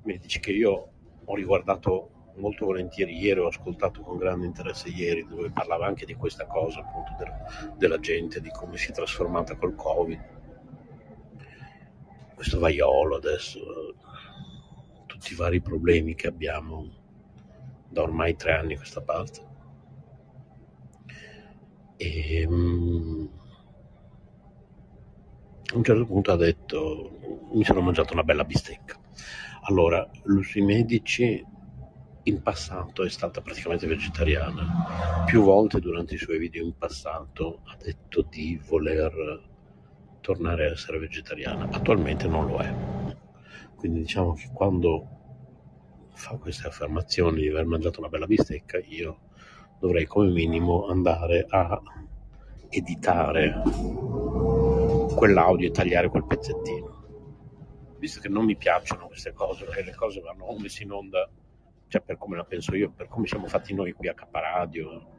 Medici, 0.03 0.39
che 0.39 0.51
io 0.51 0.91
ho 1.23 1.35
riguardato 1.35 2.11
molto 2.35 2.65
volentieri 2.65 3.17
ieri, 3.17 3.39
ho 3.39 3.47
ascoltato 3.47 4.01
con 4.01 4.17
grande 4.17 4.45
interesse 4.45 4.89
ieri, 4.89 5.25
dove 5.27 5.51
parlava 5.51 5.85
anche 5.85 6.05
di 6.05 6.15
questa 6.15 6.45
cosa, 6.45 6.79
appunto, 6.79 7.13
della, 7.17 7.73
della 7.77 7.99
gente, 7.99 8.41
di 8.41 8.49
come 8.49 8.77
si 8.77 8.91
è 8.91 8.93
trasformata 8.93 9.55
col 9.55 9.75
Covid. 9.75 10.33
Questo 12.35 12.59
vaiolo 12.59 13.15
adesso, 13.15 13.95
tutti 15.05 15.33
i 15.33 15.35
vari 15.35 15.61
problemi 15.61 16.15
che 16.15 16.27
abbiamo 16.27 17.03
da 17.87 18.01
ormai 18.01 18.35
tre 18.35 18.53
anni 18.53 18.73
a 18.73 18.77
questa 18.77 19.01
parte. 19.01 19.53
E, 21.97 22.45
um, 22.45 23.29
a 25.73 25.77
un 25.77 25.83
certo 25.83 26.05
punto 26.05 26.31
ha 26.31 26.35
detto 26.35 27.17
mi 27.53 27.63
sono 27.63 27.81
mangiato 27.81 28.13
una 28.13 28.23
bella 28.23 28.43
bistecca. 28.43 28.99
Allora, 29.67 30.07
Lucy 30.23 30.61
Medici 30.61 31.43
in 32.27 32.41
passato 32.41 33.03
è 33.03 33.09
stata 33.09 33.41
praticamente 33.41 33.85
vegetariana. 33.87 35.23
Più 35.25 35.43
volte 35.43 35.79
durante 35.79 36.15
i 36.15 36.17
suoi 36.17 36.39
video 36.39 36.63
in 36.63 36.75
passato 36.75 37.61
ha 37.65 37.75
detto 37.75 38.25
di 38.29 38.59
voler 38.67 39.41
tornare 40.21 40.67
a 40.67 40.71
essere 40.71 40.97
vegetariana. 40.97 41.69
Attualmente 41.71 42.27
non 42.27 42.47
lo 42.47 42.57
è. 42.57 42.73
Quindi 43.75 43.99
diciamo 43.99 44.33
che 44.33 44.49
quando 44.51 45.09
fa 46.13 46.35
queste 46.37 46.67
affermazioni 46.67 47.41
di 47.41 47.49
aver 47.49 47.65
mangiato 47.65 47.99
una 47.99 48.09
bella 48.09 48.25
bistecca, 48.25 48.79
io 48.79 49.19
dovrei 49.79 50.05
come 50.05 50.29
minimo 50.29 50.87
andare 50.87 51.45
a 51.47 51.79
editare 52.69 53.61
quell'audio 55.15 55.67
e 55.67 55.71
tagliare 55.71 56.09
quel 56.09 56.25
pezzettino. 56.25 57.03
Visto 57.99 58.19
che 58.19 58.29
non 58.29 58.45
mi 58.45 58.55
piacciono 58.55 59.07
queste 59.07 59.31
cose, 59.31 59.65
perché 59.65 59.83
le 59.83 59.93
cose 59.93 60.21
vanno 60.21 60.55
messe 60.57 60.83
in 60.83 60.91
onda, 60.91 61.29
cioè 61.87 62.01
per 62.01 62.17
come 62.17 62.35
la 62.35 62.43
penso 62.43 62.75
io, 62.75 62.91
per 62.91 63.07
come 63.07 63.27
siamo 63.27 63.47
fatti 63.47 63.73
noi 63.73 63.93
qui 63.93 64.07
a 64.07 64.13
Caparadio, 64.13 65.13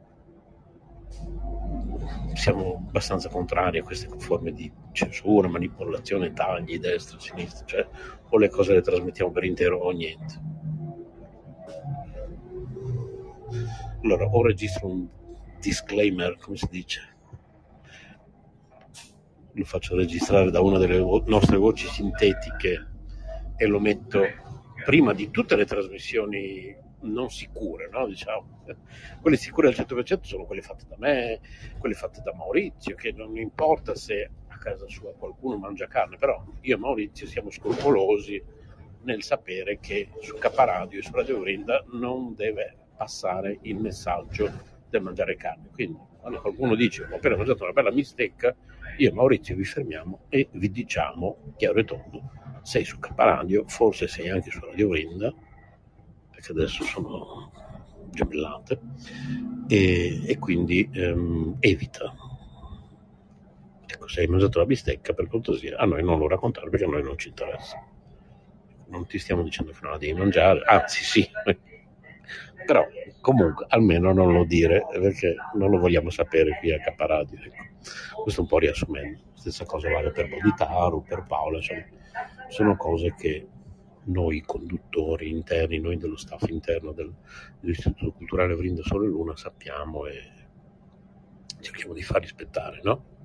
siamo 2.33 2.85
abbastanza 2.87 3.29
contrari 3.29 3.79
a 3.79 3.83
queste 3.83 4.07
forme 4.19 4.51
di 4.51 4.71
censura, 4.91 5.47
manipolazione, 5.47 6.33
tagli, 6.33 6.79
destra, 6.79 7.19
sinistra, 7.19 7.65
cioè 7.65 7.87
o 8.29 8.37
le 8.37 8.49
cose 8.49 8.73
le 8.73 8.81
trasmettiamo 8.81 9.31
per 9.31 9.43
intero 9.43 9.79
o 9.79 9.91
niente. 9.91 10.55
Allora, 14.03 14.25
o 14.25 14.43
registro 14.43 14.87
un 14.87 15.07
disclaimer, 15.59 16.37
come 16.37 16.57
si 16.57 16.67
dice, 16.69 17.15
lo 19.51 19.65
faccio 19.65 19.95
registrare 19.95 20.51
da 20.51 20.61
una 20.61 20.77
delle 20.77 20.99
nostre 21.25 21.57
voci 21.57 21.87
sintetiche 21.87 22.87
e 23.55 23.65
lo 23.65 23.79
metto 23.79 24.21
prima 24.87 25.11
di 25.11 25.29
tutte 25.31 25.57
le 25.57 25.65
trasmissioni 25.65 26.73
non 27.01 27.29
sicure, 27.29 27.89
no? 27.91 28.07
diciamo. 28.07 28.63
quelle 29.19 29.35
sicure 29.35 29.67
al 29.67 29.73
100% 29.73 30.21
sono 30.21 30.45
quelle 30.45 30.61
fatte 30.61 30.85
da 30.87 30.95
me, 30.97 31.41
quelle 31.77 31.93
fatte 31.93 32.21
da 32.23 32.33
Maurizio, 32.33 32.95
che 32.95 33.11
non 33.11 33.35
importa 33.35 33.95
se 33.95 34.29
a 34.47 34.57
casa 34.57 34.87
sua 34.87 35.13
qualcuno 35.13 35.57
mangia 35.57 35.87
carne, 35.87 36.15
però 36.15 36.41
io 36.61 36.75
e 36.77 36.79
Maurizio 36.79 37.27
siamo 37.27 37.49
scrupolosi 37.49 38.41
nel 39.01 39.23
sapere 39.23 39.77
che 39.81 40.07
su 40.21 40.37
Caparadio 40.37 40.99
e 40.99 41.03
su 41.03 41.11
Radio 41.11 41.41
Grinda 41.41 41.83
non 41.91 42.33
deve 42.33 42.77
passare 42.95 43.59
il 43.63 43.75
messaggio 43.75 44.49
del 44.89 45.01
mangiare 45.01 45.35
carne. 45.35 45.67
Quindi 45.73 45.99
quando 46.21 46.39
qualcuno 46.39 46.75
dice 46.75 47.03
ho 47.03 47.13
appena 47.13 47.35
mangiato 47.35 47.63
una 47.63 47.73
bella 47.73 47.91
mistecca, 47.91 48.55
io 48.95 49.09
e 49.09 49.11
Maurizio 49.11 49.53
vi 49.53 49.65
fermiamo 49.65 50.21
e 50.29 50.47
vi 50.49 50.71
diciamo 50.71 51.53
chiaro 51.57 51.79
e 51.79 51.83
tondo, 51.83 52.31
sei 52.67 52.83
su 52.83 52.99
Caparadio, 52.99 53.63
forse 53.67 54.09
sei 54.09 54.29
anche 54.29 54.51
su 54.51 54.59
Radio 54.59 54.89
Brinda, 54.89 55.33
perché 56.29 56.51
adesso 56.51 56.83
sono 56.83 57.49
gemellate, 58.09 58.77
e, 59.69 60.21
e 60.27 60.37
quindi 60.37 60.89
ehm, 60.91 61.55
evita. 61.61 62.13
Ecco, 63.85 64.07
se 64.09 64.19
hai 64.19 64.27
mangiato 64.27 64.59
la 64.59 64.65
bistecca, 64.65 65.13
per 65.13 65.29
cortesia, 65.29 65.77
a 65.77 65.85
noi 65.85 66.03
non 66.03 66.19
lo 66.19 66.27
raccontare 66.27 66.69
perché 66.69 66.83
a 66.83 66.89
noi 66.89 67.03
non 67.03 67.17
ci 67.17 67.29
interessa. 67.29 67.81
Non 68.87 69.07
ti 69.07 69.17
stiamo 69.17 69.43
dicendo 69.43 69.71
che 69.71 69.79
non 69.83 69.91
la 69.91 69.97
devi 69.97 70.19
mangiare, 70.19 70.61
anzi 70.65 71.05
sì, 71.05 71.25
però 72.67 72.85
comunque 73.21 73.65
almeno 73.69 74.11
non 74.11 74.33
lo 74.33 74.43
dire 74.43 74.85
perché 74.91 75.35
non 75.53 75.71
lo 75.71 75.79
vogliamo 75.79 76.09
sapere 76.09 76.57
qui 76.59 76.73
a 76.73 76.79
Caparadio. 76.79 77.39
Ecco. 77.41 78.21
Questo 78.23 78.41
un 78.41 78.47
po' 78.47 78.59
riassumendo. 78.59 79.21
Stessa 79.33 79.65
cosa 79.65 79.89
vale 79.89 80.11
per 80.11 80.27
Boditaru, 80.27 81.03
per 81.03 81.23
Paola, 81.25 81.57
insomma, 81.57 81.85
sono 82.49 82.75
cose 82.75 83.15
che 83.17 83.47
noi 84.07 84.41
conduttori 84.41 85.29
interni, 85.29 85.79
noi 85.79 85.97
dello 85.97 86.17
staff 86.17 86.47
interno 86.49 86.91
del, 86.91 87.13
dell'Istituto 87.61 88.11
Culturale 88.11 88.55
Vrinda 88.55 88.81
Sole 88.83 89.07
Luna 89.07 89.35
sappiamo 89.37 90.05
e 90.05 90.31
cerchiamo 91.61 91.93
di 91.93 92.01
far 92.01 92.19
rispettare, 92.19 92.81
no? 92.83 93.15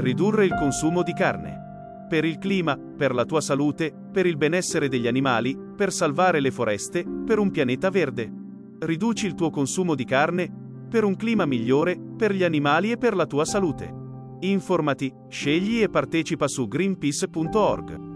Ridurre 0.00 0.46
il 0.46 0.54
consumo 0.54 1.02
di 1.02 1.12
carne. 1.12 2.06
Per 2.08 2.24
il 2.24 2.38
clima, 2.38 2.74
per 2.74 3.12
la 3.12 3.26
tua 3.26 3.42
salute, 3.42 3.92
per 4.10 4.24
il 4.24 4.38
benessere 4.38 4.88
degli 4.88 5.06
animali, 5.06 5.54
per 5.76 5.92
salvare 5.92 6.40
le 6.40 6.50
foreste, 6.50 7.04
per 7.04 7.38
un 7.38 7.50
pianeta 7.50 7.90
verde. 7.90 8.32
Riduci 8.78 9.26
il 9.26 9.34
tuo 9.34 9.50
consumo 9.50 9.94
di 9.94 10.06
carne, 10.06 10.50
per 10.88 11.04
un 11.04 11.16
clima 11.16 11.44
migliore, 11.44 12.00
per 12.16 12.32
gli 12.32 12.42
animali 12.42 12.92
e 12.92 12.96
per 12.96 13.14
la 13.14 13.26
tua 13.26 13.44
salute. 13.44 13.94
Informati, 14.40 15.12
scegli 15.28 15.82
e 15.82 15.90
partecipa 15.90 16.48
su 16.48 16.66
greenpeace.org. 16.66 18.09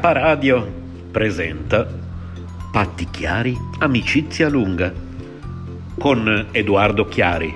K 0.00 0.12
Radio 0.12 0.72
presenta 1.10 1.86
Patti 2.72 3.08
Chiari, 3.10 3.56
amicizia 3.80 4.48
lunga 4.48 4.92
con 5.98 6.48
Edoardo 6.50 7.06
Chiari. 7.06 7.54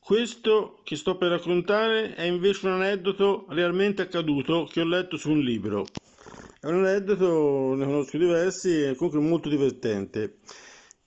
Questo 0.00 0.80
che 0.84 0.96
sto 0.96 1.16
per 1.16 1.30
raccontare 1.30 2.14
è 2.14 2.22
invece 2.22 2.66
un 2.66 2.72
aneddoto 2.74 3.46
realmente 3.48 4.02
accaduto 4.02 4.68
che 4.70 4.80
ho 4.80 4.86
letto 4.86 5.16
su 5.16 5.30
un 5.30 5.40
libro. 5.40 5.86
È 6.60 6.66
un 6.66 6.84
aneddoto, 6.84 7.74
ne 7.74 7.84
conosco 7.84 8.16
diversi, 8.16 8.82
e 8.82 8.94
comunque 8.94 9.20
molto 9.20 9.48
divertente. 9.48 10.36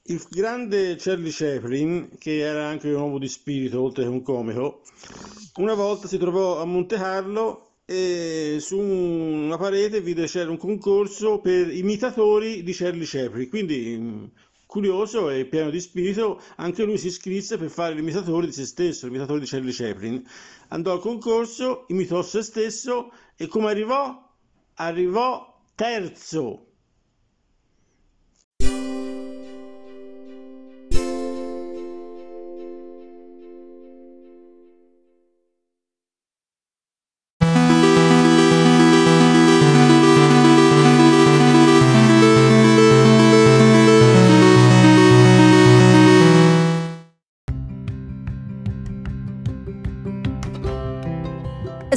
Il 0.09 0.25
grande 0.27 0.95
Charlie 0.95 1.29
Chaplin, 1.31 2.17
che 2.17 2.39
era 2.39 2.65
anche 2.65 2.89
un 2.89 2.99
uomo 2.99 3.19
di 3.19 3.27
spirito 3.27 3.79
oltre 3.79 4.05
che 4.05 4.09
un 4.09 4.23
comico, 4.23 4.81
una 5.57 5.75
volta 5.75 6.07
si 6.07 6.17
trovò 6.17 6.59
a 6.59 6.65
Monte 6.65 6.95
Carlo 6.95 7.73
e 7.85 8.57
su 8.59 8.79
una 8.79 9.55
parete 9.57 10.01
vide 10.01 10.25
c'era 10.25 10.49
un 10.49 10.57
concorso 10.57 11.37
per 11.37 11.71
imitatori 11.71 12.63
di 12.63 12.73
Charlie 12.73 13.05
Chaplin, 13.05 13.49
quindi 13.49 14.31
curioso 14.65 15.29
e 15.29 15.45
pieno 15.45 15.69
di 15.69 15.79
spirito, 15.79 16.41
anche 16.55 16.85
lui 16.85 16.97
si 16.97 17.05
iscrisse 17.05 17.59
per 17.59 17.69
fare 17.69 17.93
l'imitatore 17.93 18.47
di 18.47 18.51
se 18.51 18.65
stesso, 18.65 19.05
l'imitatore 19.05 19.41
di 19.41 19.45
Charlie 19.45 19.71
Chaplin. 19.71 20.27
Andò 20.69 20.91
al 20.91 21.01
concorso, 21.01 21.85
imitò 21.89 22.23
se 22.23 22.41
stesso 22.41 23.11
e 23.35 23.45
come 23.45 23.69
arrivò? 23.69 24.27
Arrivò 24.73 25.55
terzo. 25.75 26.68